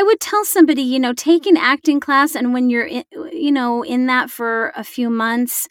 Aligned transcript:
I 0.00 0.02
would 0.02 0.18
tell 0.18 0.46
somebody, 0.46 0.80
you 0.80 0.98
know, 0.98 1.12
take 1.12 1.46
an 1.46 1.58
acting 1.58 2.00
class, 2.00 2.34
and 2.34 2.54
when 2.54 2.70
you're, 2.70 2.86
in, 2.86 3.04
you 3.30 3.52
know, 3.52 3.82
in 3.82 4.06
that 4.06 4.30
for 4.30 4.72
a 4.74 4.82
few 4.82 5.10
months, 5.10 5.68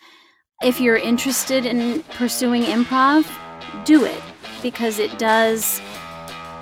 if 0.61 0.79
you're 0.79 0.97
interested 0.97 1.65
in 1.65 2.03
pursuing 2.11 2.61
improv, 2.61 3.25
do 3.85 4.05
it 4.05 4.21
because 4.61 4.99
it 4.99 5.17
does 5.17 5.81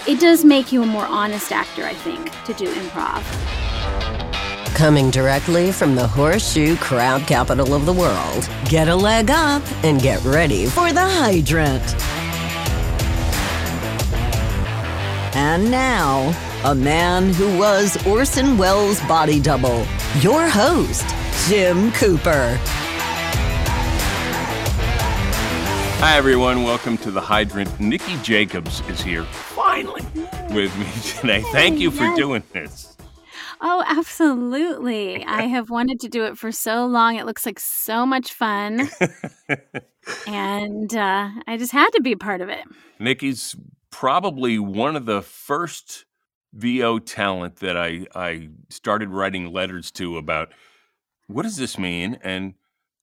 it 0.08 0.22
does 0.22 0.46
make 0.46 0.72
you 0.72 0.82
a 0.82 0.86
more 0.86 1.06
honest 1.08 1.52
actor, 1.52 1.84
I 1.84 1.94
think, 1.94 2.32
to 2.46 2.54
do 2.54 2.74
improv. 2.74 3.22
Coming 4.74 5.12
directly 5.12 5.74
from 5.74 5.94
the 5.94 6.08
horseshoe 6.08 6.78
crowd 6.78 7.28
capital 7.28 7.74
of 7.74 7.86
the 7.86 7.92
world, 7.92 8.50
get 8.70 8.88
a 8.88 8.96
leg 8.96 9.30
up 9.30 9.62
and 9.84 10.02
get 10.02 10.24
ready 10.24 10.68
for 10.68 10.94
the 10.94 11.02
hydrant. 11.02 11.84
And 15.36 15.70
now, 15.70 16.34
a 16.66 16.74
man 16.74 17.34
who 17.34 17.58
was 17.58 18.04
Orson 18.08 18.58
Welles' 18.58 19.00
body 19.02 19.40
double, 19.40 19.86
your 20.22 20.50
host, 20.50 21.06
Jim 21.48 21.92
Cooper. 21.92 22.58
Hi, 26.00 26.18
everyone. 26.18 26.64
Welcome 26.64 26.98
to 27.00 27.12
the 27.12 27.22
Hydrant. 27.22 27.80
Nikki 27.80 28.18
Jacobs 28.24 28.82
is 28.90 29.02
here 29.02 29.24
finally 29.24 30.04
with 30.52 30.76
me 30.78 30.88
today. 31.04 31.42
Thank 31.52 31.80
you 31.80 31.92
for 31.92 32.14
doing 32.16 32.44
this. 32.54 32.98
Oh, 33.62 33.84
absolutely. 33.86 35.24
I 35.26 35.42
have 35.48 35.70
wanted 35.70 36.00
to 36.02 36.10
do 36.10 36.26
it 36.26 36.38
for 36.38 36.52
so 36.52 36.86
long. 36.88 37.16
It 37.18 37.26
looks 37.26 37.46
like 37.46 37.60
so 37.60 38.06
much 38.06 38.34
fun. 38.34 38.90
and 40.28 40.96
uh, 40.96 41.30
I 41.48 41.58
just 41.58 41.72
had 41.72 41.90
to 41.92 42.02
be 42.02 42.14
a 42.14 42.18
part 42.18 42.42
of 42.42 42.50
it. 42.50 42.64
Nikki's 43.00 43.56
probably 43.92 44.60
one 44.60 44.96
of 44.96 45.06
the 45.06 45.22
first 45.22 46.06
VO 46.54 47.00
talent 47.00 47.58
that 47.58 47.78
I, 47.78 48.06
I 48.16 48.50
started 48.70 49.10
writing 49.10 49.52
letters 49.52 49.92
to 49.92 50.18
about 50.18 50.54
what 51.28 51.44
does 51.44 51.58
this 51.58 51.78
mean 51.78 52.18
and 52.24 52.54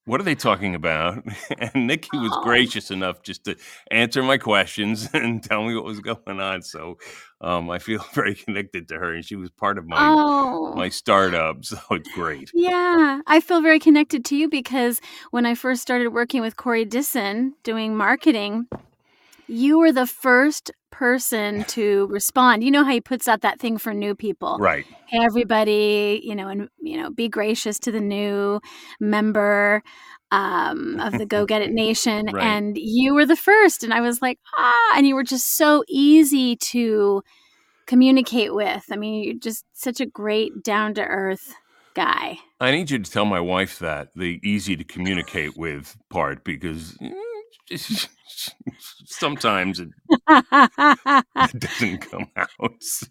what 0.07 0.21
are 0.21 0.25
they 0.25 0.35
talking 0.35 0.75
about? 0.75 1.25
And 1.59 1.87
Nikki 1.87 2.19
was 2.19 2.37
gracious 2.43 2.91
enough 2.91 3.23
just 3.23 3.45
to 3.45 3.57
answer 3.91 4.23
my 4.23 4.37
questions 4.37 5.09
and 5.15 5.43
tell 5.43 5.65
me 5.65 5.75
what 5.75 5.85
was 5.85 6.01
going 6.01 6.41
on. 6.41 6.61
So 6.63 6.99
um, 7.41 7.71
I 7.71 7.79
feel 7.79 8.05
very 8.13 8.35
connected 8.35 8.89
to 8.89 8.97
her, 8.99 9.15
and 9.15 9.25
she 9.25 9.37
was 9.37 9.51
part 9.51 9.79
of 9.79 9.87
my 9.87 9.97
Oh. 10.01 10.75
my 10.75 10.89
startup. 10.91 11.65
So 11.65 11.79
it's 11.93 12.11
great. 12.13 12.51
Yeah, 12.53 13.21
I 13.27 13.41
feel 13.41 13.63
very 13.63 13.79
connected 13.79 14.25
to 14.27 14.37
you 14.37 14.49
because 14.51 15.01
when 15.31 15.47
I 15.47 15.55
first 15.55 15.81
started 15.81 16.09
working 16.09 16.43
with 16.43 16.57
Corey 16.57 16.85
Disson 16.85 17.55
doing 17.63 17.97
marketing, 17.97 18.67
you 19.47 19.79
were 19.79 19.93
the 19.93 20.07
first 20.07 20.71
person 20.91 21.65
to 21.65 22.07
respond. 22.07 22.63
You 22.63 22.71
know 22.71 22.85
how 22.85 22.93
he 22.93 23.01
puts 23.01 23.27
out 23.27 23.41
that 23.41 23.59
thing 23.59 23.79
for 23.79 23.93
new 23.93 24.15
people. 24.15 24.59
Right. 24.59 24.87
Hey 25.07 25.19
everybody, 25.23 26.21
you 26.23 26.35
know, 26.35 26.49
and 26.49 26.69
you 26.81 26.97
know, 26.97 27.11
be 27.11 27.29
gracious 27.29 27.79
to 27.81 27.93
the 27.93 28.01
new 28.01 28.61
member 29.01 29.83
um, 30.31 31.01
of 31.01 31.19
the 31.19 31.27
Go 31.27 31.47
Get 31.47 31.63
It 31.63 31.71
Nation. 31.73 32.27
Right. 32.33 32.43
And 32.43 32.77
you 32.79 33.15
were 33.15 33.27
the 33.27 33.37
first. 33.37 33.83
And 33.83 33.93
I 33.93 34.01
was 34.01 34.23
like, 34.23 34.39
ah, 34.57 34.95
and 34.97 35.07
you 35.07 35.15
were 35.15 35.25
just 35.25 35.57
so 35.57 35.85
easy 35.89 36.57
to 36.57 37.23
communicate 37.87 38.55
with. 38.55 38.85
I 38.91 38.97
mean, 38.97 39.25
you're 39.25 39.35
just 39.35 39.65
such 39.73 40.01
a 40.01 40.07
great 40.07 40.63
down 40.63 40.95
to 40.95 41.03
earth 41.03 41.55
guy. 41.95 42.39
I 42.61 42.71
need 42.73 42.91
you 42.91 42.99
to 42.99 43.11
tell 43.11 43.25
my 43.25 43.41
wife 43.41 43.79
that 43.79 44.09
the 44.15 44.41
easy 44.43 44.77
to 44.77 44.85
communicate 44.85 45.57
with 45.57 45.97
part 46.09 46.45
because 46.45 46.97
eh, 47.01 47.13
sometimes 49.07 49.81
it 49.81 49.91
doesn't 51.59 51.99
come 51.99 52.27
out. 52.37 52.49
So. 52.81 53.07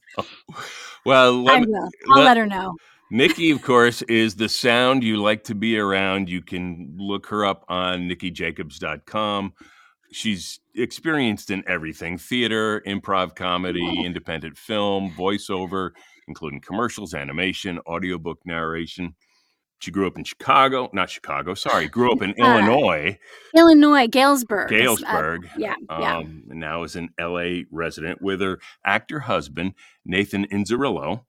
Well, 1.05 1.43
let 1.43 1.63
I 1.63 1.65
will. 1.65 1.89
I'll 2.11 2.17
let- 2.17 2.25
let 2.25 2.37
her 2.37 2.45
know. 2.45 2.75
Nikki, 3.11 3.51
of 3.51 3.61
course, 3.61 4.01
is 4.03 4.35
the 4.35 4.49
sound 4.49 5.03
you 5.03 5.17
like 5.17 5.43
to 5.43 5.53
be 5.53 5.77
around. 5.77 6.29
You 6.29 6.41
can 6.41 6.95
look 6.97 7.27
her 7.27 7.45
up 7.45 7.63
on 7.69 8.09
nikkijacobs.com. 8.09 9.53
She's 10.11 10.59
experienced 10.73 11.51
in 11.51 11.63
everything 11.67 12.17
theater, 12.17 12.81
improv 12.87 13.35
comedy, 13.35 14.03
independent 14.03 14.57
film, 14.57 15.11
voiceover, 15.11 15.91
including 16.27 16.61
commercials, 16.61 17.13
animation, 17.13 17.77
audiobook 17.85 18.39
narration. 18.45 19.13
She 19.83 19.91
grew 19.91 20.07
up 20.07 20.17
in 20.17 20.23
Chicago, 20.23 20.89
not 20.93 21.09
Chicago, 21.09 21.55
sorry, 21.55 21.89
grew 21.89 22.13
up 22.13 22.21
in 22.21 22.29
right. 22.39 22.61
Illinois, 22.61 23.19
Illinois, 23.53 24.07
Galesburg. 24.07 24.67
uh, 24.71 24.77
Galesburg. 24.77 25.49
yeah, 25.57 25.75
yeah. 25.89 26.17
Um, 26.19 26.43
and 26.49 26.61
now 26.61 26.83
is 26.83 26.95
an 26.95 27.09
LA 27.19 27.63
resident 27.69 28.21
with 28.21 28.39
her 28.39 28.59
actor 28.85 29.19
husband, 29.19 29.73
Nathan 30.05 30.45
Inzerillo. 30.47 31.25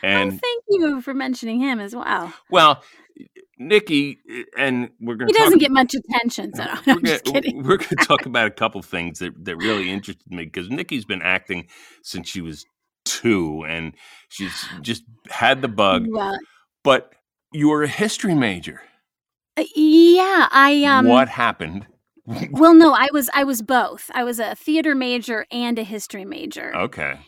And 0.00 0.34
oh, 0.34 0.38
thank 0.40 0.64
you 0.68 1.00
for 1.00 1.12
mentioning 1.12 1.58
him 1.58 1.80
as 1.80 1.92
well. 1.92 2.32
Well, 2.52 2.84
Nikki, 3.58 4.18
and 4.56 4.90
we're 5.00 5.16
going 5.16 5.26
He 5.26 5.32
doesn't 5.32 5.58
get 5.58 5.72
much 5.72 5.92
attention, 5.92 6.54
so 6.54 6.66
no, 6.66 6.74
we're 6.86 6.92
I'm 6.92 7.04
just 7.04 7.24
gonna, 7.24 7.40
kidding. 7.40 7.64
we're 7.64 7.78
going 7.78 7.88
to 7.88 7.96
talk 7.96 8.26
about 8.26 8.46
a 8.46 8.52
couple 8.52 8.80
things 8.82 9.18
that, 9.18 9.44
that 9.44 9.56
really 9.56 9.90
interested 9.90 10.30
me 10.30 10.44
because 10.44 10.70
Nikki's 10.70 11.04
been 11.04 11.22
acting 11.22 11.66
since 12.02 12.28
she 12.28 12.42
was 12.42 12.64
two, 13.04 13.64
and 13.66 13.94
she's 14.28 14.68
just 14.82 15.02
had 15.28 15.62
the 15.62 15.68
bug. 15.68 16.06
Well, 16.08 16.38
But 16.84 17.12
you 17.52 17.68
were 17.68 17.82
a 17.82 17.88
history 17.88 18.34
major. 18.34 18.82
uh, 19.56 19.64
yeah, 19.74 20.48
I 20.50 20.84
um. 20.84 21.06
what 21.06 21.28
happened? 21.28 21.86
Well, 22.50 22.74
no, 22.74 22.92
I 22.92 23.08
was 23.10 23.30
I 23.32 23.44
was 23.44 23.62
both. 23.62 24.10
I 24.12 24.22
was 24.22 24.38
a 24.38 24.54
theater 24.54 24.94
major 24.94 25.46
and 25.50 25.78
a 25.78 25.82
history 25.82 26.26
major. 26.26 26.76
Okay, 26.76 27.18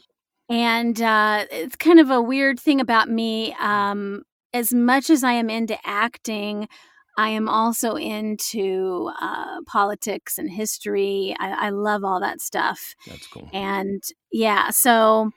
And 0.51 1.01
uh, 1.01 1.47
it's 1.51 1.77
kind 1.77 1.99
of 2.01 2.11
a 2.11 2.21
weird 2.21 2.61
thing 2.61 2.83
about 2.83 3.09
me. 3.09 3.55
Um, 3.59 4.25
as 4.53 4.75
much 4.75 5.09
as 5.09 5.25
I 5.25 5.33
am 5.33 5.49
into 5.49 5.79
acting, 5.87 6.69
I 7.17 7.31
am 7.31 7.49
also 7.49 7.95
into 7.95 9.11
uh, 9.21 9.63
politics 9.67 10.37
and 10.37 10.51
history. 10.51 11.35
I, 11.39 11.69
I 11.69 11.71
love 11.71 12.05
all 12.05 12.21
that 12.21 12.43
stuff. 12.43 12.95
that's 13.07 13.27
cool. 13.27 13.49
And 13.55 14.03
yeah, 14.33 14.69
so 14.71 15.31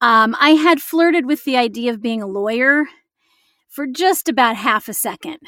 um, 0.00 0.36
I 0.40 0.50
had 0.50 0.80
flirted 0.80 1.26
with 1.26 1.44
the 1.44 1.56
idea 1.58 1.92
of 1.92 2.00
being 2.00 2.22
a 2.22 2.26
lawyer 2.26 2.84
for 3.74 3.86
just 3.86 4.28
about 4.28 4.56
half 4.56 4.88
a 4.88 4.94
second. 4.94 5.38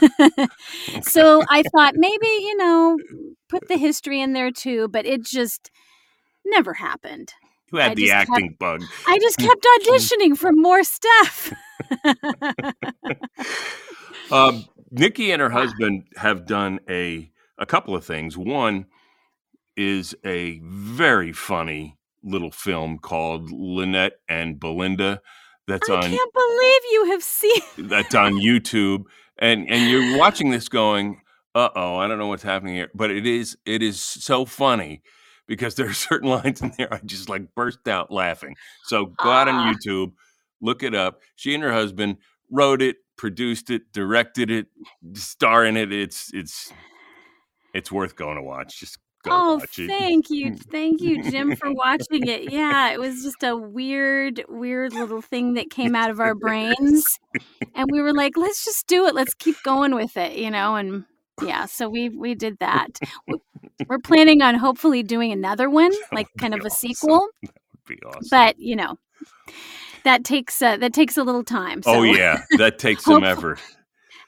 so 1.02 1.42
I 1.50 1.62
thought 1.74 1.94
maybe, 1.96 2.26
you 2.26 2.56
know, 2.56 2.98
put 3.48 3.66
the 3.68 3.76
history 3.76 4.20
in 4.20 4.32
there 4.32 4.50
too, 4.52 4.88
but 4.88 5.04
it 5.04 5.24
just 5.24 5.70
never 6.44 6.74
happened. 6.74 7.34
You 7.72 7.78
had 7.78 7.92
I 7.92 7.94
the 7.94 8.02
just 8.06 8.12
kept- 8.12 8.30
acting 8.30 8.56
bug. 8.58 8.82
I 9.06 9.18
just 9.18 9.38
kept 9.38 9.66
auditioning 9.80 10.36
for 10.36 10.52
more 10.52 10.82
stuff. 10.84 11.52
Um, 14.30 14.64
Nikki 14.90 15.32
and 15.32 15.42
her 15.42 15.50
husband 15.50 16.04
have 16.16 16.46
done 16.46 16.80
a 16.88 17.30
a 17.58 17.66
couple 17.66 17.94
of 17.94 18.04
things. 18.04 18.36
One 18.36 18.86
is 19.76 20.14
a 20.24 20.60
very 20.64 21.32
funny 21.32 21.98
little 22.22 22.50
film 22.50 22.98
called 22.98 23.50
Lynette 23.50 24.20
and 24.28 24.58
Belinda. 24.60 25.20
That's 25.68 25.88
I 25.88 25.94
on 25.96 26.02
can't 26.02 26.32
believe 26.32 26.80
you 26.92 27.04
have 27.12 27.22
seen. 27.22 27.60
that's 27.88 28.14
on 28.14 28.34
YouTube, 28.34 29.04
and 29.38 29.70
and 29.70 29.90
you're 29.90 30.18
watching 30.18 30.50
this 30.50 30.68
going, 30.68 31.20
uh 31.54 31.68
oh, 31.76 31.96
I 31.96 32.08
don't 32.08 32.18
know 32.18 32.26
what's 32.26 32.42
happening 32.42 32.74
here, 32.74 32.90
but 32.94 33.10
it 33.10 33.26
is 33.26 33.56
it 33.64 33.82
is 33.82 34.00
so 34.00 34.44
funny 34.44 35.02
because 35.46 35.74
there 35.76 35.86
are 35.88 35.92
certain 36.08 36.28
lines 36.28 36.60
in 36.62 36.72
there 36.78 36.92
I 36.92 37.00
just 37.04 37.28
like 37.28 37.54
burst 37.54 37.86
out 37.88 38.10
laughing. 38.10 38.56
So 38.84 39.06
go 39.06 39.30
out 39.30 39.48
Ah. 39.48 39.52
on 39.68 39.74
YouTube, 39.74 40.12
look 40.60 40.82
it 40.82 40.94
up. 40.94 41.20
She 41.36 41.54
and 41.54 41.62
her 41.62 41.72
husband 41.72 42.16
wrote 42.50 42.82
it, 42.82 42.96
produced 43.16 43.70
it, 43.70 43.92
directed 43.92 44.50
it, 44.50 44.66
star 45.14 45.64
in 45.64 45.76
it. 45.76 45.92
It's 45.92 46.30
it's 46.34 46.72
it's 47.72 47.90
worth 47.92 48.16
going 48.16 48.36
to 48.36 48.42
watch. 48.42 48.78
Just 48.80 48.98
Oh, 49.26 49.60
thank 49.72 50.30
you. 50.30 50.56
Thank 50.56 51.00
you, 51.00 51.22
Jim, 51.22 51.54
for 51.56 51.72
watching 51.72 52.26
it. 52.26 52.50
Yeah, 52.50 52.90
it 52.92 52.98
was 52.98 53.22
just 53.22 53.42
a 53.42 53.56
weird, 53.56 54.44
weird 54.48 54.92
little 54.92 55.22
thing 55.22 55.54
that 55.54 55.70
came 55.70 55.94
out 55.94 56.10
of 56.10 56.20
our 56.20 56.34
brains. 56.34 57.04
And 57.74 57.88
we 57.90 58.00
were 58.00 58.12
like, 58.12 58.36
let's 58.36 58.64
just 58.64 58.86
do 58.86 59.06
it. 59.06 59.14
Let's 59.14 59.34
keep 59.34 59.56
going 59.62 59.94
with 59.94 60.16
it, 60.16 60.36
you 60.36 60.50
know? 60.50 60.76
And 60.76 61.04
yeah, 61.42 61.66
so 61.66 61.88
we 61.88 62.08
we 62.08 62.34
did 62.34 62.58
that. 62.58 62.98
We're 63.88 63.98
planning 63.98 64.42
on 64.42 64.56
hopefully 64.56 65.02
doing 65.02 65.32
another 65.32 65.68
one, 65.70 65.92
like 66.12 66.28
kind 66.38 66.54
of 66.54 66.60
a 66.60 66.66
awesome. 66.66 66.88
sequel, 66.88 67.28
That 67.42 67.52
Would 67.88 67.96
be 67.96 68.02
awesome. 68.06 68.28
but 68.30 68.58
you 68.58 68.76
know, 68.76 68.98
that 70.04 70.24
takes 70.24 70.60
uh, 70.60 70.76
that 70.78 70.92
takes 70.92 71.16
a 71.16 71.24
little 71.24 71.44
time. 71.44 71.82
So 71.82 71.94
oh 71.94 72.02
yeah, 72.02 72.42
that 72.58 72.78
takes 72.78 73.04
some 73.04 73.24
effort. 73.24 73.60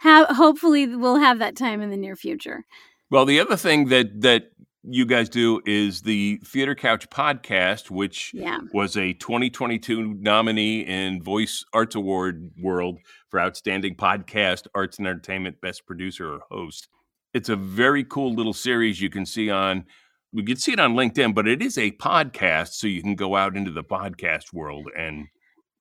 hopefully 0.02 0.86
we'll 0.96 1.16
have 1.18 1.38
that 1.40 1.56
time 1.56 1.82
in 1.82 1.90
the 1.90 1.96
near 1.96 2.16
future. 2.16 2.64
Well, 3.10 3.26
the 3.26 3.38
other 3.38 3.56
thing 3.56 3.88
that 3.90 4.20
that 4.22 4.50
you 4.86 5.06
guys 5.06 5.28
do 5.28 5.60
is 5.64 6.02
the 6.02 6.38
Theater 6.44 6.74
Couch 6.74 7.08
podcast, 7.10 7.90
which 7.90 8.32
Yeah. 8.34 8.58
was 8.72 8.96
a 8.96 9.14
2022 9.14 10.14
nominee 10.14 10.80
in 10.80 11.22
Voice 11.22 11.64
Arts 11.72 11.94
Award 11.94 12.50
World 12.60 12.98
for 13.30 13.40
Outstanding 13.40 13.94
Podcast, 13.96 14.66
Arts 14.74 14.98
and 14.98 15.06
Entertainment, 15.06 15.60
Best 15.60 15.86
Producer 15.86 16.34
or 16.34 16.40
Host. 16.50 16.88
It's 17.32 17.48
a 17.48 17.56
very 17.56 18.04
cool 18.04 18.34
little 18.34 18.52
series 18.52 19.00
you 19.00 19.10
can 19.10 19.24
see 19.26 19.50
on. 19.50 19.84
We 20.32 20.44
can 20.44 20.56
see 20.56 20.72
it 20.72 20.80
on 20.80 20.94
LinkedIn, 20.94 21.34
but 21.34 21.48
it 21.48 21.62
is 21.62 21.78
a 21.78 21.92
podcast, 21.92 22.72
so 22.74 22.86
you 22.86 23.00
can 23.02 23.14
go 23.14 23.36
out 23.36 23.56
into 23.56 23.70
the 23.70 23.84
podcast 23.84 24.52
world 24.52 24.88
and 24.96 25.26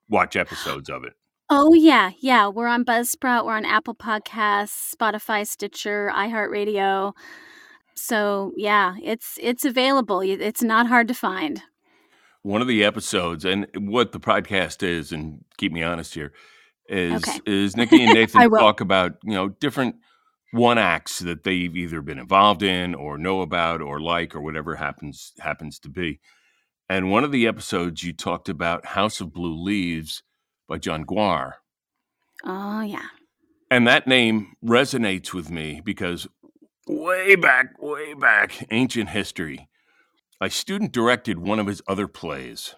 watch 0.07 0.35
episodes 0.35 0.89
of 0.89 1.03
it. 1.03 1.13
Oh 1.49 1.73
yeah, 1.73 2.11
yeah. 2.19 2.47
We're 2.47 2.67
on 2.67 2.85
Buzzsprout. 2.85 3.45
We're 3.45 3.57
on 3.57 3.65
Apple 3.65 3.95
Podcasts, 3.95 4.95
Spotify, 4.95 5.45
Stitcher, 5.45 6.11
iHeartRadio. 6.15 7.13
So 7.95 8.53
yeah, 8.55 8.95
it's 9.01 9.37
it's 9.41 9.65
available. 9.65 10.21
It's 10.21 10.63
not 10.63 10.87
hard 10.87 11.07
to 11.07 11.13
find. 11.13 11.61
One 12.41 12.61
of 12.61 12.67
the 12.67 12.83
episodes, 12.83 13.45
and 13.45 13.67
what 13.75 14.11
the 14.11 14.19
podcast 14.19 14.83
is, 14.83 15.11
and 15.11 15.45
keep 15.57 15.71
me 15.71 15.81
honest 15.83 16.13
here, 16.13 16.33
is 16.89 17.23
Okay. 17.23 17.39
is 17.45 17.77
Nikki 17.77 18.03
and 18.03 18.13
Nathan 18.15 18.49
talk 18.49 18.81
about 18.81 19.13
you 19.23 19.33
know 19.33 19.49
different 19.49 19.95
one 20.51 20.77
acts 20.77 21.19
that 21.19 21.43
they've 21.43 21.75
either 21.75 22.01
been 22.01 22.19
involved 22.19 22.61
in 22.61 22.93
or 22.93 23.17
know 23.17 23.41
about 23.41 23.81
or 23.81 23.99
like 23.99 24.35
or 24.35 24.41
whatever 24.41 24.75
happens 24.75 25.33
happens 25.39 25.79
to 25.79 25.89
be. 25.89 26.19
And 26.89 27.09
one 27.09 27.23
of 27.23 27.31
the 27.31 27.47
episodes 27.47 28.03
you 28.03 28.13
talked 28.13 28.49
about 28.49 28.85
House 28.85 29.19
of 29.19 29.33
Blue 29.33 29.55
Leaves 29.55 30.21
by 30.67 30.77
John 30.77 31.05
Guare. 31.05 31.53
Oh 32.43 32.81
yeah. 32.81 33.07
And 33.71 33.87
that 33.87 34.05
name 34.05 34.53
resonates 34.63 35.33
with 35.33 35.49
me 35.49 35.81
because 35.83 36.27
way 36.87 37.35
back, 37.35 37.81
way 37.81 38.13
back, 38.13 38.65
ancient 38.71 39.09
history, 39.09 39.67
a 40.41 40.49
student 40.49 40.91
directed 40.91 41.39
one 41.39 41.59
of 41.59 41.67
his 41.67 41.81
other 41.87 42.07
plays. 42.07 42.75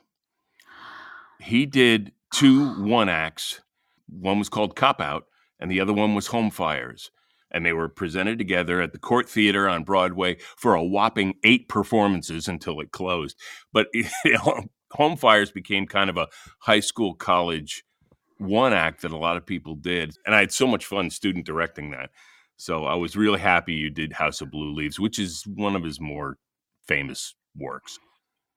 He 1.39 1.65
did 1.65 2.11
two 2.33 2.73
one 2.83 3.09
acts. 3.09 3.61
One 4.07 4.39
was 4.39 4.49
called 4.49 4.75
Cop 4.75 5.01
Out, 5.01 5.25
and 5.59 5.71
the 5.71 5.79
other 5.79 5.93
one 5.93 6.13
was 6.13 6.27
Home 6.27 6.51
Fires. 6.51 7.11
And 7.51 7.65
they 7.65 7.73
were 7.73 7.87
presented 7.87 8.37
together 8.37 8.81
at 8.81 8.91
the 8.91 8.99
Cort 8.99 9.29
Theater 9.29 9.69
on 9.69 9.83
Broadway 9.83 10.37
for 10.57 10.75
a 10.75 10.83
whopping 10.83 11.35
eight 11.43 11.69
performances 11.69 12.47
until 12.47 12.79
it 12.81 12.91
closed. 12.91 13.37
But 13.71 13.87
Home 14.91 15.15
Fires 15.15 15.51
became 15.51 15.85
kind 15.87 16.09
of 16.09 16.17
a 16.17 16.27
high 16.59 16.81
school 16.81 17.13
college 17.15 17.83
one 18.37 18.73
act 18.73 19.01
that 19.01 19.11
a 19.11 19.17
lot 19.17 19.37
of 19.37 19.45
people 19.45 19.75
did. 19.75 20.13
And 20.25 20.35
I 20.35 20.39
had 20.39 20.51
so 20.51 20.67
much 20.67 20.85
fun 20.85 21.09
student 21.09 21.45
directing 21.45 21.91
that. 21.91 22.09
So 22.57 22.85
I 22.85 22.95
was 22.95 23.15
really 23.15 23.39
happy 23.39 23.73
you 23.73 23.89
did 23.89 24.13
House 24.13 24.41
of 24.41 24.51
Blue 24.51 24.73
Leaves, 24.73 24.99
which 24.99 25.19
is 25.19 25.43
one 25.45 25.75
of 25.75 25.83
his 25.83 25.99
more 25.99 26.37
famous 26.87 27.35
works. 27.57 27.99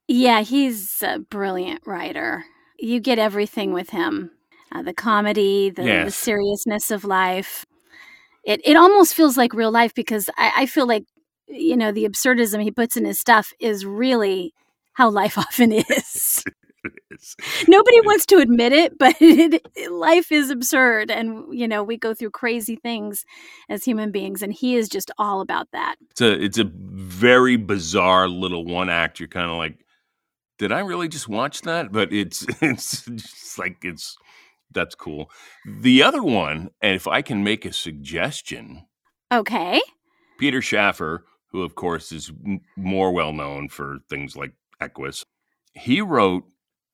Yeah, 0.07 0.41
he's 0.41 1.03
a 1.03 1.19
brilliant 1.19 1.83
writer. 1.87 2.45
You 2.79 3.01
get 3.01 3.19
everything 3.19 3.73
with 3.73 3.91
him. 3.91 4.31
Uh, 4.71 4.83
the 4.83 4.95
comedy, 4.95 5.71
the, 5.71 5.83
the 6.05 6.11
seriousness 6.11 6.91
of 6.91 7.05
life. 7.05 7.65
It 8.45 8.61
it 8.65 8.77
almost 8.77 9.15
feels 9.15 9.37
like 9.37 9.55
real 9.55 9.71
life 9.71 9.95
because 9.95 10.29
I, 10.37 10.53
I 10.57 10.67
feel 10.67 10.87
like 10.87 11.05
you 11.47 11.77
know 11.77 11.91
the 11.91 12.05
absurdism 12.05 12.63
he 12.63 12.71
puts 12.71 12.97
in 12.97 13.05
his 13.05 13.19
stuff 13.19 13.53
is 13.61 13.87
really 13.87 14.53
how 14.93 15.11
life 15.11 15.39
often 15.39 15.73
is. 15.73 16.45
It's, 17.11 17.35
Nobody 17.67 18.01
wants 18.03 18.27
to 18.27 18.37
admit 18.37 18.73
it, 18.73 18.99
but 18.99 19.17
it, 19.21 19.91
life 19.91 20.31
is 20.31 20.51
absurd, 20.51 21.11
and 21.11 21.45
you 21.53 21.67
know 21.67 21.83
we 21.83 21.97
go 21.97 22.15
through 22.15 22.31
crazy 22.31 22.77
things 22.77 23.25
as 23.69 23.85
human 23.85 24.11
beings, 24.13 24.43
and 24.43 24.53
he 24.53 24.77
is 24.77 24.89
just 24.89 25.11
all 25.19 25.41
about 25.41 25.69
that. 25.73 25.97
it's 26.11 26.21
a 26.21 26.43
it's 26.45 26.59
a 26.59 26.71
very 26.73 27.57
bizarre 27.57 28.29
little 28.29 28.65
one 28.65 28.89
act. 28.89 29.19
You're 29.21 29.29
kind 29.29 29.51
of 29.51 29.57
like, 29.57 29.85
did 30.59 30.71
I 30.73 30.81
really 30.81 31.09
just 31.09 31.29
watch 31.29 31.63
that? 31.63 31.91
But 31.93 32.13
it's 32.13 32.47
it's 32.61 33.05
just 33.05 33.59
like 33.59 33.79
it's 33.83 34.17
that's 34.71 34.95
cool. 34.95 35.31
The 35.67 36.03
other 36.03 36.23
one, 36.23 36.71
and 36.81 36.95
if 36.95 37.09
I 37.09 37.23
can 37.23 37.43
make 37.43 37.65
a 37.65 37.73
suggestion, 37.73 38.87
Okay, 39.33 39.81
Peter 40.39 40.63
Shaffer, 40.63 41.25
who 41.51 41.63
of 41.63 41.75
course 41.75 42.13
is 42.13 42.31
m- 42.47 42.61
more 42.77 43.13
well 43.13 43.33
known 43.33 43.69
for 43.69 43.99
things 44.09 44.37
like 44.37 44.53
Equus, 44.81 45.25
he 45.73 46.01
wrote 46.01 46.45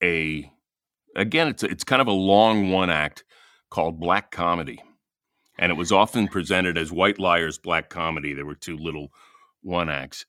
a 0.05 0.51
again 1.17 1.49
it's 1.49 1.63
a, 1.63 1.67
it's 1.67 1.85
kind 1.85 2.03
of 2.03 2.09
a 2.09 2.13
long 2.13 2.71
one 2.71 2.91
act 2.91 3.25
called 3.71 3.99
Black 3.99 4.31
Comedy, 4.31 4.81
and 5.59 5.73
it 5.73 5.77
was 5.77 5.93
often 5.93 6.29
presented 6.29 6.79
as 6.79 6.93
White 6.93 7.19
Liars 7.19 7.59
Black 7.59 7.89
Comedy. 7.89 8.35
There 8.35 8.47
were 8.47 8.55
two 8.55 8.77
little 8.77 9.09
one 9.63 9.89
acts, 9.89 10.27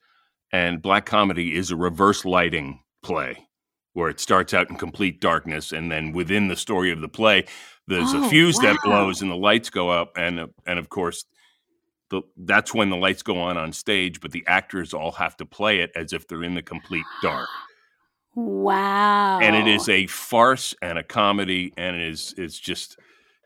and 0.52 0.82
Black 0.82 1.06
Comedy 1.06 1.56
is 1.56 1.72
a 1.72 1.76
reverse 1.76 2.26
lighting 2.26 2.82
play 3.04 3.48
where 3.94 4.10
it 4.10 4.20
starts 4.20 4.54
out 4.54 4.70
in 4.70 4.76
complete 4.78 5.22
darkness, 5.22 5.72
and 5.72 5.92
then 5.92 6.12
within 6.12 6.48
the 6.48 6.56
story 6.56 6.92
of 6.92 7.02
the 7.02 7.08
play, 7.08 7.46
there's 7.88 8.14
a 8.14 8.18
Oh, 8.18 8.30
fuse 8.30 8.58
that 8.60 8.78
blows 8.84 9.22
and 9.22 9.32
the 9.32 9.36
lights 9.36 9.70
go 9.70 9.90
up, 9.90 10.12
and 10.18 10.50
and 10.66 10.80
of 10.80 10.90
course 10.90 11.26
the, 12.10 12.22
that's 12.38 12.74
when 12.74 12.90
the 12.90 12.98
lights 12.98 13.24
go 13.24 13.40
on 13.40 13.58
on 13.58 13.74
stage, 13.74 14.22
but 14.22 14.32
the 14.32 14.44
actors 14.48 14.94
all 14.94 15.14
have 15.14 15.36
to 15.38 15.46
play 15.46 15.80
it 15.80 15.92
as 15.96 16.14
if 16.14 16.28
they're 16.28 16.44
in 16.44 16.56
the 16.56 16.62
complete 16.62 17.06
dark. 17.22 17.50
Wow, 18.36 19.40
And 19.40 19.56
it 19.56 19.68
is 19.68 19.90
a 19.90 20.08
farce 20.08 20.76
and 20.82 20.98
a 20.98 21.04
comedy, 21.04 21.74
and 21.78 21.96
it 21.96 22.08
is 22.10 22.34
it's 22.38 22.60
just 22.60 22.98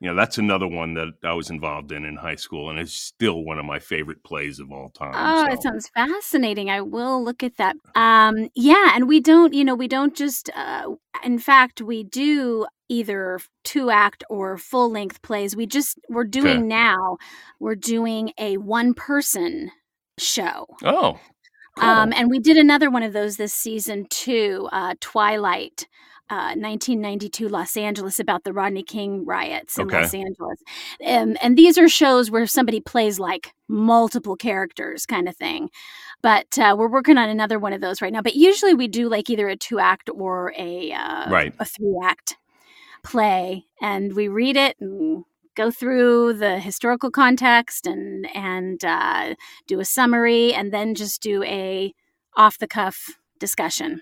you 0.02 0.08
know 0.10 0.16
that's 0.16 0.38
another 0.38 0.68
one 0.68 0.94
that 0.96 1.10
I 1.24 1.34
was 1.34 1.50
involved 1.50 1.92
in 1.92 2.06
in 2.06 2.16
high 2.16 2.36
school, 2.36 2.70
and 2.70 2.80
it's 2.80 2.94
still 2.94 3.44
one 3.44 3.60
of 3.60 3.66
my 3.66 3.80
favorite 3.80 4.24
plays 4.24 4.60
of 4.60 4.72
all 4.72 4.90
time. 4.90 5.14
Oh, 5.16 5.46
so. 5.46 5.54
it 5.54 5.62
sounds 5.62 5.90
fascinating. 5.90 6.70
I 6.70 6.82
will 6.82 7.24
look 7.24 7.44
at 7.44 7.58
that. 7.58 7.76
Um, 7.96 8.50
yeah, 8.56 8.92
and 8.96 9.08
we 9.08 9.20
don't, 9.20 9.54
you 9.54 9.64
know, 9.64 9.76
we 9.76 9.88
don't 9.88 10.16
just. 10.16 10.50
Uh, 10.56 10.96
in 11.24 11.38
fact, 11.40 11.82
we 11.82 12.04
do 12.04 12.66
either 12.88 13.40
two 13.64 13.90
act 13.92 14.24
or 14.30 14.58
full 14.58 14.90
length 14.90 15.22
plays. 15.22 15.56
We 15.56 15.66
just 15.66 16.00
we're 16.10 16.24
doing 16.24 16.60
Okay. 16.60 16.68
now. 16.68 17.18
We're 17.60 17.76
doing 17.76 18.32
a 18.40 18.58
one 18.58 18.94
person 18.94 19.72
show. 20.18 20.66
oh, 20.84 21.20
cool. 21.80 21.90
Um, 21.90 22.14
and 22.16 22.30
we 22.30 22.40
did 22.40 22.58
another 22.58 22.90
one 22.90 23.04
of 23.04 23.14
those 23.14 23.38
this 23.38 23.54
season 23.54 24.06
too. 24.10 24.68
Uh, 24.72 24.96
Twilight. 25.00 25.88
Uh, 26.32 26.54
1992 26.54 27.50
Los 27.50 27.76
Angeles 27.76 28.20
about 28.20 28.44
the 28.44 28.54
Rodney 28.54 28.84
King 28.84 29.26
riots 29.26 29.80
in 29.80 29.88
Okay. 29.88 30.02
Los 30.02 30.14
Angeles. 30.14 30.60
Um, 31.04 31.36
and 31.42 31.58
these 31.58 31.76
are 31.80 31.90
shows 31.90 32.30
where 32.30 32.46
somebody 32.46 32.80
plays 32.80 33.20
like 33.20 33.52
multiple 33.68 34.36
characters 34.36 35.08
kind 35.08 35.28
of 35.28 35.36
thing. 35.36 35.72
But 36.22 36.56
uh, 36.60 36.76
we're 36.78 36.88
working 36.88 37.18
on 37.18 37.30
another 37.30 37.58
one 37.58 37.74
of 37.74 37.82
those 37.82 38.00
right 38.00 38.14
now. 38.14 38.22
But 38.22 38.36
usually 38.36 38.76
we 38.76 38.88
do 38.88 39.10
like 39.10 39.28
either 39.32 39.50
a 39.50 39.56
two 39.56 39.80
act 39.80 40.08
or 40.14 40.54
a, 40.56 40.92
uh, 40.92 41.32
Right. 41.32 41.52
a 41.58 41.66
three 41.66 42.00
act 42.06 42.38
play. 43.04 43.66
And 43.82 44.14
we 44.16 44.28
read 44.28 44.56
it 44.56 44.76
and 44.80 45.24
go 45.56 45.72
through 45.72 46.34
the 46.34 46.60
historical 46.60 47.12
context 47.12 47.86
and, 47.88 48.28
and 48.36 48.84
uh, 48.86 49.36
do 49.68 49.80
a 49.80 49.86
summary 49.86 50.54
and 50.54 50.72
then 50.74 50.96
just 50.96 51.22
do 51.22 51.44
a 51.44 51.94
off 52.36 52.58
the 52.60 52.68
cuff 52.68 53.18
discussion 53.40 54.02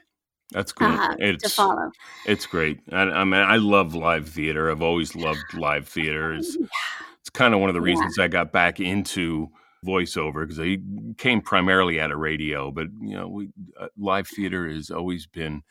that's 0.52 0.72
cool. 0.72 0.88
uh, 0.88 1.16
to 1.16 1.18
it's 1.20 1.56
follow. 1.56 1.92
it's 2.26 2.46
great. 2.46 2.80
I, 2.92 3.02
I 3.02 3.24
mean, 3.24 3.42
I 3.42 3.58
love 3.58 3.96
live 3.96 4.30
theater. 4.30 4.72
I've 4.72 4.82
always 4.82 5.16
loved 5.16 5.54
live 5.54 5.88
theater. 5.88 6.34
It's, 6.34 6.58
it's 7.20 7.30
kind 7.30 7.54
of 7.54 7.60
one 7.60 7.70
of 7.70 7.74
the 7.74 7.82
Yeah. 7.82 7.86
reasons 7.86 8.18
I 8.20 8.28
got 8.28 8.52
back 8.52 8.80
into 8.80 9.50
voiceover 9.86 10.48
because 10.48 10.60
I 10.60 10.78
came 11.18 11.42
primarily 11.42 12.00
out 12.00 12.12
of 12.12 12.20
radio, 12.20 12.72
but 12.72 12.88
you 13.02 13.16
know, 13.16 13.28
we 13.28 13.50
uh, 13.80 13.88
live 13.98 14.28
theater 14.28 14.68
has 14.70 14.90
always 14.90 15.26
been 15.26 15.64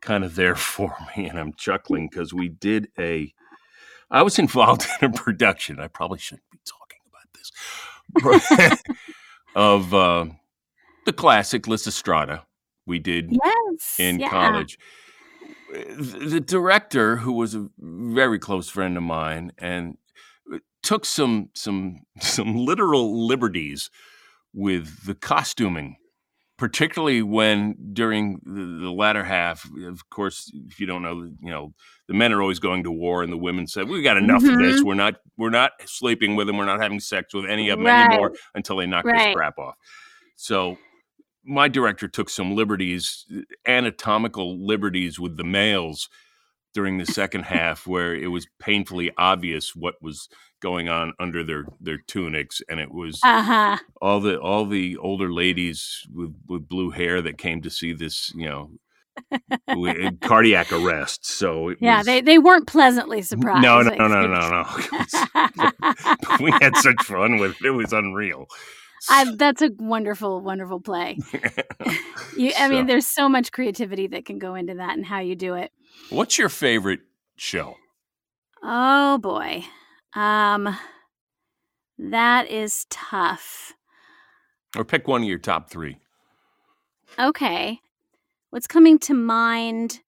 kind 0.00 0.22
of 0.24 0.34
there 0.34 0.54
for 0.56 0.94
me, 1.16 1.28
and 1.28 1.38
I'm 1.38 1.52
chuckling 1.54 2.08
because 2.10 2.32
we 2.34 2.48
did 2.48 2.88
a. 2.98 3.32
I 4.10 4.22
was 4.22 4.38
involved 4.38 4.86
in 5.00 5.10
a 5.10 5.12
production. 5.12 5.80
I 5.80 5.88
probably 5.88 6.18
shouldn't 6.18 6.50
be 6.50 6.58
talking 6.64 7.00
about 7.08 8.72
this. 8.72 8.82
of 9.54 9.94
uh, 9.94 10.26
the 11.04 11.12
classic 11.12 11.64
Lysistrata. 11.64 12.42
We 12.86 12.98
did 12.98 13.30
Yes. 13.30 13.96
in 13.98 14.20
yeah. 14.20 14.30
college. 14.30 14.78
The 15.70 16.40
director, 16.40 17.16
who 17.16 17.32
was 17.32 17.54
a 17.54 17.68
very 17.78 18.38
close 18.38 18.70
friend 18.70 18.96
of 18.96 19.02
mine, 19.02 19.52
and 19.58 19.98
uh, 20.52 20.58
took 20.82 21.04
some 21.04 21.50
some 21.54 22.00
some 22.20 22.56
literal 22.56 23.26
liberties 23.26 23.90
with 24.54 25.04
the 25.04 25.14
costuming, 25.14 25.96
particularly 26.58 27.22
when 27.22 27.76
during 27.92 28.40
the, 28.44 28.84
the 28.84 28.90
latter 28.90 29.24
half. 29.24 29.66
Of 29.86 30.10
course, 30.10 30.50
if 30.66 30.78
you 30.78 30.86
don't 30.86 31.02
know, 31.02 31.22
you 31.22 31.50
know 31.50 31.72
the 32.08 32.14
men 32.14 32.32
are 32.32 32.42
always 32.42 32.58
going 32.58 32.82
to 32.84 32.90
war, 32.90 33.22
and 33.22 33.32
the 33.32 33.38
women 33.38 33.66
said, 33.66 33.88
"We've 33.88 34.04
got 34.04 34.18
enough 34.18 34.42
of 34.42 34.58
this. 34.58 34.76
Mm-hmm. 34.76 34.86
We're 34.86 34.94
not 34.94 35.14
we're 35.38 35.50
not 35.50 35.72
sleeping 35.86 36.36
with 36.36 36.46
them. 36.46 36.56
We're 36.58 36.66
not 36.66 36.80
having 36.80 37.00
sex 37.00 37.32
with 37.32 37.46
any 37.46 37.70
of 37.70 37.78
them 37.78 37.86
Right. 37.86 38.06
anymore 38.06 38.32
until 38.54 38.76
they 38.76 38.86
knock 38.86 39.04
this 39.04 39.34
crap 39.34 39.58
off." 39.58 39.76
So 40.36 40.76
my 41.44 41.68
director 41.68 42.08
took 42.08 42.28
some 42.28 42.54
liberties, 42.54 43.24
anatomical 43.66 44.58
liberties 44.58 45.18
with 45.18 45.36
the 45.36 45.44
males 45.44 46.10
during 46.74 46.98
the 46.98 47.06
second 47.06 47.44
half, 47.44 47.86
where 47.86 48.14
it 48.14 48.26
was 48.28 48.46
painfully 48.58 49.10
obvious 49.16 49.74
what 49.74 49.94
was 50.02 50.28
going 50.60 50.88
on 50.88 51.12
under 51.18 51.44
their 51.44 51.66
their 51.80 51.98
tunics, 51.98 52.60
and 52.68 52.80
it 52.80 52.92
was 52.92 53.20
Uh 53.22 53.42
huh. 53.42 53.76
all 54.00 54.20
the 54.20 54.38
all 54.38 54.66
the 54.66 54.96
older 54.98 55.32
ladies 55.32 56.06
with 56.12 56.34
with 56.48 56.68
blue 56.68 56.90
hair 56.90 57.22
that 57.22 57.38
came 57.38 57.62
to 57.62 57.70
see 57.70 57.92
this, 57.92 58.32
you 58.34 58.46
know, 58.48 58.70
cardiac 60.22 60.72
arrest. 60.72 61.26
So 61.26 61.68
it 61.68 61.78
Yeah, 61.80 61.98
was, 61.98 62.06
they, 62.06 62.20
they 62.20 62.38
weren't 62.38 62.66
pleasantly 62.66 63.22
surprised. 63.22 63.62
no, 63.62 63.82
no, 63.82 63.90
no, 63.98 64.08
no, 64.08 64.26
no, 64.26 64.50
no. 64.62 65.70
we 66.40 66.52
had 66.60 66.76
such 66.76 67.02
fun 67.02 67.38
with 67.38 67.52
it; 67.60 67.66
it 67.66 67.70
was 67.70 67.92
unreal. 67.92 68.46
I, 69.10 69.24
that's 69.36 69.62
a 69.62 69.70
wonderful, 69.78 70.40
wonderful 70.40 70.80
play. 70.80 71.18
You, 72.36 72.52
I 72.56 72.68
mean, 72.68 72.86
there's 72.86 73.06
so 73.06 73.28
much 73.28 73.50
creativity 73.50 74.06
that 74.08 74.24
can 74.24 74.38
go 74.38 74.54
into 74.54 74.74
that 74.74 74.96
and 74.96 75.04
how 75.04 75.18
you 75.18 75.34
do 75.34 75.54
it. 75.54 75.72
What's 76.10 76.38
your 76.38 76.48
favorite 76.48 77.00
show? 77.36 77.74
Oh 78.62 79.18
boy. 79.18 79.64
Um 80.14 80.76
that 81.98 82.48
is 82.48 82.86
tough. 82.90 83.72
Or 84.76 84.84
pick 84.84 85.08
one 85.08 85.22
of 85.22 85.28
your 85.28 85.38
top 85.38 85.68
three. 85.70 85.98
Okay. 87.18 87.80
What's 88.50 88.66
coming 88.66 88.98
to 89.00 89.14
mind 89.14 90.00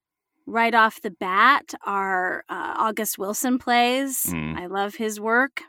right 0.47 0.75
off 0.75 1.01
the 1.03 1.11
bat 1.11 1.75
are 1.85 2.45
uh, 2.49 2.75
August 2.79 3.19
Wilson 3.19 3.59
plays. 3.59 4.25
Mm. 4.27 4.57
I 4.57 4.67
love 4.67 4.95
his 4.95 5.19
work. 5.21 5.63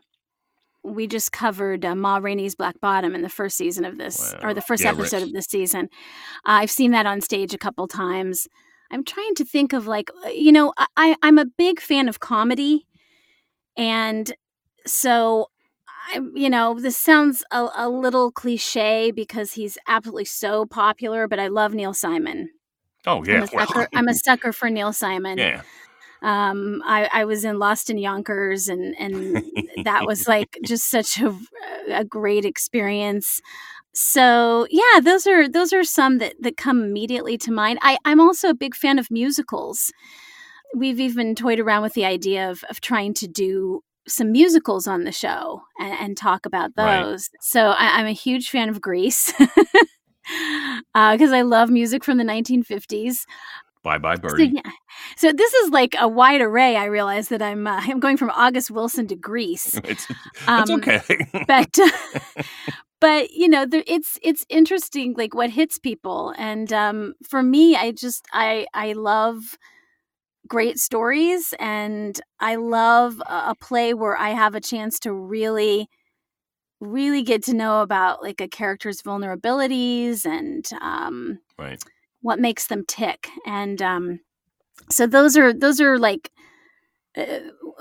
We 0.84 1.08
just 1.08 1.32
covered 1.32 1.86
uh, 1.86 1.96
Ma 1.96 2.18
Rainey's 2.18 2.56
Black 2.56 2.80
Bottom 2.82 3.14
in 3.16 3.22
the 3.22 3.30
first 3.30 3.58
season 3.58 3.86
of 3.86 3.98
this, 3.98 4.34
Wow. 4.42 4.50
or 4.50 4.54
the 4.54 4.62
first 4.62 4.84
episode 4.86 5.18
Rich. 5.18 5.28
of 5.28 5.34
this 5.34 5.46
season. 5.46 5.90
Uh, 6.46 6.62
I've 6.62 6.72
seen 6.72 6.92
that 6.92 7.06
on 7.06 7.22
stage 7.22 7.54
a 7.54 7.58
couple 7.60 7.88
times. 7.88 8.48
I'm 8.92 9.04
trying 9.04 9.36
to 9.36 9.46
think 9.46 9.74
of 9.74 9.88
like, 9.88 10.10
uh, 10.26 10.30
you 10.30 10.52
know, 10.52 10.74
I, 10.98 11.16
I'm 11.22 11.38
a 11.38 11.46
big 11.46 11.80
fan 11.80 12.08
of 12.10 12.20
comedy. 12.20 12.88
And 13.78 14.34
so, 14.86 15.48
I, 16.14 16.20
you 16.34 16.50
know, 16.50 16.80
this 16.80 16.98
sounds 16.98 17.44
a, 17.52 17.68
a 17.76 17.90
little 17.90 18.32
cliche 18.32 19.12
because 19.12 19.54
he's 19.54 19.78
absolutely 19.88 20.26
so 20.26 20.66
popular, 20.66 21.28
but 21.28 21.40
I 21.40 21.48
love 21.48 21.74
Neil 21.74 21.94
Simon. 21.94 22.50
Oh 23.06 23.24
yeah, 23.24 23.38
I'm 23.38 23.44
a 23.44 23.48
sucker. 23.48 23.88
I'm 23.94 24.08
a 24.08 24.14
sucker 24.14 24.54
for 24.54 24.70
Neil 24.70 24.94
Simon. 25.04 25.38
yeah. 25.38 25.62
Um, 26.24 26.84
I, 26.86 27.10
I 27.12 27.26
was 27.26 27.44
in 27.44 27.58
Lost 27.58 27.90
in 27.90 27.98
Yonkers, 27.98 28.68
and 28.68 28.96
and 29.00 29.44
that 29.86 30.06
was 30.06 30.28
like 30.28 30.58
just 30.64 30.90
such 30.90 31.20
a, 31.20 31.36
a 31.90 32.06
great 32.06 32.46
experience. 32.46 33.42
So 33.94 34.68
yeah, 34.70 35.00
those 35.02 35.26
are 35.28 35.50
those 35.50 35.74
are 35.74 35.84
some 35.84 36.20
that 36.20 36.36
that 36.40 36.58
come 36.58 36.84
immediately 36.84 37.38
to 37.40 37.52
mind. 37.52 37.80
I 37.82 37.98
I'm 38.06 38.22
also 38.22 38.50
a 38.50 38.54
big 38.54 38.76
fan 38.76 39.00
of 39.00 39.10
musicals. 39.10 39.92
We've 40.76 41.00
even 41.00 41.36
toyed 41.36 41.60
around 41.60 41.82
with 41.84 41.94
the 41.94 42.06
idea 42.06 42.50
of 42.50 42.64
of 42.70 42.82
trying 42.82 43.14
to 43.16 43.28
do 43.28 43.82
some 44.08 44.32
musicals 44.32 44.88
on 44.88 45.04
the 45.04 45.12
show 45.12 45.62
and, 45.80 45.94
and 46.00 46.18
talk 46.18 46.46
about 46.46 46.72
Right. 46.78 47.04
those. 47.04 47.30
So 47.42 47.68
I, 47.70 48.00
I'm 48.00 48.08
a 48.08 48.12
huge 48.14 48.50
fan 48.50 48.70
of 48.70 48.82
Grease. 48.82 49.34
Because 50.94 51.32
I 51.32 51.42
love 51.42 51.70
music 51.70 52.04
from 52.04 52.18
the 52.18 52.24
1950s. 52.24 53.26
Bye 53.84 53.98
bye 53.98 54.16
So, 54.16 54.22
birdie. 54.22 54.52
yeah. 54.54 54.72
so 55.18 55.34
this 55.34 55.54
is 55.56 55.72
like 55.72 55.96
a 56.00 56.08
wide 56.08 56.42
array. 56.42 56.76
I 56.78 56.86
realize 56.86 57.30
that 57.30 57.42
I'm 57.42 57.66
uh, 57.66 57.82
I'm 57.84 58.00
going 58.00 58.18
from 58.18 58.30
August 58.30 58.70
Wilson 58.72 59.08
to 59.08 59.16
Grease, 59.16 59.76
It's, 59.84 60.08
it's 60.10 60.70
um, 60.70 60.80
okay. 60.80 61.02
but 61.48 61.78
but 63.00 63.32
you 63.32 63.48
know 63.50 63.66
there, 63.66 63.84
it's 63.88 64.20
it's 64.22 64.46
interesting 64.50 65.16
like 65.18 65.34
what 65.34 65.50
hits 65.50 65.80
people, 65.80 66.34
and 66.38 66.72
um, 66.72 67.16
for 67.28 67.42
me, 67.42 67.76
I 67.76 67.92
just 67.92 68.26
I 68.32 68.68
I 68.76 68.94
love 68.94 69.58
great 70.48 70.80
stories, 70.80 71.54
and 71.60 72.20
I 72.40 72.56
love 72.56 73.22
a, 73.26 73.56
play 73.60 73.94
where 73.94 74.18
I 74.18 74.30
have 74.30 74.56
a 74.56 74.62
chance 74.62 75.00
to 75.02 75.14
really 75.14 75.88
really 76.82 77.22
get 77.22 77.44
to 77.44 77.54
know 77.54 77.82
about 77.82 78.24
like 78.24 78.42
a 78.42 78.48
character's 78.48 79.02
vulnerabilities 79.04 80.26
and 80.26 80.68
um, 80.82 81.40
right. 81.58 81.82
what 82.22 82.40
makes 82.40 82.68
them 82.68 82.84
tick 82.88 83.30
and 83.46 83.82
um 83.82 84.20
so 84.90 85.06
those 85.06 85.38
are 85.38 85.54
those 85.54 85.80
are 85.80 86.00
like 86.00 86.32
uh, 87.16 87.40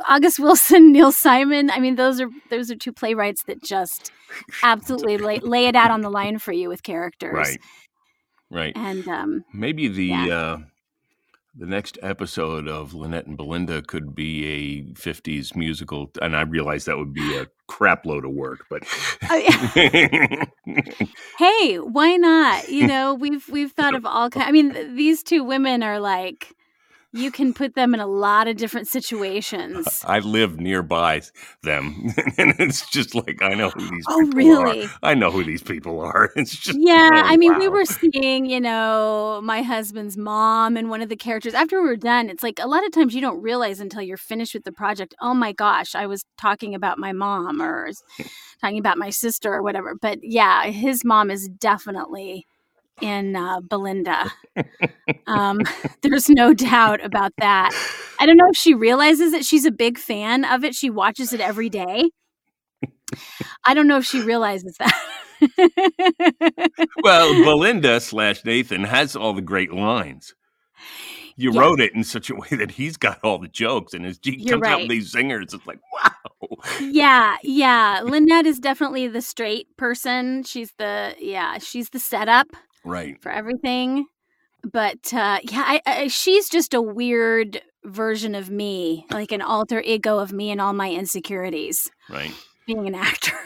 august 0.09 0.38
wilson 0.38 0.93
neil 0.93 1.11
simon 1.11 1.71
i 1.71 1.81
mean 1.81 1.97
those 1.97 2.21
are 2.21 2.29
those 2.50 2.71
are 2.71 2.76
two 2.76 2.93
playwrights 2.93 3.45
that 3.45 3.62
just 3.62 4.12
absolutely 4.62 5.17
lay, 5.17 5.38
lay 5.40 5.67
it 5.67 5.75
out 5.76 5.90
on 5.90 6.02
the 6.02 6.11
line 6.11 6.38
for 6.38 6.52
you 6.52 6.69
with 6.69 6.83
characters 6.83 7.33
Right. 7.33 7.61
Right. 8.50 8.76
and 8.76 9.09
um 9.09 9.45
Maybe 9.55 9.88
the 9.88 10.07
Yeah. 10.07 10.26
uh, 10.26 10.59
the 11.57 11.66
next 11.66 11.99
episode 12.02 12.69
of 12.69 12.95
Lynette 12.95 13.26
and 13.26 13.37
Belinda 13.37 13.83
could 13.83 14.14
be 14.14 14.47
a 14.47 14.83
'50s 14.95 15.54
musical, 15.57 16.11
and 16.23 16.37
I 16.37 16.42
realize 16.42 16.85
that 16.85 16.97
would 16.99 17.12
be 17.12 17.37
a 17.37 17.47
crap 17.66 18.04
load 18.07 18.25
of 18.25 18.33
work, 18.33 18.66
but 18.71 18.83
Oh, 19.30 20.45
hey 21.38 21.76
why 21.78 22.16
not? 22.16 22.69
You 22.69 22.87
know 22.87 23.14
we've 23.14 23.49
we've 23.49 23.73
thought 23.73 23.95
of 23.95 24.04
all 24.07 24.30
kind 24.30 24.47
i 24.47 24.52
mean 24.52 24.97
these 24.97 25.23
two 25.23 25.45
women 25.45 25.83
are 25.83 26.00
like 26.00 26.54
you 27.12 27.31
can 27.31 27.52
put 27.52 27.75
them 27.75 27.95
in 27.95 28.00
a 28.00 28.07
lot 28.07 28.47
of 28.47 28.57
different 28.57 28.88
situations 28.88 30.05
I 30.07 30.21
live 30.21 30.59
nearby 30.59 31.23
them, 31.62 32.14
and 32.38 32.55
it's 32.59 32.88
just 32.90 33.14
like 33.14 33.43
I 33.43 33.55
know 33.55 33.71
who 33.71 33.88
these. 33.90 34.05
Oh, 34.09 34.19
people 34.19 34.19
are. 34.19 34.23
Oh 34.23 34.26
people 34.26 34.64
really 34.64 34.85
Are. 34.85 34.90
I 35.02 35.14
know 35.14 35.31
who 35.31 35.45
these 35.45 35.62
people 35.62 36.00
are. 36.00 36.31
It's 36.37 36.57
just 36.57 36.79
Yeah, 36.81 37.11
oh, 37.12 37.23
I 37.26 37.37
mean, 37.37 37.59
we 37.59 37.69
were 37.69 37.85
seeing, 37.85 38.47
you 38.47 38.61
know, 38.61 39.40
my 39.43 39.62
husband's 39.62 40.17
mom 40.17 40.76
and 40.76 40.88
one 40.88 41.02
of 41.02 41.09
the 41.09 41.17
characters. 41.17 41.55
After 41.55 41.83
we 41.83 41.88
were 41.88 41.97
done, 41.97 42.31
it's 42.31 42.43
like 42.43 42.59
a 42.61 42.67
lot 42.67 42.85
of 42.87 42.93
times 42.93 43.14
you 43.14 43.21
don't 43.21 43.43
realize 43.43 43.81
until 43.81 44.02
you're 44.02 44.17
finished 44.17 44.55
with 44.55 44.64
the 44.64 44.73
project. 44.73 45.14
Oh 45.21 45.35
my 45.35 45.52
gosh, 45.52 45.95
I 45.95 46.07
was 46.07 46.25
talking 46.38 46.75
about 46.75 46.99
my 46.99 47.12
mom 47.12 47.61
or 47.61 47.90
talking 48.61 48.79
about 48.79 48.99
my 48.99 49.11
sister 49.11 49.52
or 49.52 49.62
whatever. 49.62 49.95
But 50.00 50.19
yeah, 50.23 50.67
his 50.67 51.05
mom 51.05 51.31
is 51.31 51.49
definitely 51.49 52.47
in 53.02 53.37
uh, 53.37 53.61
Belinda. 53.61 54.33
Um, 55.26 55.61
there's 56.02 56.28
no 56.28 56.52
doubt 56.54 57.04
about 57.04 57.33
that. 57.38 57.71
I 58.19 58.26
don't 58.26 58.37
know 58.37 58.49
if 58.50 58.57
she 58.57 58.75
realizes 58.75 59.33
that 59.33 59.45
she's 59.45 59.64
a 59.64 59.71
big 59.71 59.97
fan 59.99 60.45
of 60.45 60.64
it. 60.64 60.75
She 60.75 60.90
watches 60.90 61.33
it 61.33 61.40
every 61.40 61.69
day. 61.69 62.11
I 63.64 63.75
don't 63.75 63.87
know 63.87 63.99
if 63.99 64.04
she 64.04 64.21
realizes 64.23 64.76
that. 64.78 64.92
Well, 67.02 67.33
Belinda 67.45 68.00
slash 68.00 68.45
Nathan 68.45 68.85
has 68.85 69.16
all 69.16 69.33
the 69.33 69.40
great 69.42 69.73
lines. 69.73 70.35
You 71.37 71.52
Yeah. 71.52 71.61
wrote 71.61 71.80
it 71.80 71.95
in 71.95 72.04
such 72.04 72.28
a 72.30 72.35
way 72.35 72.49
that 72.50 72.73
he's 72.73 72.97
got 72.97 73.21
all 73.25 73.38
the 73.38 73.49
jokes, 73.49 73.95
and 73.95 74.04
as 74.04 74.19
he 74.23 74.37
You're 74.37 74.61
comes 74.61 74.66
out 74.66 74.80
with 74.80 74.90
these 74.90 75.12
singers, 75.12 75.54
it's 75.54 75.66
like 75.66 75.78
wow. 75.92 76.57
yeah, 76.80 77.37
yeah. 77.42 78.00
Lynette 78.04 78.47
is 78.47 78.59
definitely 78.59 79.09
the 79.09 79.23
straight 79.23 79.75
person. 79.76 80.42
She's 80.45 80.73
the 80.78 81.14
yeah, 81.19 81.59
she's 81.59 81.90
the 81.90 81.99
setup 82.00 82.49
Right. 82.85 83.21
for 83.23 83.31
everything. 83.31 84.07
But 84.63 85.13
uh, 85.13 85.39
yeah, 85.43 85.65
I, 85.67 85.81
I, 85.87 86.07
she's 86.09 86.49
just 86.49 86.75
a 86.75 86.83
weird 86.83 87.63
version 87.85 88.35
of 88.35 88.51
me, 88.51 89.07
like 89.11 89.33
an 89.33 89.41
alter 89.43 89.81
ego 89.81 90.19
of 90.19 90.33
me 90.33 90.51
and 90.51 90.61
all 90.61 90.73
my 90.75 90.91
insecurities. 90.91 91.91
Right. 92.11 92.33
Being 92.67 92.87
an 92.87 92.95
actor. 92.95 93.37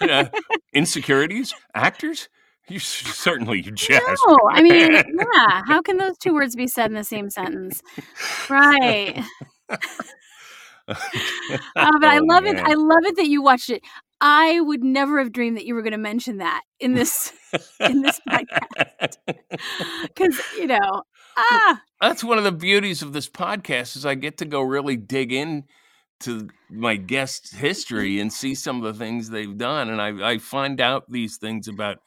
Uh, 0.00 0.24
insecurities, 0.72 1.54
actors. 1.74 2.28
You 2.68 2.80
certainly 2.80 3.60
you. 3.62 3.72
No, 3.90 4.36
I 4.50 4.60
mean, 4.60 4.92
yeah. 4.92 5.62
How 5.68 5.82
can 5.82 5.98
those 5.98 6.18
two 6.18 6.34
words 6.34 6.56
be 6.56 6.66
said 6.66 6.86
in 6.86 6.94
the 6.94 7.04
same 7.04 7.30
sentence? 7.30 7.80
Right. 8.50 9.22
Uh, 9.68 9.76
but 11.74 12.08
I 12.08 12.18
Oh, 12.18 12.24
love 12.24 12.46
it. 12.46 12.58
I 12.58 12.74
love 12.74 13.04
it 13.04 13.16
that 13.16 13.28
you 13.28 13.40
watched 13.42 13.70
it. 13.70 13.82
I 14.20 14.60
would 14.60 14.82
never 14.82 15.18
have 15.18 15.32
dreamed 15.32 15.56
that 15.56 15.66
you 15.66 15.74
were 15.74 15.82
going 15.82 15.92
to 15.92 15.98
mention 15.98 16.38
that 16.38 16.62
in 16.80 16.94
this 16.94 17.32
in 17.80 18.02
this 18.02 18.20
podcast 18.28 19.16
because 20.14 20.40
you 20.56 20.66
know 20.66 21.02
ah 21.36 21.82
That's 22.00 22.22
one 22.24 22.38
of 22.38 22.44
the 22.44 22.52
beauties 22.52 23.02
of 23.02 23.12
this 23.12 23.28
podcast 23.28 23.96
is 23.96 24.04
I 24.06 24.14
get 24.14 24.38
to 24.38 24.44
go 24.44 24.60
really 24.60 24.96
dig 24.96 25.32
in 25.32 25.64
to 26.20 26.48
my 26.70 26.96
guest's 26.96 27.52
history 27.56 28.20
and 28.20 28.32
see 28.32 28.54
some 28.54 28.82
of 28.82 28.84
the 28.98 28.98
things 29.04 29.28
they've 29.30 29.56
done, 29.56 29.88
and 29.90 30.00
I, 30.00 30.32
I 30.32 30.38
find 30.38 30.80
out 30.80 31.10
these 31.10 31.36
things 31.38 31.68
about 31.68 31.98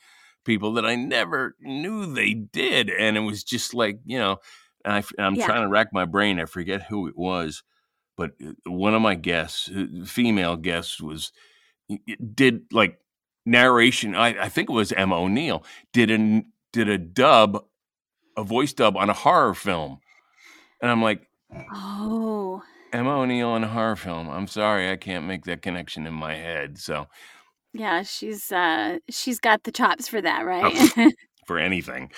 people 0.46 0.74
that 0.74 0.86
I 0.86 0.96
never 0.96 1.56
knew 1.62 2.06
they 2.06 2.34
did, 2.34 2.90
and 2.90 3.18
it 3.18 3.22
was 3.22 3.44
just 3.44 3.74
like 3.74 4.00
you 4.06 4.20
know, 4.20 4.38
I, 4.86 5.04
am 5.18 5.36
Yeah. 5.36 5.46
trying 5.46 5.64
to 5.64 5.70
rack 5.70 5.88
my 5.94 6.06
brain. 6.06 6.40
I 6.40 6.46
forget 6.46 6.84
who 6.84 7.08
it 7.08 7.18
was, 7.18 7.64
but 8.18 8.32
uh, 8.46 8.52
one 8.72 8.94
of 8.96 9.02
my 9.02 9.16
guests, 9.16 9.70
uh, 9.70 10.06
female 10.06 10.56
guests, 10.56 11.02
was 11.02 11.32
did 12.34 12.66
like 12.72 13.00
narration. 13.46 14.16
I, 14.16 14.46
I 14.46 14.50
think 14.50 14.70
it 14.70 14.74
was 14.74 14.92
Emma 14.92 15.20
O'Neill 15.20 15.64
did 15.94 16.12
a 16.12 16.44
did 16.72 16.90
a 16.90 16.98
dub, 16.98 17.64
a 18.38 18.44
voice 18.44 18.74
dub 18.74 18.98
on 18.98 19.10
a 19.10 19.14
horror 19.14 19.54
film, 19.54 20.00
and 20.82 20.92
I'm 20.92 21.02
like. 21.02 21.28
oh 21.74 22.62
Emma 22.92 23.20
O'Neill 23.20 23.56
in 23.56 23.64
a 23.64 23.68
horror 23.68 23.96
film. 23.96 24.30
I'm 24.30 24.48
sorry, 24.48 24.92
I 24.92 24.96
can't 24.96 25.26
make 25.26 25.46
that 25.46 25.62
connection 25.62 26.08
in 26.08 26.14
my 26.14 26.36
head. 26.36 26.80
So 26.80 27.08
yeah 27.74 28.02
she's 28.02 28.52
uh 28.52 28.98
she's 29.10 29.40
got 29.40 29.64
the 29.64 29.72
chops 29.72 30.08
for 30.08 30.22
that 30.22 30.46
right 30.46 31.14
for 31.48 31.60
anything. 31.60 32.12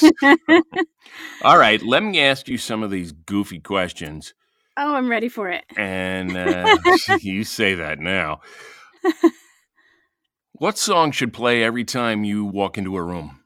All 1.42 1.58
right, 1.58 1.82
let 1.82 2.02
me 2.02 2.20
ask 2.20 2.48
you 2.48 2.58
some 2.58 2.82
of 2.82 2.90
these 2.90 3.12
goofy 3.12 3.60
questions, 3.60 4.34
oh 4.76 4.94
I'm 4.94 5.10
ready 5.10 5.28
for 5.28 5.50
it 5.50 5.64
and 5.76 6.36
uh, 6.36 6.76
you 7.20 7.44
say 7.44 7.74
that 7.74 7.98
now. 7.98 8.40
What 10.52 10.78
song 10.78 11.12
should 11.12 11.34
play 11.34 11.62
every 11.62 11.84
time 11.84 12.24
you 12.24 12.46
walk 12.46 12.78
into 12.78 12.96
a 12.96 13.02
room? 13.02 13.44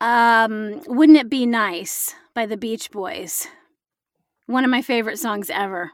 um 0.00 0.82
wouldn't 0.86 1.18
it 1.18 1.30
be 1.30 1.46
nice 1.46 2.14
by 2.34 2.46
the 2.46 2.56
Beach 2.56 2.90
Boys 2.90 3.46
one 4.46 4.64
of 4.64 4.70
my 4.70 4.82
favorite 4.82 5.18
songs 5.18 5.50
ever 5.50 5.92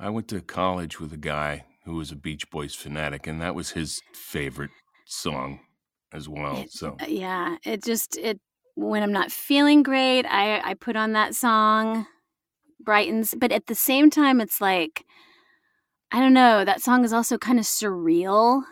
I 0.00 0.10
went 0.10 0.28
to 0.28 0.40
college 0.40 1.00
with 1.00 1.12
a 1.12 1.16
guy 1.18 1.66
who 1.84 1.96
was 1.96 2.12
a 2.12 2.16
Beach 2.16 2.48
Boys 2.50 2.74
fanatic, 2.74 3.26
and 3.26 3.40
that 3.40 3.54
was 3.54 3.70
his 3.70 4.00
favorite 4.14 4.70
song 5.06 5.60
as 6.12 6.28
well. 6.28 6.58
It- 6.58 6.72
So 6.72 6.96
Uh, 7.00 7.06
yeah 7.08 7.56
it 7.64 7.82
just 7.82 8.16
it 8.16 8.40
when 8.74 9.02
I'm 9.02 9.12
not 9.12 9.32
feeling 9.32 9.82
great, 9.82 10.24
I 10.24 10.60
I 10.60 10.74
put 10.74 10.96
on 10.96 11.12
that 11.12 11.34
song, 11.34 12.06
brightens. 12.80 13.34
But 13.36 13.52
at 13.52 13.66
the 13.66 13.74
same 13.74 14.10
time, 14.10 14.40
it's 14.40 14.60
like 14.60 15.04
I 16.10 16.20
don't 16.20 16.34
know. 16.34 16.64
That 16.64 16.80
song 16.80 17.04
is 17.04 17.12
also 17.12 17.36
kind 17.38 17.58
of 17.58 17.64
surreal, 17.64 18.62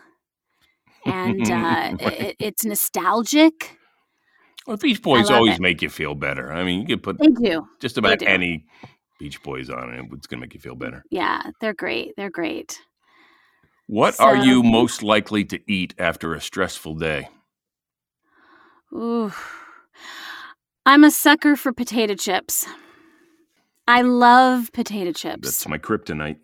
and 1.05 1.49
uh, 1.51 1.95
it, 1.99 2.35
it's 2.39 2.65
nostalgic. 2.65 3.77
Well, 4.65 4.77
Beach 4.77 5.01
Boys 5.01 5.29
always 5.29 5.55
it. 5.55 5.61
make 5.61 5.81
you 5.81 5.89
feel 5.89 6.13
better. 6.15 6.51
I 6.51 6.63
mean, 6.63 6.81
you 6.81 6.87
could 6.87 7.03
put 7.03 7.17
They 7.19 7.27
do. 7.27 7.67
just 7.79 7.97
about 7.97 8.19
do. 8.19 8.25
any 8.25 8.65
Beach 9.19 9.41
Boys 9.43 9.69
on 9.69 9.93
it; 9.93 10.05
it's 10.13 10.27
going 10.27 10.39
to 10.39 10.45
make 10.45 10.53
you 10.53 10.59
feel 10.59 10.75
better. 10.75 11.03
Yeah, 11.09 11.41
they're 11.61 11.73
great. 11.73 12.13
They're 12.17 12.29
great. 12.29 12.79
What 13.87 14.19
are 14.19 14.35
you 14.35 14.63
most 14.63 15.01
likely 15.01 15.45
to 15.45 15.59
eat 15.71 15.93
after 15.97 16.33
a 16.33 16.41
stressful 16.41 16.95
day? 16.95 17.29
Ooh. 18.93 19.31
I'm 20.85 21.05
a 21.05 21.11
sucker 21.11 21.55
for 21.55 21.71
potato 21.71 22.15
chips. 22.15 22.65
I 23.87 24.01
love 24.01 24.71
potato 24.73 25.13
chips. 25.13 25.47
That's 25.47 25.67
my 25.69 25.77
kryptonite. 25.77 26.37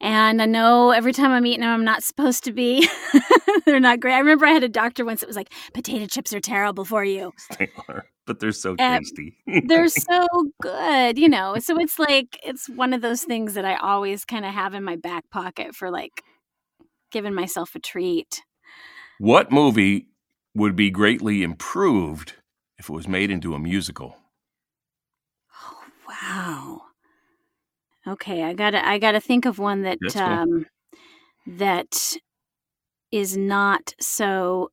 And 0.00 0.40
I 0.40 0.46
know 0.46 0.90
every 0.90 1.12
time 1.12 1.30
I'm 1.30 1.44
eating 1.46 1.60
them, 1.60 1.70
I'm 1.70 1.84
not 1.84 2.02
supposed 2.10 2.44
to 2.44 2.52
be. 2.52 2.88
they're 3.66 3.80
not 3.80 4.00
great. 4.00 4.14
I 4.14 4.18
remember 4.18 4.46
I 4.46 4.52
had 4.52 4.64
a 4.64 4.68
doctor 4.68 5.04
once 5.04 5.20
that 5.20 5.26
was 5.28 5.36
like, 5.36 5.52
potato 5.74 6.06
chips 6.06 6.32
are 6.32 6.40
terrible 6.40 6.84
for 6.84 7.04
you. 7.04 7.32
They 7.58 7.70
are, 7.88 8.06
but 8.26 8.40
they're 8.40 8.52
so 8.52 8.76
tasty. 8.76 9.36
They're 9.62 9.88
so 9.88 10.26
good, 10.62 11.18
you 11.18 11.28
know. 11.28 11.58
So 11.58 11.78
it's 11.78 11.98
like, 11.98 12.38
it's 12.44 12.68
one 12.68 12.92
of 12.94 13.02
those 13.02 13.22
things 13.24 13.54
that 13.54 13.64
I 13.64 13.76
always 13.76 14.24
kind 14.24 14.44
of 14.44 14.52
have 14.54 14.74
in 14.74 14.84
my 14.84 14.96
back 14.96 15.28
pocket 15.30 15.74
for 15.74 15.90
like 15.90 16.22
giving 17.12 17.34
myself 17.34 17.74
a 17.74 17.80
treat. 17.80 18.42
what 19.18 19.52
movie 19.52 20.08
would 20.54 20.76
be 20.76 20.90
greatly 20.90 21.42
improved 21.42 22.34
if 22.78 22.88
it 22.88 22.92
was 22.92 23.06
made 23.08 23.30
into 23.30 23.54
a 23.54 23.58
musical? 23.58 24.16
Oh, 25.62 25.82
wow. 26.08 26.82
Okay, 28.10 28.42
I 28.42 28.52
gotta 28.54 28.86
I 28.86 28.98
gotta 28.98 29.20
think 29.20 29.44
of 29.46 29.58
one 29.58 29.82
that 29.82 29.98
cool. 30.12 30.22
um 30.22 30.66
that 31.46 32.16
is 33.12 33.36
not 33.36 33.94
so 34.00 34.70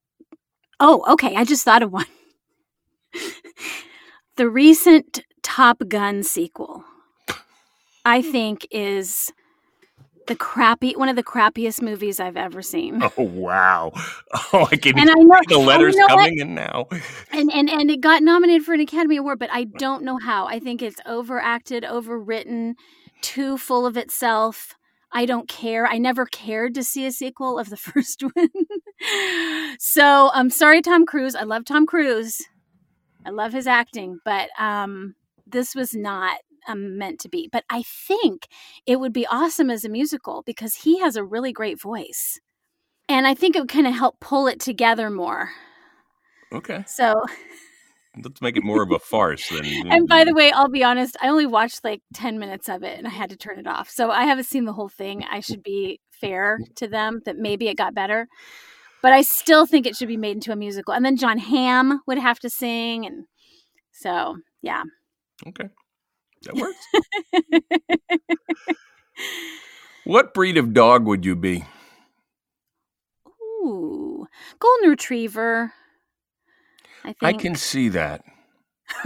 Oh, 0.80 1.04
okay, 1.14 1.36
I 1.36 1.44
just 1.44 1.64
thought 1.66 1.82
of 1.84 1.92
one. 1.92 2.06
the 4.36 4.50
recent 4.50 5.22
Top 5.42 5.82
Gun 5.88 6.22
sequel, 6.24 6.84
I 8.06 8.22
think 8.22 8.68
is 8.70 9.32
the 10.28 10.36
crappy 10.36 10.92
one 10.96 11.08
of 11.10 11.16
the 11.16 11.24
crappiest 11.24 11.82
movies 11.82 12.20
I've 12.20 12.38
ever 12.38 12.62
seen. 12.62 13.02
Oh 13.02 13.12
wow! 13.24 13.92
Oh, 14.54 14.68
I 14.72 14.76
can 14.76 15.00
And 15.00 15.10
I 15.10 15.14
know- 15.14 15.24
the 15.48 15.56
and 15.56 15.62
you 15.62 15.68
letters 15.68 15.96
know 15.96 16.04
what? 16.06 16.10
coming 16.10 16.40
in 16.40 16.54
now. 16.56 16.88
and 17.32 17.52
and 17.52 17.70
and 17.70 17.90
it 17.90 18.02
got 18.02 18.22
nominated 18.24 18.64
for 18.64 18.74
an 18.74 18.82
Academy 18.82 19.18
Award, 19.18 19.40
but 19.40 19.50
I 19.52 19.64
don't 19.64 20.04
know 20.04 20.18
how. 20.18 20.46
I 20.48 20.60
think 20.60 20.82
it's 20.82 21.00
overacted, 21.06 21.84
overwritten, 21.84 22.74
too 23.22 23.58
full 23.58 23.86
of 23.86 23.98
itself. 23.98 24.76
I 25.12 25.26
don't 25.26 25.48
care. 25.48 25.88
I 25.88 25.98
never 25.98 26.26
cared 26.26 26.76
to 26.76 26.84
see 26.84 27.06
a 27.06 27.12
sequel 27.12 27.58
of 27.58 27.70
the 27.70 27.78
first 27.78 28.22
one. 28.22 28.50
so 29.80 30.32
I'm 30.34 30.50
sorry, 30.50 30.82
Tom 30.82 31.06
Cruise. 31.06 31.36
I 31.36 31.44
love 31.44 31.66
Tom 31.66 31.86
Cruise. 31.86 32.42
I 33.26 33.30
love 33.30 33.54
his 33.54 33.68
acting, 33.68 34.20
but 34.24 34.50
um, 34.60 35.16
this 35.46 35.76
was 35.76 35.94
not 35.94 36.40
um, 36.68 36.98
meant 36.98 37.20
to 37.22 37.30
be. 37.30 37.50
But 37.52 37.64
I 37.70 37.84
think 37.84 38.48
it 38.86 39.00
would 39.00 39.14
be 39.14 39.28
awesome 39.28 39.70
as 39.70 39.84
a 39.84 39.90
musical 39.90 40.44
because 40.46 40.76
he 40.76 41.00
has 41.00 41.16
a 41.16 41.24
really 41.24 41.52
great 41.52 41.80
voice. 41.80 42.40
And 43.10 43.26
I 43.26 43.34
think 43.34 43.56
it 43.56 43.60
would 43.60 43.70
kind 43.70 43.88
of 43.88 43.94
help 43.94 44.20
pull 44.20 44.48
it 44.48 44.60
together 44.60 45.10
more. 45.10 45.52
Okay, 46.54 46.84
So 46.88 47.14
let's 48.24 48.42
make 48.42 48.58
it 48.58 48.64
more 48.64 48.84
of 48.84 48.92
a 48.92 49.00
farce 49.00 49.50
then. 49.50 49.66
And 49.92 50.08
by 50.08 50.24
the 50.24 50.34
way, 50.34 50.52
I'll 50.52 50.70
be 50.70 50.84
honest, 50.84 51.18
I 51.22 51.30
only 51.30 51.46
watched 51.46 51.84
like 51.84 52.02
10 52.14 52.40
minutes 52.40 52.70
of 52.70 52.84
it 52.84 52.98
and 52.98 53.08
I 53.08 53.12
had 53.12 53.30
to 53.30 53.38
turn 53.38 53.60
it 53.60 53.68
off. 53.68 53.90
So 53.90 54.12
I 54.12 54.24
haven't 54.26 54.46
seen 54.46 54.66
the 54.66 54.74
whole 54.74 54.90
thing. 54.90 55.24
I 55.30 55.40
should 55.40 55.64
be 55.64 56.00
fair 56.10 56.60
to 56.76 56.88
them 56.88 57.22
that 57.26 57.38
maybe 57.38 57.68
it 57.68 57.78
got 57.78 57.94
better. 57.94 58.28
But 59.02 59.14
I 59.14 59.22
still 59.22 59.66
think 59.66 59.86
it 59.86 59.96
should 59.96 60.08
be 60.08 60.18
made 60.18 60.36
into 60.38 60.52
a 60.52 60.56
musical. 60.56 60.94
And 60.94 61.06
then 61.06 61.18
Jon 61.18 61.38
Hamm 61.38 62.02
would 62.08 62.18
have 62.18 62.40
to 62.40 62.50
sing. 62.50 63.06
And 63.06 63.26
so, 63.92 64.38
yeah. 64.62 64.84
okay, 65.48 65.70
that 66.44 66.56
works. 66.56 66.86
what 70.04 70.34
breed 70.34 70.58
of 70.58 70.74
dog 70.74 71.06
would 71.06 71.26
you 71.26 71.36
be? 71.36 71.66
Ooh, 73.42 74.26
Golden 74.60 74.90
Retriever. 74.90 75.74
I 77.08 77.14
think. 77.14 77.24
I 77.24 77.34
can 77.34 77.56
see 77.56 77.88
that. 77.90 78.24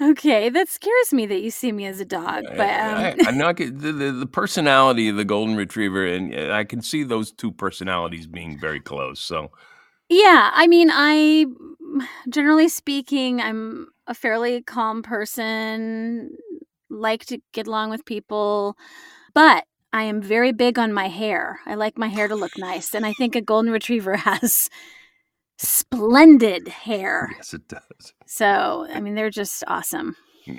okay, 0.00 0.48
that 0.48 0.68
scares 0.68 1.12
me 1.12 1.26
that 1.26 1.42
you 1.42 1.50
see 1.50 1.70
me 1.70 1.84
as 1.84 2.00
a 2.00 2.04
dog. 2.04 2.44
But 2.56 2.70
um, 2.80 3.14
I, 3.26 3.30
know 3.30 3.48
I 3.48 3.52
the, 3.52 3.92
the 3.92 4.12
the 4.12 4.26
personality 4.26 5.08
of 5.08 5.16
the 5.16 5.24
golden 5.24 5.56
retriever, 5.56 6.06
and 6.06 6.34
uh, 6.34 6.52
I 6.52 6.64
can 6.64 6.80
see 6.80 7.02
those 7.02 7.30
two 7.30 7.52
personalities 7.52 8.26
being 8.26 8.58
very 8.58 8.80
close. 8.80 9.20
So 9.20 9.50
Yeah, 10.08 10.50
I 10.54 10.66
mean, 10.66 10.90
I 10.90 11.44
generally 12.30 12.68
speaking, 12.68 13.40
I'm 13.42 13.88
a 14.06 14.14
fairly 14.14 14.62
calm 14.62 15.02
person, 15.02 16.36
like 16.88 17.26
to 17.26 17.38
get 17.52 17.66
along 17.66 17.90
with 17.90 18.06
people, 18.06 18.78
but 19.34 19.64
I 19.92 20.04
am 20.04 20.22
very 20.22 20.52
big 20.52 20.78
on 20.78 20.92
my 20.92 21.08
hair. 21.08 21.60
I 21.66 21.74
like 21.74 21.98
my 21.98 22.08
hair 22.08 22.28
to 22.28 22.34
look 22.34 22.56
nice, 22.56 22.94
and 22.94 23.04
I 23.04 23.12
think 23.12 23.34
a 23.36 23.42
golden 23.42 23.72
retriever 23.72 24.16
has 24.28 24.68
splendid 25.58 26.68
hair. 26.68 27.30
yes, 27.36 27.54
it 27.54 27.68
does. 27.68 28.14
So, 28.26 28.86
I 28.92 29.00
mean, 29.00 29.14
they're 29.14 29.30
just 29.30 29.64
awesome. 29.66 30.16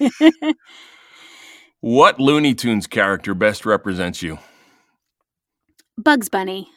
What 1.80 2.18
Looney 2.18 2.54
Tunes 2.54 2.88
character 2.88 3.34
best 3.34 3.64
represents 3.64 4.20
you? 4.20 4.38
Bugs 5.96 6.28
Bunny, 6.28 6.68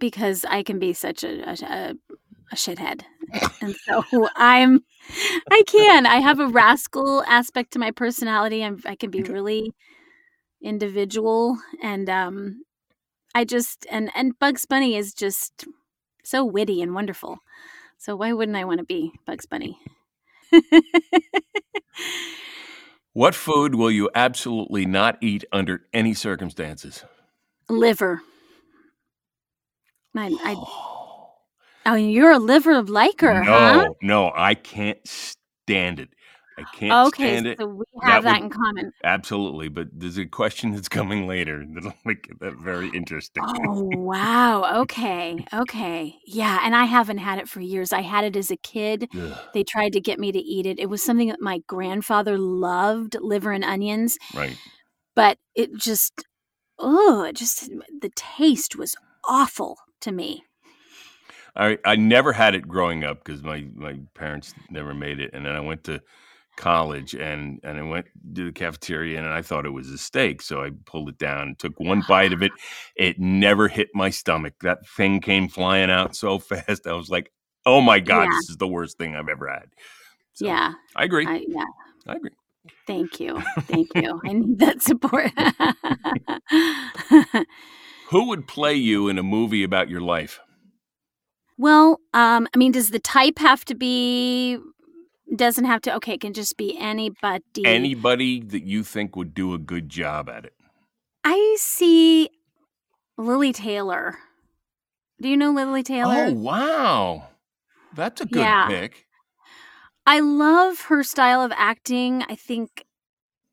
because 0.00 0.44
I 0.44 0.64
can 0.64 0.80
be 0.80 0.92
such 0.94 1.22
a, 1.22 1.48
a, 1.48 1.52
a, 1.52 1.94
a 2.50 2.56
shithead. 2.56 3.02
And 3.62 3.76
so 3.76 4.02
I'm, 4.36 4.80
I 5.48 5.62
can. 5.64 6.06
I 6.06 6.16
have 6.16 6.40
a 6.40 6.48
rascal 6.48 7.22
aspect 7.22 7.72
to 7.72 7.78
my 7.78 7.92
personality. 7.92 8.64
I'm, 8.64 8.80
I 8.84 8.96
can 8.96 9.10
be 9.10 9.22
really 9.22 9.72
individual. 10.60 11.58
And 11.80 12.10
um, 12.10 12.62
I 13.32 13.44
just, 13.44 13.86
and, 13.92 14.10
and 14.16 14.36
Bugs 14.40 14.66
Bunny 14.66 14.96
is 14.96 15.14
just 15.14 15.66
so 16.22 16.44
witty 16.44 16.82
and 16.82 16.94
wonderful. 16.94 17.38
So 17.98 18.16
why 18.16 18.32
wouldn't 18.32 18.56
I 18.56 18.64
want 18.64 18.78
to 18.78 18.84
be 18.84 19.12
Bugs 19.26 19.46
Bunny? 19.46 19.78
What 23.12 23.34
food 23.34 23.74
will 23.74 23.90
you 23.90 24.08
absolutely 24.14 24.86
not 24.86 25.18
eat 25.20 25.44
under 25.52 25.82
any 25.92 26.14
circumstances? 26.14 27.04
Liver. 27.68 28.22
I, 30.16 30.28
I, 30.44 30.54
oh, 31.86 31.94
you're 31.94 32.30
a 32.30 32.38
liver 32.38 32.72
of 32.72 32.88
liker, 32.88 33.42
no, 33.42 33.52
huh? 33.52 33.88
no, 34.02 34.32
I 34.34 34.54
can't 34.54 34.98
stand 35.06 36.00
it. 36.00 36.10
I 36.60 36.76
can't 36.76 37.06
Okay, 37.08 37.32
stand 37.32 37.46
it. 37.46 37.58
so 37.58 37.66
we 37.66 37.84
That 38.02 38.10
have 38.12 38.24
that, 38.24 38.40
would- 38.42 38.44
in 38.44 38.50
common. 38.50 38.92
Absolutely, 39.02 39.68
but 39.68 39.88
there's 39.92 40.18
a 40.18 40.26
question 40.26 40.72
that's 40.72 40.88
coming 40.88 41.26
later 41.26 41.64
that'll 41.74 41.94
make 42.04 42.28
that 42.40 42.54
very 42.62 42.88
interesting. 42.90 43.42
Oh 43.46 43.82
wow. 43.96 44.82
Okay. 44.82 45.44
Okay. 45.54 46.16
Yeah, 46.26 46.60
and 46.62 46.74
I 46.76 46.84
haven't 46.84 47.18
had 47.18 47.38
it 47.38 47.48
for 47.48 47.60
years. 47.60 47.92
I 47.92 48.02
had 48.02 48.24
it 48.24 48.36
as 48.36 48.50
a 48.50 48.56
kid. 48.56 49.08
Ugh, 49.14 49.38
They 49.54 49.62
tried 49.64 49.92
to 49.94 50.00
get 50.00 50.18
me 50.18 50.32
to 50.32 50.38
eat 50.38 50.66
it. 50.66 50.78
It 50.78 50.90
was 50.90 51.02
something 51.02 51.28
that 51.28 51.40
my 51.40 51.60
grandfather 51.66 52.36
loved, 52.38 53.16
liver 53.20 53.52
and 53.52 53.64
onions, 53.64 54.18
right. 54.34 54.56
but 55.14 55.38
it 55.54 55.74
just 55.76 56.24
oh, 56.78 57.22
it 57.24 57.36
just 57.36 57.70
the 58.00 58.10
taste 58.14 58.76
was 58.76 58.94
awful 59.26 59.78
to 60.02 60.12
me. 60.12 60.42
I 61.56 61.78
I 61.84 61.96
never 61.96 62.32
had 62.32 62.54
it 62.54 62.68
growing 62.68 63.04
up 63.04 63.24
because 63.24 63.42
my 63.42 63.66
my 63.74 63.98
parents 64.14 64.54
never 64.70 64.94
made 64.94 65.20
it, 65.20 65.30
and 65.32 65.44
then 65.44 65.54
I 65.54 65.60
went 65.60 65.84
to 65.84 66.00
college 66.60 67.14
and 67.14 67.58
and 67.64 67.78
I 67.78 67.82
went 67.82 68.06
to 68.34 68.44
the 68.44 68.52
cafeteria 68.52 69.18
and 69.18 69.26
I 69.26 69.42
thought 69.42 69.66
it 69.66 69.70
was 69.70 69.88
a 69.88 69.98
steak, 69.98 70.42
so 70.42 70.62
I 70.62 70.70
pulled 70.84 71.08
it 71.08 71.18
down, 71.18 71.56
took 71.58 71.80
one 71.80 72.02
bite 72.06 72.32
of 72.32 72.42
it. 72.42 72.52
It 72.96 73.18
never 73.18 73.66
hit 73.66 73.88
my 73.94 74.10
stomach. 74.10 74.54
That 74.60 74.86
thing 74.86 75.20
came 75.20 75.48
flying 75.48 75.90
out 75.90 76.14
so 76.14 76.38
fast. 76.38 76.86
I 76.86 76.92
was 76.92 77.10
like, 77.10 77.32
"Oh 77.66 77.80
my 77.80 77.98
god, 77.98 78.24
Yeah. 78.24 78.30
this 78.38 78.50
is 78.50 78.56
the 78.58 78.68
worst 78.68 78.98
thing 78.98 79.16
I've 79.16 79.28
ever 79.28 79.48
had." 79.48 79.70
So, 80.34 80.46
yeah. 80.46 80.74
I 80.94 81.04
agree. 81.04 81.26
I, 81.26 81.44
yeah. 81.48 81.64
I 82.06 82.16
agree. 82.16 82.30
Thank 82.86 83.18
you. 83.20 83.40
Thank 83.62 83.88
you. 83.94 84.20
I 84.24 84.32
need 84.34 84.58
that 84.58 84.82
support. 84.82 85.30
Who 88.10 88.28
would 88.28 88.46
play 88.46 88.74
you 88.74 89.08
in 89.08 89.18
a 89.18 89.22
movie 89.22 89.62
about 89.62 89.88
your 89.88 90.00
life? 90.00 90.40
Well, 91.56 92.00
um, 92.14 92.48
I 92.54 92.58
mean, 92.58 92.72
does 92.72 92.90
the 92.90 92.98
type 92.98 93.38
have 93.38 93.64
to 93.66 93.74
be? 93.74 94.58
Doesn't 95.34 95.64
have 95.64 95.80
to. 95.82 95.94
Okay, 95.96 96.14
it 96.14 96.20
can 96.20 96.32
just 96.32 96.56
be 96.56 96.76
anybody. 96.78 97.42
Anybody 97.64 98.40
that 98.40 98.64
you 98.64 98.82
think 98.82 99.14
would 99.16 99.32
do 99.34 99.54
a 99.54 99.58
good 99.58 99.88
job 99.88 100.28
at 100.28 100.44
it. 100.44 100.54
I 101.22 101.56
see 101.58 102.30
Lili 103.16 103.52
Taylor 103.52 104.18
Do 105.20 105.28
you 105.28 105.36
know 105.36 105.52
Lili 105.52 105.82
Taylor? 105.82 106.26
Oh 106.26 106.32
wow, 106.32 107.28
that's 107.94 108.20
a 108.22 108.24
good 108.26 108.34
Yeah. 108.34 108.66
pick. 108.68 109.06
I 110.06 110.20
love 110.20 110.80
her 110.82 111.02
style 111.04 111.42
of 111.42 111.52
acting. 111.54 112.24
I 112.28 112.34
think 112.34 112.84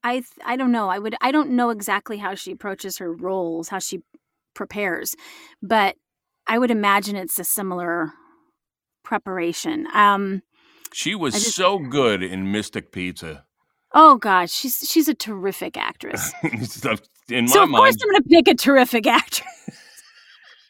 I 0.03 0.23
I 0.45 0.55
don't 0.55 0.71
know. 0.71 0.89
I 0.89 0.97
would 0.97 1.15
I 1.21 1.31
don't 1.31 1.51
know 1.51 1.69
exactly 1.69 2.17
how 2.17 2.33
she 2.35 2.51
approaches 2.53 2.97
her 2.97 3.11
roles, 3.13 3.69
how 3.69 3.79
she 3.79 3.99
prepares, 4.55 5.15
but 5.61 5.95
I 6.47 6.57
would 6.57 6.71
imagine 6.71 7.15
it's 7.15 7.37
a 7.37 7.43
similar 7.43 8.13
preparation. 9.03 9.87
Um 9.93 10.41
She 10.93 11.15
was 11.15 11.33
just- 11.33 11.55
so 11.55 11.79
good 11.79 12.21
in 12.23 12.51
Mystic 12.51 12.91
Pizza. 12.91 13.45
oh 13.93 14.17
God, 14.17 14.49
she's 14.49 14.77
she's 14.89 15.07
a 15.07 15.13
terrific 15.13 15.77
actress. 15.77 16.31
in 17.29 17.45
my 17.45 17.47
so 17.47 17.63
of 17.63 17.69
course 17.71 17.95
I'm 18.01 18.09
going 18.11 18.23
to 18.23 18.29
pick 18.29 18.47
a 18.47 18.55
terrific 18.55 19.07
actress. 19.07 19.47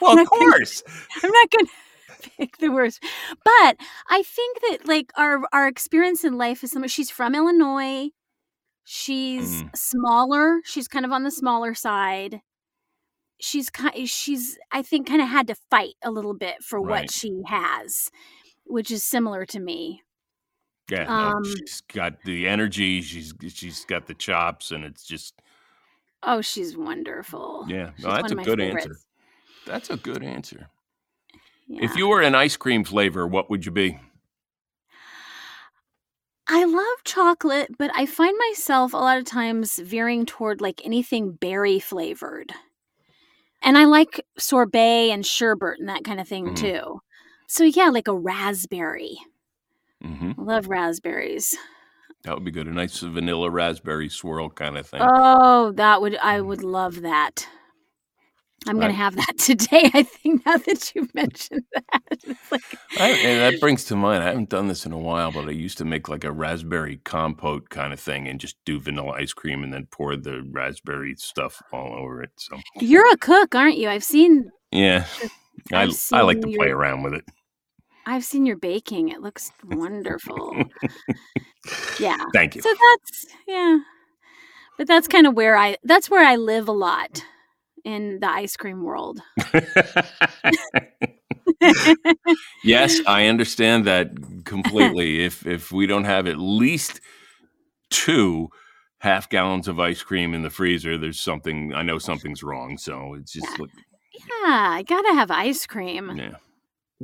well, 0.00 0.12
of 0.12 0.16
not 0.18 0.26
gonna- 0.30 0.50
course. 0.52 0.82
I'm 1.22 1.30
not 1.30 1.50
going 1.50 1.66
to 2.22 2.30
pick 2.38 2.58
the 2.58 2.68
worst. 2.70 3.02
But 3.44 3.76
I 4.08 4.22
think 4.24 4.58
that 4.60 4.78
like 4.86 5.12
our 5.16 5.40
our 5.52 5.66
experience 5.68 6.24
in 6.24 6.36
life 6.38 6.62
is 6.64 6.70
similar. 6.72 6.88
She's 6.88 7.10
from 7.10 7.34
Illinois. 7.34 8.10
She's 8.84 9.62
Mhm. 9.62 9.76
smaller. 9.76 10.60
She's 10.64 10.88
kind 10.88 11.04
of 11.04 11.12
on 11.12 11.22
the 11.24 11.30
smaller 11.30 11.74
side. 11.74 12.40
She's 13.40 13.70
kind 13.70 14.08
she's 14.08 14.58
I 14.70 14.82
think 14.82 15.06
kind 15.08 15.22
of 15.22 15.28
had 15.28 15.46
to 15.48 15.54
fight 15.70 15.94
a 16.02 16.10
little 16.10 16.34
bit 16.34 16.62
for 16.62 16.80
Right. 16.80 17.02
what 17.02 17.10
she 17.10 17.30
has, 17.46 18.10
which 18.72 18.90
is 18.90 19.02
similar 19.04 19.44
to 19.46 19.60
me. 19.60 20.02
Yeah, 20.90 21.08
no, 21.14 21.28
Um, 21.28 21.44
she's 21.44 21.80
got 21.82 22.22
the 22.24 22.48
energy. 22.48 23.00
She's 23.02 23.32
she's 23.48 23.84
got 23.84 24.06
the 24.06 24.14
chops, 24.14 24.70
and 24.72 24.84
it's 24.84 25.04
just 25.04 25.40
Oh, 26.22 26.40
she's 26.40 26.76
wonderful. 26.76 27.66
yeah. 27.68 27.90
No, 27.98 28.12
that's 28.12 28.32
a 28.32 28.36
good 28.36 28.60
answer. 28.60 28.96
That's 29.66 29.90
a 29.90 29.96
good 29.96 30.22
answer. 30.24 30.68
Yeah. 31.66 31.80
If 31.82 31.96
you 31.96 32.08
were 32.08 32.22
an 32.22 32.34
ice 32.34 32.56
cream 32.56 32.84
flavor, 32.84 33.26
what 33.26 33.50
would 33.50 33.66
you 33.66 33.72
be? 33.72 33.98
I 36.46 36.64
love 36.64 37.02
chocolate, 37.04 37.76
but 37.78 37.90
I 37.96 38.06
find 38.06 38.36
myself 38.50 38.92
a 38.92 38.98
lot 38.98 39.18
of 39.18 39.24
times 39.24 39.78
veering 39.78 40.24
toward 40.26 40.60
like 40.60 40.84
anything 40.84 41.32
berry 41.32 41.80
flavored. 41.80 42.52
And 43.62 43.78
I 43.78 43.84
like 43.84 44.24
sorbet 44.38 45.10
and 45.10 45.24
sherbet 45.24 45.78
and 45.78 45.88
that 45.88 46.04
kind 46.04 46.20
of 46.20 46.28
thing 46.28 46.46
Mhm. 46.46 46.54
too. 46.54 47.00
So 47.52 47.64
yeah, 47.64 47.90
like 47.90 48.08
a 48.08 48.16
raspberry. 48.16 49.18
hmm 50.02 50.32
I 50.38 50.42
love 50.42 50.70
raspberries. 50.70 51.54
That 52.24 52.34
would 52.34 52.44
be 52.44 52.50
good. 52.50 52.66
A 52.66 52.70
nice 52.70 53.00
vanilla 53.00 53.50
raspberry 53.50 54.08
swirl 54.08 54.48
kind 54.48 54.78
of 54.78 54.86
thing. 54.86 55.02
Oh, 55.02 55.72
that 55.72 56.00
would 56.00 56.16
I 56.16 56.40
would 56.40 56.62
love 56.62 57.02
that. 57.02 57.46
I'm 58.66 58.80
gonna 58.80 58.94
have 58.94 59.16
that 59.16 59.34
today. 59.38 59.90
I 59.92 60.02
think 60.02 60.46
now 60.46 60.56
that 60.56 60.94
you 60.94 61.06
mentioned 61.14 61.64
that, 61.74 62.02
it's 62.10 62.50
like 62.50 62.62
I, 62.98 63.10
and 63.10 63.54
that 63.54 63.60
brings 63.60 63.84
to 63.84 63.96
mind, 63.96 64.24
I 64.24 64.28
haven't 64.28 64.48
done 64.48 64.68
this 64.68 64.86
in 64.86 64.92
a 64.92 64.98
while, 64.98 65.30
but 65.30 65.46
I 65.46 65.50
used 65.50 65.76
to 65.76 65.84
make 65.84 66.08
like 66.08 66.24
a 66.24 66.32
raspberry 66.32 67.02
compote 67.04 67.68
kind 67.68 67.92
of 67.92 68.00
thing 68.00 68.28
and 68.28 68.40
just 68.40 68.56
do 68.64 68.80
vanilla 68.80 69.12
ice 69.12 69.34
cream 69.34 69.62
and 69.62 69.74
then 69.74 69.88
pour 69.90 70.16
the 70.16 70.42
raspberry 70.50 71.16
stuff 71.18 71.62
all 71.70 71.94
over 71.98 72.22
it. 72.22 72.30
So, 72.36 72.58
you're 72.80 73.12
a 73.12 73.18
cook, 73.18 73.54
aren't 73.54 73.76
you? 73.76 73.90
I've 73.90 74.04
seen 74.04 74.50
yeah, 74.70 75.04
I, 75.70 75.82
I've 75.82 76.08
I 76.14 76.22
like 76.22 76.40
to 76.40 76.46
seen 76.46 76.56
play 76.56 76.68
around 76.68 77.02
with 77.02 77.12
it. 77.12 77.24
I've 78.06 78.24
seen 78.24 78.46
your 78.46 78.56
baking. 78.56 79.08
It 79.10 79.20
looks 79.20 79.52
wonderful. 79.64 80.54
yeah. 82.00 82.18
Thank 82.32 82.56
you. 82.56 82.62
So 82.62 82.68
that's 82.74 83.26
yeah. 83.46 83.78
But 84.78 84.86
that's 84.88 85.06
kind 85.08 85.26
of 85.26 85.34
where 85.34 85.56
I 85.56 85.76
that's 85.84 86.10
where 86.10 86.24
I 86.26 86.36
live 86.36 86.68
a 86.68 86.72
lot 86.72 87.24
in 87.84 88.20
the 88.20 88.28
ice 88.28 88.56
cream 88.56 88.82
world. 88.82 89.20
yes, 92.64 93.00
I 93.06 93.26
understand 93.26 93.84
that 93.86 94.10
completely. 94.44 95.24
if 95.24 95.46
if 95.46 95.72
we 95.72 95.86
don't 95.86 96.04
have 96.04 96.26
at 96.26 96.38
least 96.38 97.00
two 97.90 98.48
half 98.98 99.28
gallons 99.28 99.68
of 99.68 99.78
ice 99.80 100.02
cream 100.02 100.34
in 100.34 100.42
the 100.42 100.50
freezer, 100.50 100.96
there's 100.98 101.20
something 101.20 101.74
I 101.74 101.82
know 101.82 101.98
something's 101.98 102.42
wrong. 102.42 102.78
So 102.78 103.14
it's 103.14 103.32
just 103.32 103.58
like 103.58 103.70
Yeah, 104.14 104.70
I 104.70 104.82
got 104.86 105.02
to 105.02 105.14
have 105.14 105.30
ice 105.30 105.66
cream. 105.66 106.16
yeah. 106.16 106.36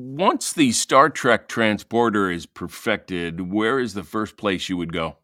Once 0.01 0.53
the 0.53 0.71
Star 0.71 1.11
Trek 1.11 1.49
transporter 1.49 2.31
is 2.31 2.47
perfected, 2.47 3.53
where 3.53 3.81
is 3.81 3.95
the 3.95 4.05
first 4.05 4.37
place 4.37 4.69
you 4.69 4.77
would 4.77 4.93
go? 4.93 5.17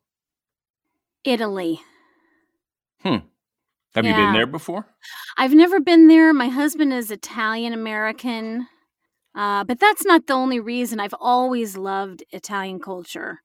Italy. 1.22 1.80
Hmm. 3.00 3.18
Have 3.94 4.04
you 4.04 4.14
been 4.14 4.32
there 4.32 4.48
before? 4.48 4.88
I've 5.38 5.54
never 5.54 5.78
been 5.78 6.08
there. 6.08 6.34
My 6.34 6.48
husband 6.48 6.92
is 6.92 7.12
Italian 7.12 7.72
American. 7.72 8.66
Uh, 9.32 9.62
but 9.62 9.78
that's 9.78 10.04
not 10.04 10.26
the 10.26 10.32
only 10.32 10.58
reason. 10.58 10.98
I've 10.98 11.14
always 11.20 11.76
loved 11.76 12.24
Italian 12.32 12.80
culture. 12.80 13.42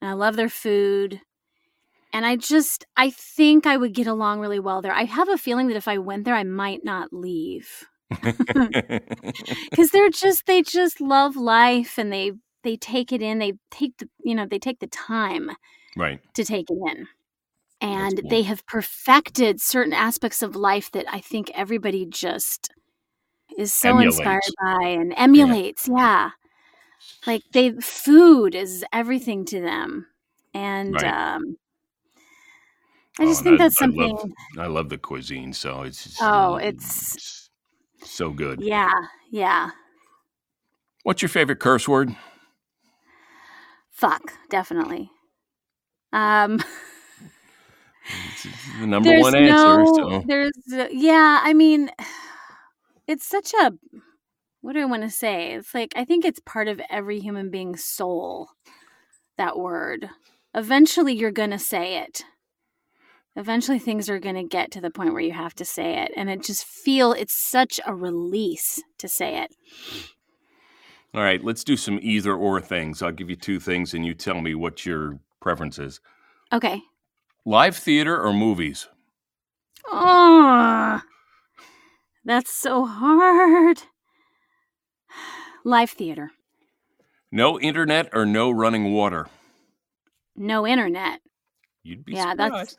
And 0.00 0.08
I 0.08 0.12
love 0.12 0.36
their 0.36 0.48
food. 0.48 1.20
And 2.12 2.24
I 2.24 2.36
just 2.36 2.84
I 2.96 3.10
think 3.10 3.66
I 3.66 3.76
would 3.76 3.92
get 3.92 4.06
along 4.06 4.38
really 4.38 4.60
well 4.60 4.82
there. 4.82 4.92
I 4.92 5.04
have 5.04 5.28
a 5.28 5.36
feeling 5.36 5.66
that 5.66 5.76
if 5.76 5.88
I 5.88 5.98
went 5.98 6.24
there 6.24 6.36
I 6.36 6.44
might 6.44 6.84
not 6.84 7.12
leave. 7.12 7.89
because 9.70 9.90
they're 9.90 10.10
just 10.10 10.46
they 10.46 10.62
just 10.62 11.00
love 11.00 11.36
life 11.36 11.98
and 11.98 12.12
they 12.12 12.32
they 12.64 12.76
take 12.76 13.12
it 13.12 13.22
in 13.22 13.38
they 13.38 13.52
take 13.70 13.96
the 13.98 14.08
you 14.24 14.34
know 14.34 14.46
they 14.46 14.58
take 14.58 14.80
the 14.80 14.86
time 14.86 15.50
right. 15.96 16.20
to 16.34 16.44
take 16.44 16.66
it 16.70 16.78
in 16.90 17.06
and 17.80 18.20
cool. 18.20 18.30
they 18.30 18.42
have 18.42 18.66
perfected 18.66 19.60
certain 19.60 19.92
aspects 19.92 20.42
of 20.42 20.56
life 20.56 20.90
that 20.90 21.06
i 21.08 21.20
think 21.20 21.50
everybody 21.54 22.04
just 22.06 22.70
is 23.58 23.72
so 23.74 23.98
inspired 23.98 24.40
by 24.62 24.88
and 24.88 25.14
emulates 25.16 25.88
yeah, 25.88 26.30
like 27.26 27.42
they 27.52 27.72
food 27.80 28.54
is 28.54 28.84
everything 28.92 29.44
to 29.44 29.60
them 29.60 30.06
and 30.54 30.94
Right. 30.94 31.04
um 31.04 31.56
i 33.18 33.24
just 33.24 33.40
Oh, 33.40 33.44
think 33.44 33.60
I- 33.60 33.64
that's 33.64 33.76
I 33.80 33.84
something 33.84 34.16
love- 34.16 34.30
I 34.58 34.66
love 34.66 34.88
the 34.88 34.98
cuisine, 34.98 35.52
so 35.52 35.82
it's 35.82 36.02
just, 36.04 36.18
Oh, 36.22 36.56
it's- 36.58 37.14
it's 37.14 37.39
so 38.04 38.30
good. 38.30 38.60
yeah 38.62 38.90
yeah 39.30 39.70
What's 41.02 41.22
your 41.22 41.28
favorite 41.30 41.60
curse 41.60 41.88
word? 41.88 42.14
fuck 43.90 44.32
definitely 44.48 45.10
um 46.12 46.58
It's 48.34 48.46
the 48.80 48.86
number 48.86 49.12
one 49.20 49.34
answer. 49.34 49.84
no 49.84 49.94
So 49.94 50.24
there's 50.26 50.52
uh, 50.72 50.86
yeah 50.90 51.40
i 51.42 51.52
mean 51.52 51.90
it's 53.06 53.26
such 53.26 53.52
a 53.54 53.72
what 54.62 54.72
do 54.72 54.80
i 54.80 54.84
want 54.86 55.02
to 55.02 55.10
say 55.10 55.52
it's 55.54 55.74
like 55.74 55.92
i 55.96 56.04
think 56.04 56.24
it's 56.24 56.40
part 56.40 56.66
of 56.68 56.80
every 56.90 57.20
human 57.20 57.50
being's 57.50 57.84
soul 57.84 58.48
that 59.36 59.58
word 59.58 60.08
eventually 60.54 61.12
you're 61.14 61.30
gonna 61.30 61.58
say 61.58 61.98
it 61.98 62.24
eventually 63.36 63.78
things 63.78 64.08
are 64.10 64.18
gonna 64.18 64.44
get 64.44 64.70
to 64.72 64.80
the 64.80 64.90
point 64.90 65.12
where 65.12 65.22
you 65.22 65.32
have 65.32 65.54
to 65.54 65.64
say 65.64 65.98
it 66.02 66.12
and 66.16 66.28
it 66.30 66.42
just 66.42 66.64
feel 66.64 67.12
it's 67.12 67.32
such 67.34 67.78
a 67.86 67.94
release 67.94 68.82
to 68.98 69.08
say 69.08 69.38
it 69.42 69.54
all 71.12 71.22
right, 71.22 71.42
let's 71.42 71.64
do 71.64 71.76
some 71.76 71.98
either 72.02 72.32
or 72.36 72.60
things. 72.60 73.02
I'll 73.02 73.10
give 73.10 73.28
you 73.28 73.34
two 73.34 73.58
things, 73.58 73.94
and 73.94 74.06
you 74.06 74.14
tell 74.14 74.40
me 74.40 74.54
what 74.54 74.86
your 74.86 75.18
preference 75.40 75.80
is: 75.80 76.00
okay 76.52 76.80
live 77.44 77.76
theater 77.76 78.16
or 78.20 78.32
movies. 78.32 78.86
oh 79.90 81.00
that's 82.24 82.54
so 82.54 82.84
hard 82.86 83.82
live 85.64 85.90
theater 85.90 86.30
No 87.32 87.58
internet 87.58 88.10
or 88.12 88.24
no 88.26 88.50
running 88.52 88.92
water. 88.92 89.26
no 90.36 90.64
internet 90.66 91.20
You'd 91.82 92.04
be 92.04 92.12
Yeah, 92.12 92.30
surprised. 92.32 92.52
that's- 92.52 92.76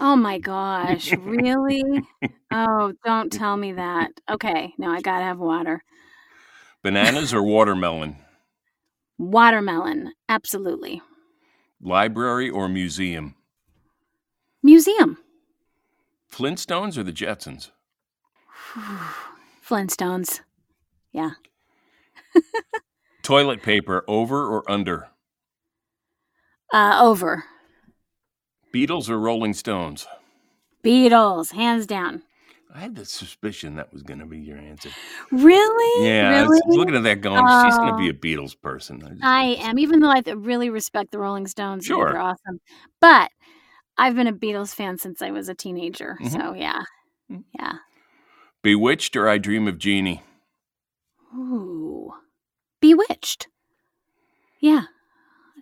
Oh 0.00 0.16
my 0.16 0.38
gosh, 0.38 1.12
really? 1.18 1.82
oh, 2.50 2.92
don't 3.04 3.30
tell 3.30 3.56
me 3.56 3.74
that. 3.74 4.10
Okay, 4.30 4.72
now 4.78 4.92
I 4.92 5.00
gotta 5.02 5.24
have 5.24 5.38
water. 5.38 5.84
Bananas 6.82 7.34
or 7.34 7.42
watermelon. 7.42 8.16
Watermelon, 9.18 10.12
absolutely. 10.28 11.02
Library 11.82 12.48
or 12.48 12.68
museum. 12.68 13.34
Museum, 14.62 15.18
Flintstones 16.30 16.96
or 16.96 17.02
the 17.02 17.12
Jetsons. 17.12 17.70
Flintstones. 19.66 20.40
Yeah. 21.12 21.30
Toilet 23.22 23.62
paper 23.62 24.04
over 24.06 24.46
or 24.46 24.70
under. 24.70 25.08
Uh, 26.72 26.98
over. 27.02 27.44
Beatles 28.72 29.08
or 29.08 29.18
Rolling 29.18 29.52
Stones. 29.54 30.06
Beatles, 30.84 31.52
hands 31.52 31.86
down. 31.86 32.22
I 32.72 32.78
had 32.80 32.94
the 32.94 33.04
suspicion 33.04 33.74
that 33.76 33.92
was 33.92 34.02
going 34.04 34.20
to 34.20 34.26
be 34.26 34.38
your 34.38 34.56
answer. 34.56 34.90
Really? 35.32 36.06
Yeah, 36.06 36.28
I 36.30 36.42
really? 36.42 36.60
was 36.66 36.76
looking 36.76 36.94
at 36.94 37.02
that 37.02 37.20
going, 37.20 37.38
she's 37.64 37.76
going 37.76 37.90
to 37.92 37.96
be 37.98 38.06
Oh. 38.06 38.10
a 38.10 38.12
Beatles 38.14 38.54
person. 38.60 39.00
just- 39.00 39.24
I 39.24 39.56
am, 39.60 39.78
even 39.78 39.98
though 40.00 40.10
I 40.10 40.22
really 40.36 40.70
respect 40.70 41.10
the 41.10 41.18
Rolling 41.18 41.48
Stones. 41.48 41.84
Sure. 41.84 42.12
They're 42.12 42.20
awesome. 42.20 42.60
But 43.00 43.30
I've 43.98 44.14
been 44.14 44.28
a 44.28 44.32
Beatles 44.32 44.72
fan 44.74 44.98
since 44.98 45.20
I 45.20 45.32
was 45.32 45.48
a 45.48 45.54
teenager. 45.54 46.16
Mhm. 46.22 46.30
So, 46.30 46.54
yeah. 46.54 46.82
Mm. 47.30 47.42
Yeah. 47.58 47.72
Bewitched 48.62 49.16
or 49.16 49.28
I 49.28 49.38
Dream 49.38 49.66
of 49.66 49.78
Jeannie? 49.78 50.22
Ooh. 51.34 52.12
Bewitched. 52.80 53.48
Yeah, 54.60 54.84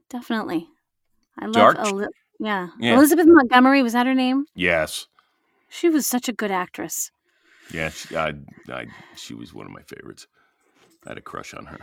definitely. 0.08 0.68
I 1.38 1.46
love 1.46 1.54
Dark- 1.54 1.86
Eli- 1.86 2.06
yeah. 2.38 2.68
Yeah. 2.78 2.94
Elizabeth 2.94 3.26
Montgomery, 3.28 3.82
was 3.82 3.92
that 3.92 4.06
her 4.06 4.14
name? 4.14 4.46
Yes. 4.54 5.06
She 5.68 5.88
was 5.88 6.06
such 6.06 6.28
a 6.28 6.32
good 6.32 6.50
actress. 6.50 7.10
Yeah, 7.72 7.90
she, 7.90 8.16
I, 8.16 8.34
I, 8.70 8.86
she 9.16 9.34
was 9.34 9.52
one 9.52 9.66
of 9.66 9.72
my 9.72 9.82
favorites. 9.82 10.26
I 11.06 11.10
had 11.10 11.18
a 11.18 11.22
crush 11.22 11.52
on 11.52 11.66
her. 11.66 11.78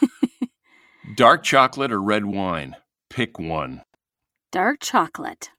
Dark 1.16 1.44
chocolate 1.44 1.92
or 1.92 2.02
red 2.02 2.24
wine? 2.24 2.76
Pick 3.08 3.38
one. 3.38 3.82
Dark 4.50 4.78
chocolate. 4.80 5.50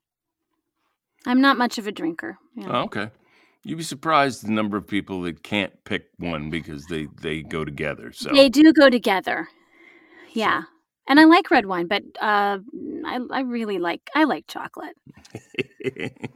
I'm 1.25 1.41
not 1.41 1.57
much 1.57 1.77
of 1.77 1.87
a 1.87 1.91
drinker. 1.91 2.37
Yeah. 2.55 2.67
Oh, 2.69 2.81
okay. 2.83 3.09
You'd 3.63 3.77
be 3.77 3.83
surprised 3.83 4.45
the 4.45 4.51
number 4.51 4.77
of 4.77 4.87
people 4.87 5.21
that 5.23 5.43
can't 5.43 5.73
pick 5.83 6.07
one 6.17 6.49
because 6.49 6.85
they, 6.85 7.07
they 7.21 7.41
go 7.41 7.65
together. 7.65 8.11
So 8.11 8.31
They 8.31 8.49
do 8.49 8.71
go 8.73 8.89
together. 8.89 9.47
Yeah. 10.31 10.63
And 11.07 11.19
I 11.19 11.23
like 11.23 11.49
red 11.49 11.65
wine, 11.65 11.87
but 11.87 12.03
uh, 12.21 12.59
I, 13.05 13.19
I 13.31 13.39
really 13.41 13.79
like 13.79 14.01
I 14.13 14.25
like 14.25 14.45
chocolate. 14.47 14.95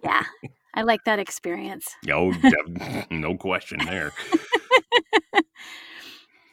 Yeah, 0.04 0.24
I 0.74 0.82
like 0.84 1.04
that 1.06 1.20
experience. 1.20 1.90
oh, 2.10 2.34
no 3.12 3.36
question 3.36 3.80
there. 3.86 4.12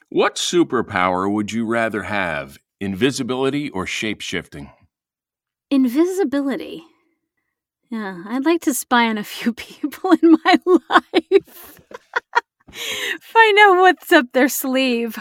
what 0.08 0.36
superpower 0.36 1.32
would 1.32 1.52
you 1.52 1.64
rather 1.64 2.02
have? 2.04 2.58
Invisibility 2.80 3.70
or 3.70 3.86
shape 3.86 4.20
shifting? 4.20 4.70
Invisibility. 5.70 6.84
Yeah, 7.90 8.22
I'd 8.26 8.44
like 8.44 8.60
to 8.62 8.74
spy 8.74 9.08
on 9.08 9.18
a 9.18 9.24
few 9.24 9.52
people 9.54 10.12
in 10.12 10.38
my 10.44 10.58
life. 10.66 11.80
Find 13.20 13.58
out 13.60 13.78
what's 13.78 14.12
up 14.12 14.26
their 14.32 14.48
sleeve. 14.48 15.18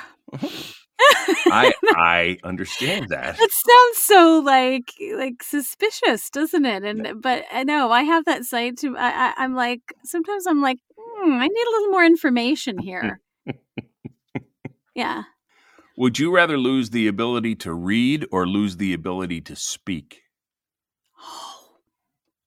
I 1.49 1.73
I 1.93 2.37
understand 2.43 3.09
that. 3.09 3.39
It 3.39 3.51
sounds 3.51 3.97
so 3.97 4.39
like 4.43 4.93
like 5.15 5.43
suspicious, 5.43 6.29
doesn't 6.29 6.65
it? 6.65 6.83
And 6.83 7.21
but 7.21 7.45
I 7.51 7.63
know 7.63 7.91
I 7.91 8.03
have 8.03 8.25
that 8.25 8.45
side 8.45 8.77
too. 8.77 8.97
I, 8.97 9.29
I 9.29 9.33
I'm 9.37 9.53
like 9.55 9.81
sometimes 10.03 10.47
I'm 10.47 10.61
like 10.61 10.79
hmm, 10.97 11.33
I 11.33 11.47
need 11.47 11.67
a 11.67 11.71
little 11.71 11.89
more 11.91 12.03
information 12.05 12.77
here. 12.81 13.19
yeah, 14.95 15.23
Would 15.97 16.17
you 16.17 16.33
rather 16.33 16.57
lose 16.57 16.91
the 16.91 17.07
ability 17.09 17.53
to 17.55 17.73
read 17.73 18.25
or 18.31 18.47
lose 18.47 18.77
the 18.77 18.93
ability 18.93 19.41
to 19.41 19.55
speak? 19.57 20.21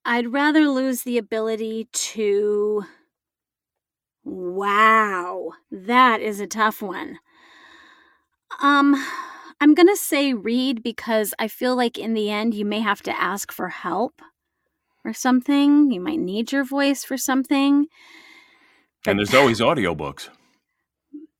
I'd 0.05 0.33
rather 0.33 0.69
lose 0.69 1.03
the 1.03 1.17
ability 1.19 1.89
to. 1.93 2.85
Wow, 4.25 5.53
that 5.71 6.21
is 6.21 6.41
a 6.41 6.47
tough 6.47 6.81
one. 6.83 7.19
Um, 8.61 9.03
I'm 9.61 9.75
gonna 9.75 9.97
say 9.97 10.33
read 10.35 10.83
because 10.83 11.35
I 11.39 11.49
feel 11.49 11.77
like 11.77 11.99
in 11.99 12.15
the 12.15 12.31
end 12.31 12.55
you 12.55 12.65
may 12.65 12.81
have 12.81 13.03
to 13.03 13.21
ask 13.21 13.53
for 13.53 13.69
help 13.69 14.21
or 15.05 15.13
something. 15.13 15.91
You 15.91 16.01
might 16.01 16.19
need 16.19 16.53
your 16.53 16.65
voice 16.65 17.05
for 17.05 17.17
something. 17.17 17.87
And 19.07 19.19
there's 19.19 19.35
always 19.35 19.61
audiobooks. 19.61 20.29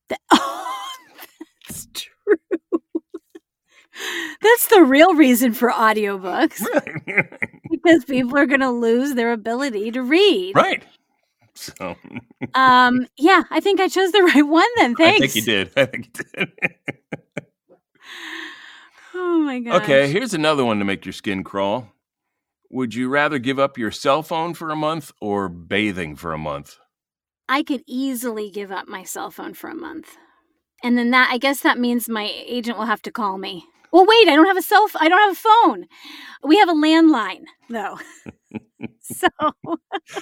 Th- 0.09 0.19
oh, 0.31 0.89
that's 1.67 1.87
true. 1.93 2.37
that's 4.41 4.67
the 4.67 4.83
real 4.83 5.13
reason 5.13 5.53
for 5.53 5.69
audiobooks 5.69 6.63
because 7.71 8.05
people 8.05 8.37
are 8.37 8.47
going 8.47 8.61
to 8.61 8.71
lose 8.71 9.13
their 9.13 9.31
ability 9.31 9.91
to 9.91 10.01
read. 10.01 10.55
right. 10.55 10.83
So 11.61 11.95
Um, 12.53 13.07
yeah, 13.17 13.43
I 13.51 13.59
think 13.59 13.79
I 13.79 13.87
chose 13.87 14.11
the 14.11 14.23
right 14.35 14.41
one 14.45 14.67
then. 14.77 14.95
Thanks. 14.95 15.17
I 15.23 15.27
think 15.27 15.35
you 15.35 15.41
did. 15.43 15.71
I 15.77 15.85
think 15.85 16.07
you 16.17 16.23
did. 16.35 16.51
Oh 19.13 19.39
my 19.39 19.59
gosh. 19.59 19.83
okay, 19.83 20.09
here's 20.09 20.33
another 20.33 20.63
one 20.63 20.79
to 20.79 20.85
make 20.85 21.05
your 21.05 21.13
skin 21.13 21.43
crawl. 21.43 21.89
Would 22.69 22.95
you 22.95 23.09
rather 23.09 23.39
give 23.39 23.59
up 23.59 23.77
your 23.77 23.91
cell 23.91 24.23
phone 24.23 24.53
for 24.53 24.69
a 24.69 24.75
month 24.75 25.11
or 25.19 25.49
bathing 25.49 26.15
for 26.15 26.31
a 26.33 26.37
month? 26.37 26.77
I 27.49 27.63
could 27.63 27.83
easily 27.85 28.49
give 28.49 28.71
up 28.71 28.87
my 28.87 29.03
cell 29.03 29.29
phone 29.29 29.53
for 29.53 29.69
a 29.69 29.75
month. 29.75 30.15
And 30.83 30.97
then 30.97 31.11
that 31.11 31.29
I 31.31 31.37
guess 31.37 31.59
that 31.61 31.77
means 31.77 32.07
my 32.07 32.31
agent 32.47 32.77
will 32.77 32.85
have 32.85 33.01
to 33.03 33.11
call 33.11 33.37
me. 33.37 33.65
Well, 33.91 34.05
wait, 34.05 34.29
I 34.29 34.35
don't 34.37 34.47
have 34.47 34.57
a 34.57 34.61
cell 34.61 34.85
f- 34.85 34.95
I 34.99 35.09
don't 35.09 35.19
have 35.19 35.33
a 35.33 35.35
phone. 35.35 35.85
We 36.43 36.57
have 36.57 36.69
a 36.69 36.73
landline 36.73 37.43
though. 37.69 37.99
so, 39.01 39.27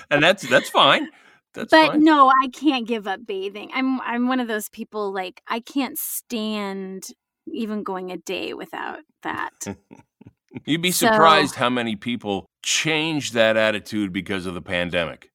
And 0.10 0.23
that's 0.23 0.47
that's 0.49 0.69
fine. 0.69 1.10
That's 1.53 1.71
but 1.71 1.91
fine. 1.93 2.03
no, 2.03 2.29
I 2.43 2.47
can't 2.49 2.88
give 2.88 3.07
up 3.07 3.25
bathing. 3.25 3.69
I'm 3.73 3.99
I'm 4.01 4.27
one 4.27 4.39
of 4.39 4.47
those 4.47 4.69
people 4.69 5.12
like 5.13 5.41
I 5.47 5.59
can't 5.59 5.97
stand 5.97 7.07
even 7.51 7.81
going 7.83 8.12
a 8.12 8.17
day 8.17 8.53
without 8.53 8.99
that. 9.23 9.75
You'd 10.65 10.81
be 10.81 10.91
So- 10.91 11.07
surprised 11.07 11.55
how 11.55 11.69
many 11.69 11.95
people 11.95 12.45
changed 12.63 13.33
that 13.33 13.57
attitude 13.57 14.12
because 14.13 14.45
of 14.45 14.53
the 14.53 14.62
pandemic. 14.62 15.29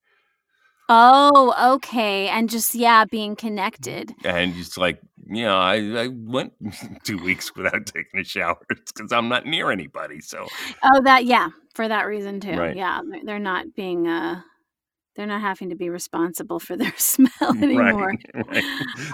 oh, 0.88 1.74
okay. 1.76 2.28
And 2.28 2.48
just 2.50 2.74
yeah, 2.74 3.04
being 3.04 3.36
connected. 3.36 4.12
And 4.24 4.54
it's 4.56 4.76
like, 4.76 5.00
you 5.26 5.44
know, 5.44 5.56
I, 5.56 5.76
I 6.04 6.08
went 6.12 6.52
two 7.04 7.18
weeks 7.18 7.54
without 7.56 7.86
taking 7.94 8.20
a 8.20 8.24
shower 8.24 8.58
because 8.68 9.10
I'm 9.12 9.28
not 9.28 9.46
near 9.46 9.70
anybody. 9.70 10.20
So 10.20 10.46
Oh, 10.82 11.02
that 11.04 11.24
yeah, 11.24 11.48
for 11.74 11.88
that 11.88 12.02
reason 12.02 12.40
too. 12.40 12.52
Right. 12.56 12.76
Yeah, 12.76 13.00
they're- 13.10 13.22
they're 13.24 13.38
not 13.38 13.74
being 13.74 14.06
uh 14.06 14.42
they're 15.16 15.26
not 15.26 15.40
having 15.40 15.68
to 15.70 15.76
be 15.76 15.88
responsible 15.90 16.58
for 16.60 16.76
their 16.76 16.92
smell 16.98 17.30
anymore. 17.62 18.08
Right, 18.08 18.26
right. 18.48 18.64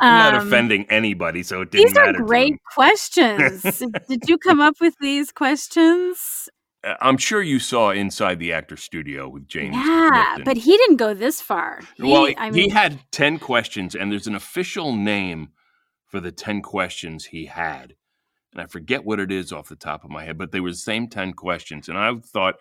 I'm 0.00 0.32
not 0.32 0.34
Um, 0.40 0.46
offending 0.48 0.86
anybody, 0.90 1.42
so 1.42 1.60
it 1.62 1.70
didn't 1.70 1.88
These 1.88 1.96
are 1.98 2.06
matter. 2.06 2.24
great 2.24 2.54
questions. 2.74 3.62
Did- 4.08 4.28
you 4.28 4.38
come 4.38 4.60
up 4.60 4.74
with 4.80 4.94
these 5.00 5.32
questions? 5.32 6.48
Uh, 6.82 6.94
I'm 7.00 7.18
sure 7.18 7.42
you 7.42 7.58
saw 7.58 7.90
Inside 7.90 8.38
the 8.38 8.52
Actor 8.52 8.76
Studio 8.78 9.28
with 9.28 9.46
James. 9.46 9.76
yeah, 9.76 10.10
Lipton. 10.36 10.44
but 10.44 10.56
he 10.56 10.76
didn't 10.76 10.96
go 10.96 11.12
this 11.14 11.40
far. 11.40 11.80
He, 11.96 12.02
well, 12.04 12.28
I 12.38 12.50
he 12.52 12.68
had 12.70 13.00
10 13.12 13.38
questions, 13.38 13.94
and 13.94 14.10
there's 14.10 14.26
an 14.26 14.34
official 14.34 14.94
name 14.94 15.50
for 16.06 16.20
the 16.20 16.32
10 16.32 16.62
questions 16.62 17.26
he 17.26 17.46
had. 17.46 17.94
And 18.52 18.62
I 18.62 18.66
forget 18.66 19.04
what 19.04 19.20
it 19.20 19.30
is 19.30 19.52
off 19.52 19.68
the 19.68 19.76
top 19.76 20.04
of 20.04 20.10
my 20.10 20.24
head, 20.24 20.38
but 20.38 20.50
they 20.52 20.60
were 20.60 20.70
the 20.70 20.76
same 20.76 21.06
10 21.06 21.34
questions. 21.34 21.88
And 21.88 21.96
I 21.98 22.14
thought, 22.16 22.56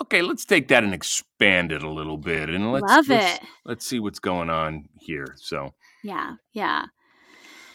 okay, 0.00 0.22
let's 0.22 0.44
take 0.44 0.68
that 0.68 0.84
and 0.84 0.94
expand 0.94 1.72
it 1.72 1.82
a 1.82 1.90
little 1.90 2.16
bit. 2.18 2.48
And 2.50 2.72
let's, 2.72 2.90
love 2.90 3.08
let's, 3.08 3.42
it. 3.42 3.48
let's 3.64 3.86
see 3.86 3.98
what's 4.00 4.18
going 4.18 4.50
on 4.50 4.88
here. 5.00 5.34
So, 5.36 5.74
Yeah, 6.04 6.34
yeah. 6.52 6.86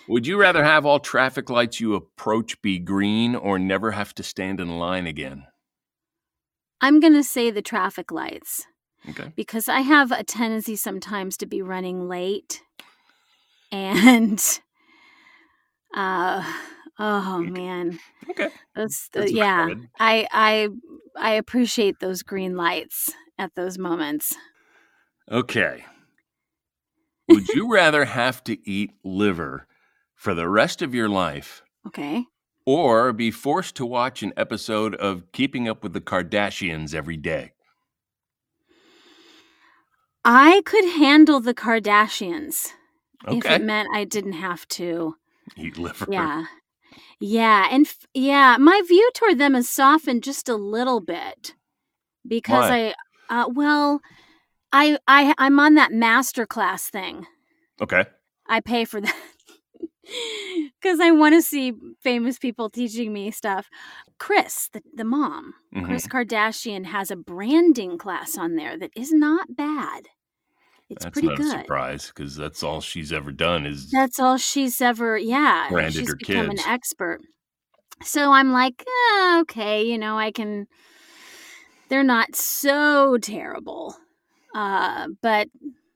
would 0.08 0.28
you 0.28 0.38
rather 0.38 0.64
have 0.64 0.86
all 0.86 1.00
traffic 1.00 1.50
lights 1.50 1.80
you 1.80 1.96
approach 1.96 2.62
be 2.62 2.80
green 2.80 3.36
or 3.36 3.58
never 3.60 3.92
have 3.92 4.14
to 4.16 4.24
stand 4.24 4.60
in 4.60 4.78
line 4.80 5.08
again? 5.08 5.46
I'm 6.82 7.00
gonna 7.00 7.24
say 7.24 7.52
the 7.52 7.62
traffic 7.62 8.12
lights 8.12 8.66
Okay. 9.10 9.32
because 9.36 9.70
I 9.70 9.82
have 9.82 10.12
a 10.12 10.24
tendency 10.24 10.76
sometimes 10.76 11.38
to 11.38 11.46
be 11.46 11.62
running 11.62 12.08
late, 12.08 12.62
and 13.72 14.44
uh, 15.96 16.44
oh 17.00 17.40
man, 17.40 18.00
Okay. 18.30 18.50
That's 18.76 19.10
the, 19.10 19.20
uh, 19.20 19.22
That's 19.24 19.32
yeah. 19.34 19.66
valid. 19.66 19.90
I 20.00 20.28
I 20.32 20.70
I 21.18 21.32
appreciate 21.34 22.00
those 22.00 22.24
green 22.24 22.56
lights 22.56 23.12
at 23.38 23.56
those 23.56 23.78
moments. 23.78 24.36
Okay. 25.32 25.86
Would 27.30 27.48
you 27.50 27.72
rather 27.72 28.06
have 28.06 28.44
to 28.46 28.58
eat 28.70 28.92
liver 29.04 29.68
for 30.16 30.34
the 30.34 30.50
rest 30.50 30.82
of 30.82 30.94
your 30.94 31.08
life 31.10 31.62
Okay. 31.88 32.26
or 32.66 33.14
be 33.14 33.32
forced 33.32 33.76
to 33.78 33.86
watch 33.86 34.22
an 34.22 34.34
episode 34.36 34.96
of 34.96 35.32
Keeping 35.32 35.68
Up 35.70 35.82
with 35.84 35.94
the 35.94 36.02
Kardashians 36.02 36.94
every 36.94 37.18
day? 37.18 37.54
I 40.24 40.62
could 40.66 40.86
handle 40.86 41.40
the 41.40 41.54
Kardashians 41.54 42.74
if 43.28 43.46
it 43.46 43.62
meant 43.64 43.90
I 43.94 44.04
didn't 44.04 44.34
have 44.34 44.68
to. 44.70 45.16
Eat 45.58 45.78
liver. 45.78 46.08
Yeah. 46.10 46.46
Yeah, 47.22 47.68
and 47.72 47.86
f- 47.86 48.08
yeah, 48.14 48.58
my 48.58 48.82
view 48.88 49.10
toward 49.14 49.38
them 49.38 49.54
has 49.54 49.70
softened 49.70 50.24
just 50.24 50.50
a 50.50 50.56
little 50.56 51.00
bit 51.00 51.54
because 52.28 52.70
Why? 52.70 52.94
I 53.30 53.44
uh 53.44 53.50
well, 53.50 54.02
I 54.74 54.98
I 55.08 55.34
I'm 55.38 55.60
on 55.60 55.76
that 55.76 55.92
master 55.92 56.46
class 56.46 56.90
thing. 56.90 57.28
Okay. 57.80 58.06
I 58.48 58.60
pay 58.60 58.86
for 58.86 59.00
that 59.02 59.16
because 60.82 61.00
I 61.00 61.12
want 61.12 61.36
to 61.36 61.42
see 61.42 61.74
famous 62.02 62.38
people 62.40 62.70
teaching 62.70 63.14
me 63.14 63.32
stuff. 63.32 63.70
Kris, 64.20 64.70
the, 64.74 64.82
the 64.94 65.04
mom, 65.06 65.54
Mhm. 65.74 65.86
Kris 65.86 66.08
Kardashian, 66.08 66.86
has 66.86 67.12
a 67.12 67.16
branding 67.16 67.98
class 67.98 68.38
on 68.38 68.56
there 68.56 68.78
that 68.78 68.92
is 68.96 69.14
not 69.14 69.56
bad. 69.56 70.08
It's 70.92 71.06
That's 71.06 71.14
pretty 71.14 71.28
not 71.30 71.40
a 71.40 71.42
good. 71.42 71.62
surprise 71.62 72.08
because 72.08 72.36
that's 72.36 72.64
all 72.64 72.82
she's 72.82 73.14
ever 73.14 73.32
done 73.32 73.66
is 73.66 73.90
That's 73.92 74.20
all 74.20 74.36
she's 74.38 74.82
ever, 74.82 75.18
yeah. 75.18 75.70
Branded 75.70 75.94
she's 76.02 76.10
her 76.10 76.16
become 76.18 76.50
kids. 76.50 76.62
an 76.64 76.70
expert. 76.70 77.22
So 78.04 78.32
I'm 78.34 78.52
like, 78.52 78.84
eh, 78.86 79.40
okay, 79.44 79.84
you 79.84 79.98
know, 79.98 80.18
I 80.18 80.32
can. 80.32 80.68
They're 81.88 82.04
not 82.04 82.36
so 82.36 83.18
terrible, 83.18 83.96
uh, 84.54 85.08
but 85.22 85.48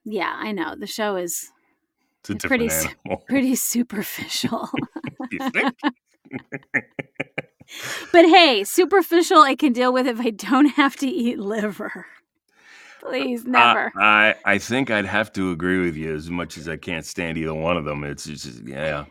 Yeah, 0.06 0.34
I 0.34 0.52
know. 0.54 0.76
The 0.80 0.88
show 0.88 1.18
is 1.18 1.52
It's 2.30 2.46
a 2.46 2.48
pretty 2.48 2.70
pretty 3.28 3.56
superficial. 3.56 4.70
you 5.32 5.40
think? 5.52 5.76
but 8.12 8.26
hey, 8.26 8.64
superficial 8.64 9.40
I 9.40 9.56
can 9.56 9.74
deal 9.74 9.92
with 9.92 10.08
if 10.08 10.20
I 10.22 10.30
don't 10.30 10.68
have 10.76 10.96
to 10.98 11.08
eat 11.08 11.40
liver. 11.40 12.06
Please, 13.06 13.46
Uh, 13.54 13.76
never. 13.76 13.92
I 13.96 14.36
I 14.46 14.58
think 14.58 14.92
I'd 14.92 15.06
have 15.06 15.32
to 15.34 15.52
agree 15.52 15.80
with 15.82 15.96
you 15.96 16.14
as 16.14 16.30
much 16.30 16.58
as 16.58 16.68
I 16.68 16.78
can't 16.78 17.06
stand 17.06 17.38
either 17.38 17.54
one 17.54 17.78
of 17.78 17.86
them. 17.86 18.04
It's 18.04 18.26
just 18.26 18.64
yeah. 18.68 19.06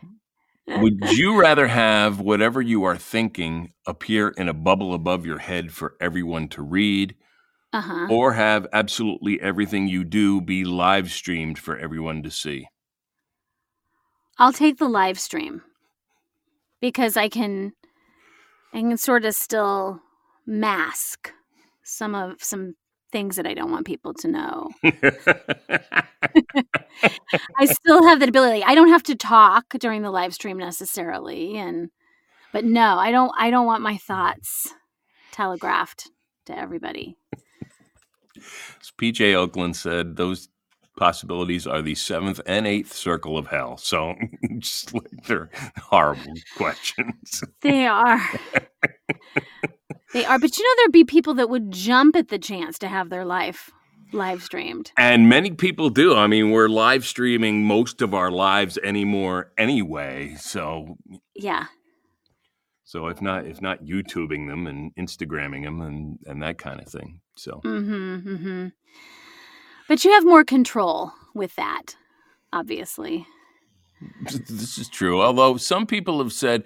Would 0.75 0.99
you 1.17 1.39
rather 1.39 1.67
have 1.67 2.19
whatever 2.19 2.61
you 2.61 2.83
are 2.85 2.97
thinking 2.97 3.73
appear 3.87 4.29
in 4.29 4.49
a 4.49 4.53
bubble 4.53 4.93
above 4.93 5.25
your 5.25 5.39
head 5.39 5.71
for 5.73 5.95
everyone 6.01 6.49
to 6.49 6.61
read, 6.61 7.15
Uh 7.73 7.81
huh. 7.81 8.07
or 8.09 8.33
have 8.33 8.67
absolutely 8.73 9.41
everything 9.41 9.87
you 9.87 10.03
do 10.03 10.41
be 10.41 10.65
live 10.65 11.11
streamed 11.11 11.59
for 11.59 11.77
everyone 11.77 12.23
to 12.23 12.31
see? 12.31 12.67
I'll 14.37 14.53
take 14.53 14.77
the 14.77 14.87
live 14.89 15.19
stream 15.19 15.61
because 16.81 17.17
I 17.17 17.29
can 17.29 17.73
I 18.73 18.79
can 18.81 18.97
sort 18.97 19.25
of 19.25 19.33
still 19.35 20.01
mask 20.45 21.31
some 21.83 22.13
of 22.15 22.43
some 22.43 22.75
things 23.11 23.35
that 23.35 23.47
I 23.47 23.53
don't 23.53 23.71
want 23.71 23.85
people 23.85 24.13
to 24.15 24.27
know. 24.27 24.69
I 27.57 27.65
still 27.65 28.07
have 28.07 28.19
that 28.19 28.29
ability. 28.29 28.63
I 28.63 28.75
don't 28.75 28.89
have 28.89 29.03
to 29.03 29.15
talk 29.15 29.65
during 29.79 30.01
the 30.01 30.11
live 30.11 30.33
stream 30.33 30.57
necessarily 30.57 31.57
and 31.57 31.89
but 32.51 32.63
no, 32.63 32.97
I 32.97 33.11
don't 33.11 33.31
I 33.37 33.49
don't 33.49 33.65
want 33.65 33.81
my 33.83 33.97
thoughts 33.97 34.73
telegraphed 35.31 36.09
to 36.45 36.57
everybody. 36.57 37.17
As 38.37 38.91
PJ 38.97 39.33
Oakland 39.33 39.75
said, 39.75 40.15
those 40.15 40.49
possibilities 40.97 41.67
are 41.67 41.81
the 41.81 41.95
seventh 41.95 42.39
and 42.45 42.65
eighth 42.65 42.93
circle 42.93 43.37
of 43.37 43.47
hell. 43.47 43.77
So 43.77 44.15
just 44.59 44.93
like 44.93 45.25
they're 45.27 45.49
horrible 45.77 46.33
questions. 46.57 47.43
They 47.61 47.85
are. 47.85 48.21
they 50.13 50.25
are. 50.25 50.39
But 50.39 50.57
you 50.57 50.63
know, 50.63 50.81
there'd 50.81 50.91
be 50.91 51.03
people 51.03 51.33
that 51.35 51.49
would 51.49 51.71
jump 51.71 52.15
at 52.15 52.29
the 52.29 52.39
chance 52.39 52.79
to 52.79 52.87
have 52.87 53.09
their 53.09 53.25
life 53.25 53.71
live 54.13 54.43
streamed. 54.43 54.91
And 54.97 55.27
many 55.27 55.51
people 55.51 55.89
do. 55.89 56.15
I 56.15 56.27
mean, 56.27 56.51
we're 56.51 56.69
live 56.69 57.05
streaming 57.05 57.65
most 57.65 58.01
of 58.01 58.13
our 58.13 58.31
lives 58.31 58.77
anymore 58.83 59.51
anyway. 59.57 60.35
So 60.39 60.97
Yeah. 61.35 61.65
so 62.83 63.07
if 63.07 63.21
not 63.21 63.45
if 63.45 63.61
not 63.61 63.83
YouTubing 63.83 64.47
them 64.47 64.67
and 64.67 64.91
Instagramming 64.95 65.63
them 65.63 65.81
and, 65.81 66.19
and 66.25 66.41
that 66.43 66.57
kind 66.57 66.79
of 66.79 66.87
thing. 66.87 67.21
So 67.35 67.61
Mm-hmm. 67.65 68.29
Mm-hmm. 68.35 68.67
But 69.87 70.03
you 70.05 70.11
have 70.13 70.25
more 70.25 70.43
control 70.43 71.11
with 71.33 71.55
that, 71.55 71.95
obviously. 72.53 73.27
this 74.49 74.77
is 74.77 74.89
true. 74.89 75.21
Although 75.21 75.57
some 75.57 75.85
people 75.85 76.19
have 76.19 76.33
said 76.33 76.63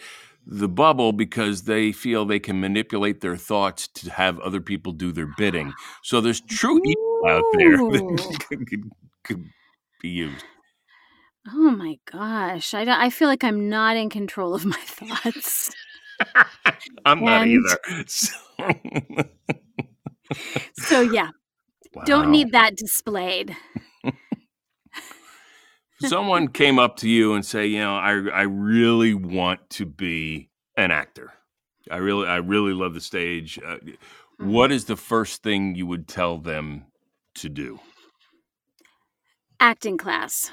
the 0.52 0.68
bubble 0.68 1.14
because 1.14 1.64
they 1.64 1.92
feel 1.92 2.26
they 2.26 2.40
can 2.40 2.60
manipulate 2.60 3.22
their 3.22 3.38
thoughts 3.38 3.88
to 3.88 4.12
have 4.12 4.40
other 4.40 4.60
people 4.60 4.92
do 4.92 5.12
their 5.12 5.32
bidding. 5.38 5.74
So 6.04 6.22
there's 6.22 6.42
true 6.42 6.82
evil 6.84 7.24
out 7.28 7.44
there 7.54 7.78
that 7.78 8.46
could, 8.50 8.68
could, 8.68 8.92
could 9.24 9.46
be 10.02 10.10
used. 10.10 10.44
Oh 11.48 11.70
my 11.72 11.98
gosh. 12.12 12.74
I, 12.74 13.06
I 13.06 13.12
feel 13.12 13.28
like 13.28 13.44
I'm 13.44 13.70
not 13.70 13.96
in 13.96 14.10
control 14.10 14.56
of 14.56 14.66
my 14.66 14.78
thoughts. 14.78 15.72
I'm 17.06 17.24
not 17.24 17.48
either. 17.48 17.80
So, 20.76 21.00
So, 21.00 21.02
yeah, 21.02 21.30
don't 22.06 22.30
need 22.30 22.52
that 22.52 22.76
displayed. 22.76 23.56
Someone 26.02 26.48
came 26.48 26.80
up 26.80 26.98
to 26.98 27.10
you 27.10 27.34
and 27.34 27.46
say, 27.46 27.66
you 27.68 27.80
know, 27.80 27.96
I 27.96 28.12
I 28.30 28.42
really 28.44 29.14
want 29.14 29.70
to 29.72 29.86
be 29.86 30.50
an 30.78 30.92
actor. 30.92 31.34
I 31.92 31.98
really 31.98 32.28
I 32.28 32.38
really 32.38 32.74
love 32.74 32.94
the 32.94 33.02
stage. 33.02 33.60
Uh, 33.66 33.78
Mm-hmm. 34.40 34.54
what 34.54 34.72
is 34.72 34.86
the 34.86 34.96
first 34.96 35.44
thing 35.44 35.76
you 35.76 35.86
would 35.86 36.08
tell 36.08 36.38
them 36.38 36.86
to 37.36 37.50
do? 37.50 37.78
Acting 39.60 39.98
class. 39.98 40.52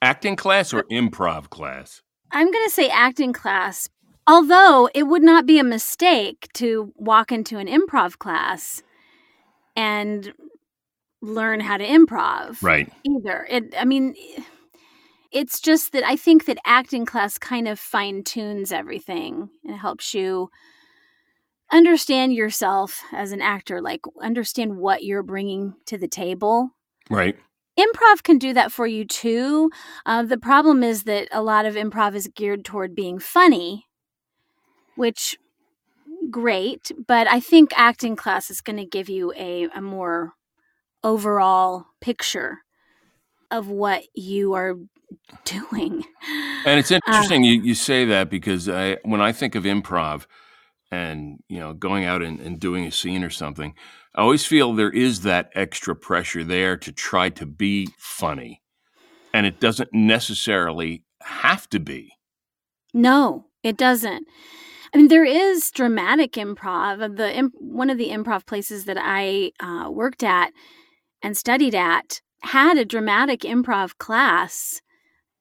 Acting 0.00 0.36
class 0.36 0.72
or 0.72 0.84
improv 0.84 1.50
class? 1.50 2.02
I'm 2.30 2.46
going 2.52 2.64
to 2.64 2.70
say 2.70 2.88
acting 2.88 3.32
class, 3.32 3.88
although 4.28 4.88
it 4.94 5.04
would 5.08 5.22
not 5.24 5.44
be 5.44 5.58
a 5.58 5.64
mistake 5.64 6.48
to 6.54 6.92
walk 6.94 7.32
into 7.32 7.58
an 7.58 7.66
improv 7.66 8.18
class 8.18 8.80
and 9.74 10.32
learn 11.20 11.60
how 11.60 11.76
to 11.76 11.86
improv 11.86 12.62
Right. 12.62 12.90
either. 13.04 13.46
It 13.50 13.74
I 13.78 13.84
mean 13.84 14.14
it's 15.30 15.60
just 15.60 15.92
that 15.92 16.04
I 16.04 16.16
think 16.16 16.46
that 16.46 16.58
acting 16.64 17.04
class 17.04 17.36
kind 17.38 17.68
of 17.68 17.78
fine 17.78 18.22
tunes 18.24 18.72
everything 18.72 19.50
and 19.64 19.76
helps 19.76 20.14
you 20.14 20.48
understand 21.70 22.32
yourself 22.32 23.02
as 23.12 23.30
an 23.32 23.42
actor, 23.42 23.82
like 23.82 24.00
understand 24.22 24.76
what 24.78 25.04
you're 25.04 25.22
bringing 25.22 25.74
to 25.86 25.98
the 25.98 26.08
table 26.08 26.70
Right. 27.10 27.36
improv 27.78 28.22
can 28.22 28.38
do 28.38 28.52
that 28.54 28.72
for 28.72 28.86
you 28.86 29.04
too. 29.04 29.70
Uh, 30.06 30.22
the 30.22 30.38
problem 30.38 30.82
is 30.82 31.04
that 31.04 31.28
a 31.30 31.42
lot 31.42 31.64
of 31.66 31.74
improv 31.74 32.14
is 32.14 32.28
geared 32.34 32.64
toward 32.64 32.94
being 32.94 33.18
funny, 33.18 33.86
which 34.96 35.38
great, 36.30 36.90
but 37.06 37.26
I 37.28 37.40
think 37.40 37.70
acting 37.76 38.16
class 38.16 38.50
is 38.50 38.60
going 38.60 38.78
to 38.78 38.84
give 38.84 39.08
you 39.08 39.32
a, 39.36 39.68
a 39.74 39.80
more 39.80 40.34
overall 41.04 41.86
picture 42.00 42.58
of 43.50 43.68
what 43.68 44.04
you 44.14 44.54
are 44.54 44.74
doing. 45.44 46.04
And 46.64 46.78
it's 46.78 46.90
Uh, 46.90 46.96
interesting 47.06 47.44
you, 47.44 47.62
you 47.62 47.74
say 47.74 48.04
that 48.04 48.30
because 48.30 48.68
I, 48.68 48.98
when 49.04 49.20
I 49.20 49.32
think 49.32 49.54
of 49.54 49.64
improv 49.64 50.26
and 50.90 51.38
you 51.48 51.58
know 51.58 51.72
going 51.72 52.04
out 52.04 52.22
and, 52.22 52.40
and 52.40 52.58
doing 52.58 52.84
a 52.84 52.90
scene 52.90 53.24
or 53.24 53.30
something, 53.30 53.74
I 54.14 54.22
always 54.22 54.46
feel 54.46 54.72
there 54.72 54.90
is 54.90 55.22
that 55.22 55.50
extra 55.54 55.94
pressure 55.94 56.44
there 56.44 56.76
to 56.76 56.92
try 56.92 57.30
to 57.30 57.46
be 57.46 57.88
funny, 57.96 58.62
and 59.32 59.46
it 59.46 59.60
doesn't 59.60 59.92
necessarily 59.92 61.04
have 61.22 61.68
to 61.70 61.80
be. 61.80 62.12
No, 62.92 63.46
it 63.62 63.76
doesn't. 63.76 64.26
I 64.92 64.96
mean, 64.96 65.08
there 65.08 65.24
is 65.24 65.70
dramatic 65.70 66.32
improv. 66.32 67.16
The 67.16 67.36
imp- 67.36 67.54
one 67.58 67.90
of 67.90 67.98
the 67.98 68.08
improv 68.08 68.46
places 68.46 68.86
that 68.86 68.96
I 68.98 69.52
uh, 69.60 69.90
worked 69.90 70.22
at 70.22 70.52
and 71.22 71.36
studied 71.36 71.74
at 71.74 72.20
had 72.40 72.78
a 72.78 72.84
dramatic 72.84 73.40
improv 73.40 73.98
class, 73.98 74.80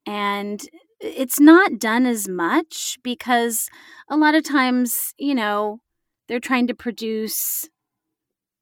and 0.06 0.62
it's 1.00 1.40
not 1.40 1.80
done 1.80 2.06
as 2.06 2.28
much 2.28 2.98
because 3.04 3.70
a 4.10 4.18
lot 4.18 4.36
of 4.36 4.44
times, 4.44 5.14
you 5.18 5.36
know, 5.36 5.80
they're 6.28 6.40
trying 6.40 6.68
to 6.68 6.74
produce 6.74 7.70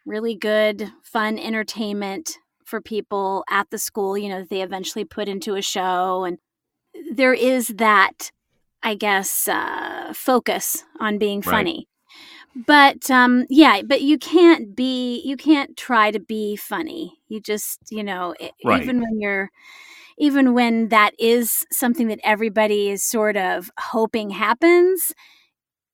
really 0.06 0.36
good, 0.36 0.92
fun 1.02 1.40
entertainment 1.40 2.38
for 2.66 2.82
people 2.82 3.44
at 3.50 3.70
the 3.70 3.78
school. 3.78 4.18
You 4.18 4.30
know, 4.30 4.40
that 4.40 4.50
they 4.50 4.62
eventually 4.62 5.06
put 5.06 5.28
into 5.30 5.56
a 5.56 5.62
show, 5.62 6.26
and 6.26 6.38
there 7.12 7.34
is 7.34 7.70
that 7.70 8.32
I 8.86 8.94
guess, 8.94 9.48
uh, 9.48 10.14
focus 10.14 10.84
on 11.00 11.18
being 11.18 11.42
funny. 11.42 11.88
But 12.56 13.12
um, 13.12 13.46
yeah, 13.50 13.82
but 13.86 14.02
you 14.02 14.18
can't 14.18 14.76
be, 14.76 15.22
you 15.26 15.36
can't 15.36 15.76
try 15.76 16.12
to 16.12 16.20
be 16.20 16.56
funny. 16.56 17.20
You 17.28 17.42
just, 17.42 17.80
you 17.92 18.04
know, 18.04 18.34
e- 18.40 18.52
Right. 18.64 18.82
even 18.82 19.02
when 19.02 19.20
you're, 19.20 19.50
even 20.18 20.54
when 20.54 20.90
that 20.90 21.12
is 21.20 21.66
something 21.72 22.08
that 22.10 22.20
everybody 22.24 22.90
is 22.90 23.04
sort 23.04 23.38
of 23.38 23.72
hoping 23.80 24.32
happens, 24.32 25.14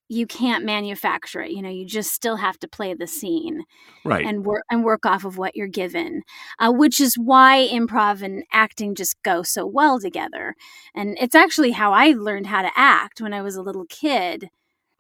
you 0.10 0.28
can't 0.28 0.66
manufacture 0.66 1.42
it. 1.42 1.52
You 1.52 1.62
know, 1.62 1.70
you 1.70 1.86
just 1.86 2.14
still 2.14 2.38
have 2.38 2.60
to 2.60 2.68
play 2.68 2.94
the 2.94 3.08
scene 3.08 3.64
Right. 4.04 4.26
and 4.26 4.46
work 4.46 4.64
and 4.72 4.84
work 4.86 5.06
off 5.06 5.26
of 5.26 5.38
what 5.38 5.56
you're 5.56 5.68
given, 5.68 6.24
uh, 6.60 6.72
which 6.72 7.02
is 7.02 7.16
why 7.18 7.70
improv 7.72 8.22
and 8.22 8.44
acting 8.54 8.96
just 8.96 9.22
go 9.24 9.44
so 9.44 9.66
well 9.66 10.00
together. 10.00 10.56
And 10.96 11.18
it's 11.22 11.36
actually 11.36 11.72
how 11.72 11.94
I 11.94 12.12
learned 12.12 12.48
how 12.48 12.62
to 12.64 12.72
act 12.76 13.22
when 13.22 13.34
I 13.34 13.42
was 13.42 13.56
a 13.56 13.64
little 13.64 13.86
kid. 13.90 14.50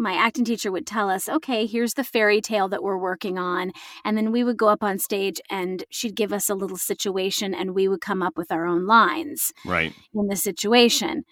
My 0.02 0.14
acting 0.14 0.46
teacher 0.46 0.72
would 0.72 0.88
tell 0.88 1.10
us, 1.12 1.30
"Okay, 1.30 1.68
here's 1.68 1.94
the 1.94 2.04
fairy 2.04 2.42
tale 2.42 2.68
that 2.70 2.82
we're 2.82 2.98
working 2.98 3.38
on," 3.38 3.72
and 4.04 4.18
then 4.18 4.32
we 4.32 4.44
would 4.44 4.58
go 4.58 4.68
up 4.68 4.84
on 4.84 4.98
stage 4.98 5.40
and 5.50 5.84
she'd 5.92 6.16
give 6.16 6.34
us 6.34 6.50
a 6.50 6.56
little 6.56 6.78
situation, 6.78 7.54
and 7.54 7.76
we 7.76 7.88
would 7.88 8.02
come 8.02 8.24
up 8.24 8.36
with 8.36 8.52
our 8.52 8.66
own 8.66 8.88
lines 8.88 9.54
right. 9.64 9.94
in 10.16 10.28
the 10.28 10.36
situation. 10.36 11.24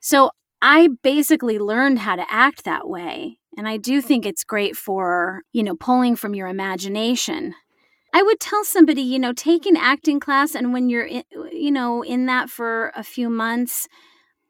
So 0.00 0.30
I 0.60 0.88
basically 1.02 1.58
learned 1.58 2.00
how 2.00 2.16
to 2.16 2.26
act 2.28 2.64
that 2.64 2.88
way. 2.88 3.38
And 3.56 3.68
I 3.68 3.76
do 3.76 4.00
think 4.00 4.26
it's 4.26 4.44
great 4.44 4.76
for, 4.76 5.42
you 5.52 5.62
know, 5.62 5.76
pulling 5.76 6.16
from 6.16 6.34
your 6.34 6.48
imagination. 6.48 7.54
I 8.12 8.22
would 8.22 8.40
tell 8.40 8.64
somebody, 8.64 9.02
you 9.02 9.18
know, 9.18 9.32
take 9.32 9.66
an 9.66 9.76
acting 9.76 10.20
class 10.20 10.54
and 10.54 10.72
when 10.72 10.88
you're 10.88 11.06
in, 11.06 11.22
you 11.52 11.70
know, 11.70 12.02
in 12.02 12.26
that 12.26 12.50
for 12.50 12.90
a 12.96 13.02
few 13.02 13.30
months, 13.30 13.86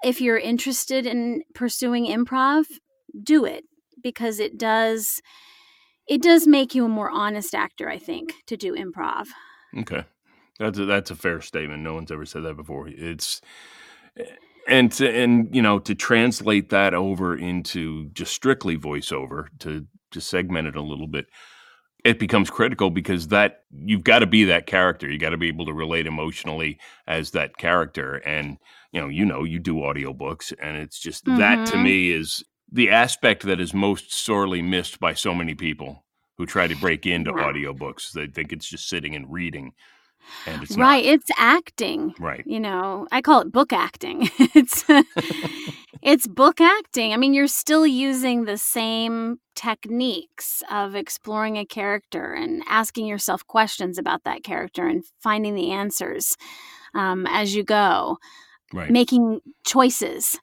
if 0.02 0.20
you're 0.20 0.38
interested 0.38 1.06
in 1.06 1.42
pursuing 1.54 2.06
improv, 2.06 2.66
do 3.22 3.44
it 3.44 3.64
because 4.02 4.38
it 4.38 4.58
does 4.58 5.20
it 6.08 6.22
does 6.22 6.46
make 6.46 6.74
you 6.74 6.84
a 6.84 6.88
more 6.88 7.10
honest 7.10 7.54
actor, 7.54 7.88
I 7.88 7.98
think, 7.98 8.34
to 8.46 8.56
do 8.56 8.74
improv. 8.74 9.26
Okay. 9.76 10.04
That's 10.58 10.78
a, 10.78 10.84
that's 10.84 11.10
a 11.10 11.16
fair 11.16 11.40
statement. 11.40 11.82
No 11.82 11.94
one's 11.94 12.12
ever 12.12 12.24
said 12.24 12.44
that 12.44 12.54
before. 12.54 12.88
It's 12.88 13.40
and 14.66 14.90
to, 14.92 15.08
and 15.08 15.54
you 15.54 15.62
know 15.62 15.78
to 15.80 15.94
translate 15.94 16.70
that 16.70 16.94
over 16.94 17.36
into 17.36 18.08
just 18.10 18.32
strictly 18.32 18.76
voiceover 18.76 19.46
to 19.60 19.86
to 20.12 20.20
segment 20.20 20.68
it 20.68 20.76
a 20.76 20.82
little 20.82 21.06
bit 21.06 21.26
it 22.04 22.18
becomes 22.18 22.50
critical 22.50 22.90
because 22.90 23.28
that 23.28 23.64
you've 23.84 24.04
got 24.04 24.20
to 24.20 24.26
be 24.26 24.44
that 24.44 24.66
character 24.66 25.10
you 25.10 25.18
got 25.18 25.30
to 25.30 25.36
be 25.36 25.48
able 25.48 25.66
to 25.66 25.72
relate 25.72 26.06
emotionally 26.06 26.78
as 27.06 27.32
that 27.32 27.56
character 27.58 28.16
and 28.24 28.58
you 28.92 29.00
know 29.00 29.08
you 29.08 29.24
know 29.24 29.44
you 29.44 29.58
do 29.58 29.74
audiobooks 29.74 30.52
and 30.60 30.76
it's 30.76 30.98
just 30.98 31.24
mm-hmm. 31.24 31.38
that 31.38 31.66
to 31.66 31.74
mm-hmm. 31.74 31.84
me 31.84 32.10
is 32.10 32.42
the 32.76 32.90
aspect 32.90 33.42
that 33.44 33.60
is 33.60 33.72
most 33.72 34.12
sorely 34.12 34.62
missed 34.62 35.00
by 35.00 35.14
so 35.14 35.34
many 35.34 35.54
people 35.54 36.04
who 36.36 36.44
try 36.44 36.66
to 36.66 36.76
break 36.76 37.06
into 37.06 37.32
audiobooks 37.32 38.12
they 38.12 38.26
think 38.26 38.52
it's 38.52 38.68
just 38.68 38.88
sitting 38.88 39.14
and 39.14 39.32
reading 39.32 39.72
and 40.46 40.62
it's 40.62 40.76
right 40.76 41.04
not. 41.04 41.12
it's 41.14 41.30
acting 41.36 42.14
right. 42.18 42.42
you 42.46 42.60
know? 42.60 43.06
I 43.12 43.22
call 43.22 43.40
it 43.40 43.52
book 43.52 43.72
acting. 43.72 44.28
It's 44.54 44.84
it's 46.02 46.26
book 46.26 46.60
acting. 46.60 47.12
I 47.12 47.16
mean 47.16 47.34
you're 47.34 47.46
still 47.46 47.86
using 47.86 48.44
the 48.44 48.58
same 48.58 49.38
techniques 49.54 50.62
of 50.70 50.94
exploring 50.94 51.56
a 51.56 51.64
character 51.64 52.34
and 52.34 52.62
asking 52.68 53.06
yourself 53.06 53.46
questions 53.46 53.98
about 53.98 54.24
that 54.24 54.42
character 54.42 54.86
and 54.86 55.04
finding 55.20 55.54
the 55.54 55.70
answers 55.70 56.36
um, 56.94 57.26
as 57.28 57.54
you 57.54 57.62
go 57.62 58.18
right. 58.72 58.90
making 58.90 59.40
choices 59.64 60.38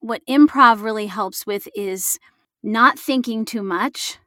what 0.00 0.22
improv 0.28 0.82
really 0.82 1.06
helps 1.06 1.46
with 1.46 1.68
is 1.74 2.18
not 2.62 2.98
thinking 2.98 3.44
too 3.44 3.62
much 3.62 4.18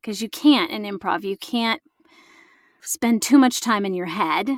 because 0.00 0.22
you 0.22 0.28
can't 0.28 0.70
in 0.70 0.82
improv 0.82 1.22
you 1.22 1.36
can't 1.36 1.82
spend 2.80 3.20
too 3.22 3.38
much 3.38 3.60
time 3.60 3.84
in 3.84 3.94
your 3.94 4.06
head 4.06 4.50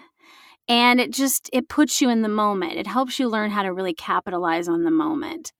and 0.68 1.00
it 1.00 1.12
just 1.12 1.50
it 1.52 1.68
puts 1.68 2.00
you 2.00 2.08
in 2.08 2.22
the 2.22 2.28
moment 2.28 2.74
it 2.74 2.86
helps 2.86 3.18
you 3.18 3.28
learn 3.28 3.50
how 3.50 3.62
to 3.62 3.72
really 3.72 3.94
capitalize 3.94 4.68
on 4.68 4.84
the 4.84 4.90
moment. 4.90 5.52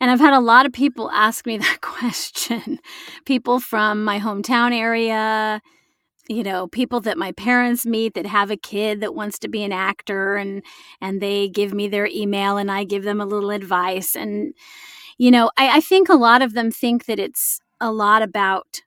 And 0.00 0.10
i've 0.10 0.20
had 0.20 0.34
a 0.34 0.40
lot 0.40 0.66
of 0.66 0.72
people 0.72 1.10
ask 1.12 1.46
me 1.46 1.58
that 1.58 1.78
question. 1.82 2.78
People 3.24 3.60
from 3.60 4.04
my 4.04 4.18
hometown 4.18 4.72
area 4.72 5.60
you 6.28 6.42
know 6.42 6.68
people 6.68 7.00
that 7.00 7.18
my 7.18 7.32
parents 7.32 7.84
meet 7.84 8.14
that 8.14 8.26
have 8.26 8.50
a 8.50 8.56
kid 8.56 9.00
that 9.00 9.14
wants 9.14 9.38
to 9.38 9.48
be 9.48 9.62
an 9.64 9.72
actor 9.72 10.36
and 10.36 10.62
and 11.00 11.20
they 11.20 11.48
give 11.48 11.74
me 11.74 11.88
their 11.88 12.06
email 12.06 12.56
and 12.56 12.70
i 12.70 12.84
give 12.84 13.02
them 13.02 13.20
a 13.20 13.26
little 13.26 13.50
advice 13.50 14.14
and 14.14 14.54
you 15.18 15.30
know 15.30 15.50
i, 15.58 15.78
I 15.78 15.80
think 15.80 16.08
a 16.08 16.14
lot 16.14 16.42
of 16.42 16.54
them 16.54 16.70
think 16.70 17.06
that 17.06 17.18
it's 17.18 17.60
a 17.80 17.90
lot 17.90 18.22
about 18.22 18.82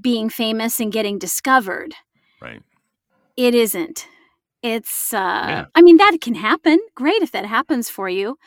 being 0.00 0.28
famous 0.28 0.80
and 0.80 0.92
getting 0.92 1.18
discovered. 1.18 1.94
Right. 2.40 2.62
It 3.36 3.54
isn't. 3.54 4.06
It's, 4.62 5.12
uh, 5.12 5.16
yeah. 5.18 5.64
I 5.74 5.82
mean, 5.82 5.96
that 5.96 6.16
can 6.20 6.34
happen. 6.34 6.78
Great 6.94 7.22
if 7.22 7.32
that 7.32 7.46
happens 7.46 7.88
for 7.88 8.08
you. 8.08 8.38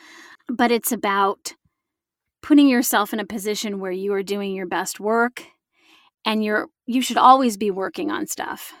But 0.48 0.70
it's 0.70 0.92
about 0.92 1.54
putting 2.42 2.68
yourself 2.68 3.12
in 3.12 3.20
a 3.20 3.26
position 3.26 3.80
where 3.80 3.92
you 3.92 4.14
are 4.14 4.22
doing 4.22 4.54
your 4.54 4.66
best 4.66 5.00
work 5.00 5.44
and 6.26 6.44
you're, 6.44 6.66
you 6.84 7.00
should 7.00 7.16
always 7.16 7.56
be 7.56 7.70
working 7.70 8.10
on 8.10 8.26
stuff. 8.26 8.74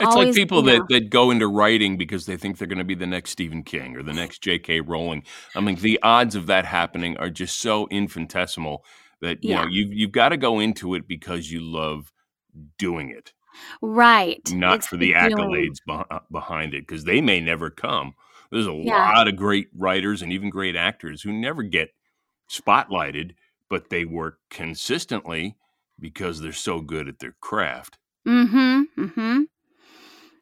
It's 0.00 0.14
Always, 0.14 0.28
like 0.28 0.34
people 0.36 0.62
that, 0.62 0.82
that 0.90 1.10
go 1.10 1.32
into 1.32 1.48
writing 1.48 1.96
because 1.96 2.26
they 2.26 2.36
think 2.36 2.58
they're 2.58 2.68
going 2.68 2.78
to 2.78 2.84
be 2.84 2.94
the 2.94 3.06
next 3.06 3.30
Stephen 3.30 3.64
King 3.64 3.96
or 3.96 4.02
the 4.04 4.12
next 4.12 4.42
J.K. 4.42 4.82
Rowling. 4.82 5.24
I 5.56 5.60
mean, 5.60 5.74
the 5.74 5.98
odds 6.04 6.36
of 6.36 6.46
that 6.46 6.66
happening 6.66 7.16
are 7.16 7.30
just 7.30 7.60
so 7.60 7.88
infinitesimal 7.88 8.84
that 9.20 9.42
you 9.42 9.50
yeah. 9.50 9.62
know 9.62 9.68
you 9.68 9.88
you've 9.90 10.12
got 10.12 10.30
to 10.30 10.36
go 10.36 10.60
into 10.60 10.94
it 10.94 11.06
because 11.08 11.50
you 11.50 11.60
love 11.60 12.12
doing 12.78 13.10
it 13.10 13.32
right 13.82 14.52
not 14.52 14.76
it's 14.76 14.86
for 14.86 14.96
the, 14.96 15.12
the 15.12 15.18
accolades 15.18 15.78
be- 15.86 16.04
uh, 16.10 16.20
behind 16.30 16.74
it 16.74 16.86
because 16.86 17.04
they 17.04 17.20
may 17.20 17.40
never 17.40 17.70
come 17.70 18.14
there's 18.50 18.66
a 18.66 18.72
yeah. 18.72 19.12
lot 19.12 19.28
of 19.28 19.36
great 19.36 19.68
writers 19.76 20.22
and 20.22 20.32
even 20.32 20.50
great 20.50 20.76
actors 20.76 21.22
who 21.22 21.32
never 21.32 21.62
get 21.62 21.90
spotlighted 22.48 23.32
but 23.68 23.90
they 23.90 24.04
work 24.04 24.38
consistently 24.50 25.56
because 26.00 26.40
they're 26.40 26.52
so 26.52 26.80
good 26.80 27.08
at 27.08 27.18
their 27.18 27.34
craft 27.40 27.98
mm-hmm 28.26 28.82
mm-hmm 28.96 29.42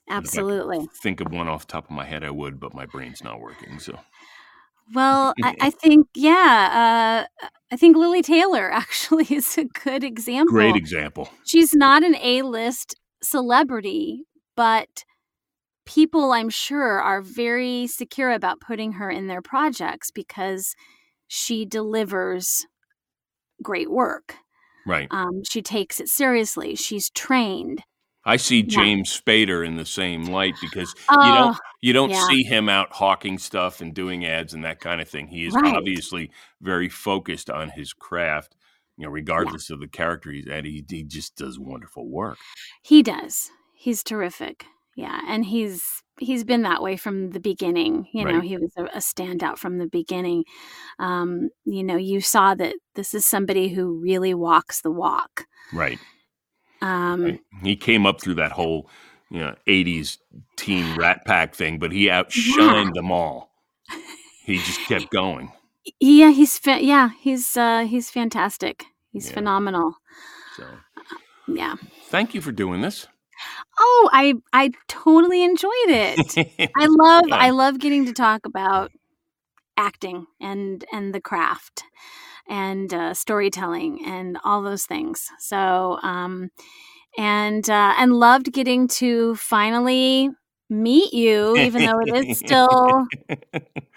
absolutely 0.09 0.87
think 1.03 1.21
of 1.21 1.33
one 1.33 1.49
off 1.49 1.67
top 1.67 1.85
of 1.85 1.91
my 1.91 2.05
head 2.05 2.23
i 2.25 2.31
would 2.31 2.61
but 2.61 2.75
my 2.75 2.87
brain's 2.87 3.23
not 3.23 3.41
working 3.41 3.79
so 3.79 3.99
well, 4.95 5.35
I, 5.43 5.57
I 5.61 5.71
think 5.83 6.09
yeah, 6.15 7.27
uh, 7.43 7.49
I 7.73 7.77
think 7.77 7.97
Lili 7.97 8.23
Taylor 8.23 8.71
actually 8.73 9.27
is 9.31 9.59
a 9.59 9.65
good 9.65 10.05
example. 10.05 10.53
Great 10.53 10.77
example. 10.77 11.29
She's 11.45 11.75
not 11.75 12.05
an 12.05 12.17
A-list 12.17 12.95
celebrity, 13.23 14.25
but 14.57 15.05
people 15.85 16.33
I'm 16.33 16.51
sure 16.51 17.01
are 17.01 17.23
very 17.23 17.87
secure 17.87 18.31
about 18.31 18.61
putting 18.61 18.93
her 18.93 19.11
in 19.11 19.27
their 19.27 19.43
projects 19.43 20.11
because 20.11 20.75
she 21.29 21.65
delivers 21.65 22.67
great 23.63 23.91
work. 23.91 24.37
Right. 24.87 25.09
Um, 25.11 25.43
she 25.45 25.62
takes 25.62 26.01
it 26.01 26.09
seriously. 26.09 26.76
She's 26.76 27.11
trained. 27.11 27.82
I 28.24 28.37
see 28.37 28.62
James 28.62 29.22
yeah. 29.26 29.32
Spader 29.34 29.64
in 29.64 29.76
the 29.76 29.84
same 29.84 30.24
light 30.24 30.55
because 30.61 30.93
you 31.11 31.16
don't 31.16 31.55
oh, 31.55 31.59
you 31.80 31.93
don't 31.93 32.11
yeah. 32.11 32.26
see 32.26 32.43
him 32.43 32.68
out 32.68 32.93
hawking 32.93 33.39
stuff 33.39 33.80
and 33.80 33.95
doing 33.95 34.24
ads 34.24 34.53
and 34.53 34.64
that 34.64 34.80
kind 34.80 35.01
of 35.01 35.09
thing. 35.09 35.28
He 35.28 35.47
is 35.47 35.55
right. 35.55 35.76
obviously 35.76 36.32
very 36.61 36.89
focused 36.89 37.51
on 37.51 37.70
his 37.70 37.93
craft, 37.93 38.57
you 38.97 39.05
know, 39.05 39.12
regardless 39.12 39.70
yeah. 39.70 39.74
of 39.74 39.80
the 39.80 39.87
character 39.87 40.32
he's 40.32 40.49
at. 40.49 40.64
He, 40.64 40.84
he 40.89 41.05
just 41.05 41.37
does 41.37 41.57
wonderful 41.57 42.09
work. 42.09 42.39
He 42.82 43.05
does. 43.05 43.51
He's 43.74 44.03
terrific. 44.03 44.66
Yeah, 44.97 45.20
and 45.28 45.45
he's 45.45 46.03
he's 46.19 46.45
been 46.45 46.62
that 46.62 46.83
way 46.83 46.97
from 46.97 47.31
the 47.31 47.41
beginning. 47.41 48.09
You 48.12 48.25
know, 48.25 48.41
he 48.41 48.57
was 48.57 48.73
a, 48.77 48.85
a, 48.85 48.99
standout 48.99 49.59
from 49.59 49.79
the 49.79 49.87
beginning. 49.87 50.45
Um, 50.99 51.51
you 51.64 51.83
know, 51.83 51.97
you 51.97 52.21
saw 52.21 52.55
that 52.55 52.75
this 52.95 53.14
is 53.14 53.25
somebody 53.25 53.69
who 53.69 54.01
really 54.01 54.35
walks 54.35 54.81
the 54.81 54.91
walk. 54.91 55.47
Right. 55.73 55.99
Um, 56.83 57.39
he 57.62 57.77
came 57.77 58.07
up 58.07 58.21
through 58.21 58.35
that 58.35 58.53
whole, 58.53 58.89
you 59.31 59.41
know, 59.41 59.55
'80s 59.67 60.19
teen 60.57 60.97
Rat 60.97 61.25
Pack 61.27 61.55
thing, 61.55 61.79
but 61.79 61.93
he 61.93 62.07
outshined 62.07 62.87
yeah. 62.87 62.91
them 62.95 63.11
all. 63.11 63.51
He 64.45 64.59
just 64.59 64.81
kept 64.89 65.11
going. 65.11 65.53
Yeah, 66.01 66.31
he's 66.31 66.59
fa- 66.59 66.83
yeah, 66.83 67.11
he's 67.21 67.57
uh, 67.57 67.87
he's 67.87 68.11
fantastic. 68.11 68.85
He's 69.11 69.29
yeah. 69.29 69.35
phenomenal. 69.35 69.95
So, 70.57 70.64
yeah. 71.49 71.77
Thank 72.09 72.35
you 72.35 72.41
for 72.41 72.53
doing 72.53 72.81
this. 72.81 73.07
Oh, 73.78 74.11
I 74.12 74.34
I 74.53 74.70
totally 74.89 75.43
enjoyed 75.45 75.70
it. 75.89 76.70
I 76.76 76.87
love 76.89 77.24
yeah. 77.28 77.37
I 77.37 77.51
love 77.51 77.78
getting 77.78 78.07
to 78.07 78.12
talk 78.12 78.47
about 78.47 78.93
acting 79.76 80.26
and 80.41 80.84
and 80.93 81.14
the 81.14 81.20
craft 81.20 81.82
and 82.49 82.93
uh, 82.93 83.14
storytelling 83.14 84.05
and 84.05 84.39
all 84.45 84.62
those 84.62 84.84
things. 84.84 85.28
So, 85.39 85.99
um, 86.03 86.51
and 87.18 87.68
uh, 87.68 87.95
and 87.99 88.12
loved 88.12 88.53
getting 88.53 88.89
to 88.89 89.34
finally 89.37 90.30
meet 90.68 91.12
you, 91.12 91.57
even 91.57 91.84
though 91.84 92.01
it 92.01 92.28
is 92.28 92.39
still, 92.39 93.07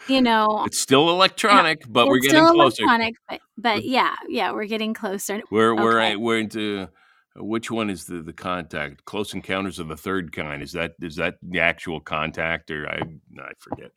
you 0.07 0.21
know, 0.21 0.63
it's 0.65 0.79
still 0.79 1.09
electronic, 1.09 1.81
but 1.87 2.07
we're 2.07 2.19
getting 2.19 2.45
closer. 2.45 2.83
Electronic, 2.83 3.15
but, 3.27 3.39
but 3.57 3.85
yeah, 3.85 4.15
yeah, 4.27 4.51
we're 4.51 4.65
getting 4.65 4.93
closer. 4.93 5.41
We're 5.51 5.73
okay. 5.73 6.15
we're 6.15 6.19
we're 6.19 6.39
into 6.39 6.89
which 7.39 7.71
one 7.71 7.89
is 7.89 8.05
the 8.05 8.21
the 8.21 8.33
contact? 8.33 9.05
Close 9.05 9.33
Encounters 9.33 9.79
of 9.79 9.87
the 9.87 9.97
Third 9.97 10.31
Kind. 10.31 10.61
Is 10.61 10.73
that 10.73 10.93
is 11.01 11.15
that 11.15 11.35
the 11.41 11.59
actual 11.59 11.99
contact, 11.99 12.71
or 12.71 12.87
I 12.87 13.01
I 13.41 13.51
forget. 13.59 13.91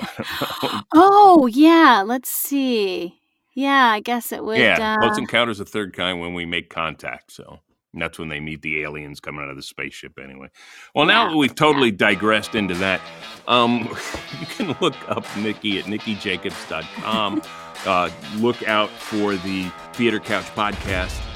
oh 0.94 1.46
yeah, 1.46 2.02
let's 2.04 2.30
see. 2.30 3.14
Yeah, 3.54 3.90
I 3.90 4.00
guess 4.00 4.30
it 4.32 4.44
would. 4.44 4.58
Yeah, 4.58 4.94
uh... 4.94 4.98
close 4.98 5.18
encounters 5.18 5.60
of 5.60 5.66
the 5.66 5.72
third 5.72 5.92
kind 5.92 6.20
when 6.20 6.34
we 6.34 6.46
make 6.46 6.70
contact. 6.70 7.32
So 7.32 7.58
that's 7.94 8.18
when 8.18 8.28
they 8.28 8.40
meet 8.40 8.62
the 8.62 8.82
aliens 8.82 9.18
coming 9.18 9.42
out 9.42 9.50
of 9.50 9.56
the 9.56 9.62
spaceship. 9.62 10.18
Anyway, 10.22 10.48
well, 10.94 11.06
now 11.06 11.30
yeah. 11.30 11.36
we've 11.36 11.54
totally 11.54 11.90
digressed 11.90 12.54
into 12.54 12.74
that. 12.74 13.00
Um, 13.48 13.88
you 14.40 14.46
can 14.46 14.76
look 14.80 14.96
up 15.08 15.24
Nikki 15.36 15.78
at 15.78 15.86
nikkijacobs.com. 15.86 17.42
uh, 17.86 18.10
look 18.36 18.66
out 18.68 18.90
for 18.90 19.34
the 19.36 19.70
Theater 19.94 20.20
Couch 20.20 20.46
podcast. 20.54 21.27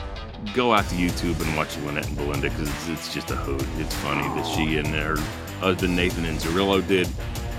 Go 0.55 0.75
out 0.75 0.87
to 0.89 0.97
YouTube 0.97 1.41
and 1.41 1.57
watch 1.57 1.77
Lynette 1.79 2.07
and 2.09 2.17
Belinda 2.17 2.51
because 2.51 2.69
it's, 2.69 2.89
it's, 2.89 3.15
just 3.15 3.31
a 3.31 3.37
hoot. 3.37 3.65
It's 3.79 3.95
funny 3.97 4.23
that 4.35 4.45
she 4.45 4.77
and 4.77 4.89
her 4.89 5.17
husband 5.61 5.97
Nathan 5.97 6.25
and 6.25 6.39
Zarillo 6.39 6.87
did. 6.87 7.09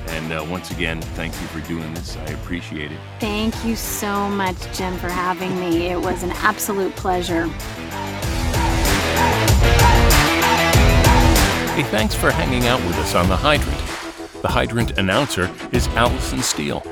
And 0.08 0.34
uh, 0.34 0.46
once 0.48 0.70
again, 0.70 1.02
thank 1.02 1.34
you 1.42 1.48
for 1.48 1.62
doing 1.62 1.92
this. 1.94 2.18
I 2.18 2.32
appreciate 2.32 2.92
it. 2.92 3.00
Thank 3.20 3.66
you 3.66 3.76
so 3.76 4.30
much, 4.30 4.58
Jim, 4.78 4.96
for 4.98 5.10
having 5.10 5.58
me. 5.60 5.88
It 5.88 6.00
was 6.00 6.24
an 6.24 6.32
absolute 6.32 6.94
pleasure. 6.96 7.48
Hey, 11.74 11.84
thanks 11.84 12.14
for 12.14 12.30
hanging 12.30 12.68
out 12.68 12.82
with 12.82 12.98
us 12.98 13.16
on 13.16 13.30
The 13.30 13.38
Hydrant. 13.38 13.80
The 14.42 14.50
Hydrant 14.50 15.00
announcer 15.00 15.50
is 15.72 15.88
Allison 15.90 16.44
Steele. 16.44 16.84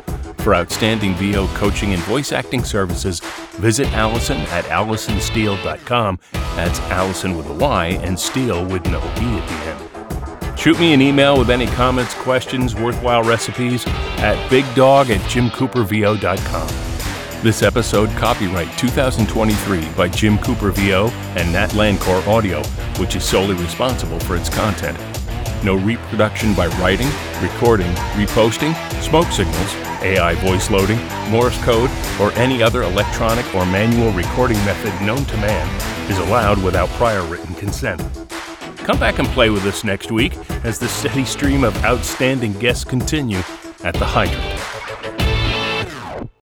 For 0.41 0.55
outstanding 0.55 1.13
VO 1.15 1.45
coaching 1.49 1.93
and 1.93 2.01
voice 2.03 2.31
acting 2.31 2.63
services, 2.63 3.19
visit 3.59 3.87
Allison 3.93 4.37
at 4.37 4.65
AllisonSteele.com. 4.65 6.19
That's 6.31 6.79
Allison 6.79 7.37
with 7.37 7.47
a 7.47 7.53
Y 7.53 7.99
and 8.01 8.19
Steele 8.19 8.65
with 8.65 8.83
no 8.87 8.97
E 8.97 9.37
at 9.37 9.47
the 9.47 9.55
end. 9.69 10.59
Shoot 10.59 10.79
me 10.79 10.93
an 10.93 11.01
email 11.01 11.37
with 11.37 11.51
any 11.51 11.67
comments, 11.67 12.15
questions, 12.15 12.73
worthwhile 12.73 13.21
recipes 13.23 13.85
at 14.17 14.35
bigdog 14.49 15.11
at 15.11 15.21
jimcoopervo.com. 15.29 16.67
This 17.43 17.61
episode 17.61 18.09
copyright 18.17 18.75
2023 18.79 19.89
by 19.93 20.07
Jim 20.07 20.39
Cooper 20.39 20.71
VO 20.71 21.09
and 21.35 21.51
Nat 21.51 21.69
Landcore 21.69 22.25
Audio, 22.27 22.63
which 22.99 23.15
is 23.15 23.23
solely 23.23 23.53
responsible 23.55 24.19
for 24.21 24.35
its 24.35 24.49
content. 24.49 24.97
No 25.63 25.75
reproduction 25.75 26.55
by 26.55 26.65
writing, 26.79 27.09
recording, 27.41 27.91
reposting, 28.15 28.73
smoke 29.01 29.31
signals, 29.31 29.75
AI 30.01 30.35
voice 30.35 30.69
loading, 30.69 30.99
Morse 31.29 31.57
code, 31.63 31.89
or 32.19 32.31
any 32.33 32.63
other 32.63 32.83
electronic 32.83 33.45
or 33.53 33.65
manual 33.65 34.11
recording 34.11 34.57
method 34.65 35.05
known 35.05 35.23
to 35.25 35.37
man 35.37 36.09
is 36.09 36.17
allowed 36.17 36.61
without 36.63 36.89
prior 36.89 37.23
written 37.25 37.53
consent. 37.55 38.01
Come 38.77 38.99
back 38.99 39.19
and 39.19 39.27
play 39.29 39.49
with 39.49 39.65
us 39.65 39.83
next 39.83 40.11
week 40.11 40.35
as 40.63 40.79
the 40.79 40.87
steady 40.87 41.25
stream 41.25 41.63
of 41.63 41.75
outstanding 41.83 42.53
guests 42.53 42.83
continue 42.83 43.41
at 43.83 43.93
the 43.93 44.05
Hydrant. 44.05 44.70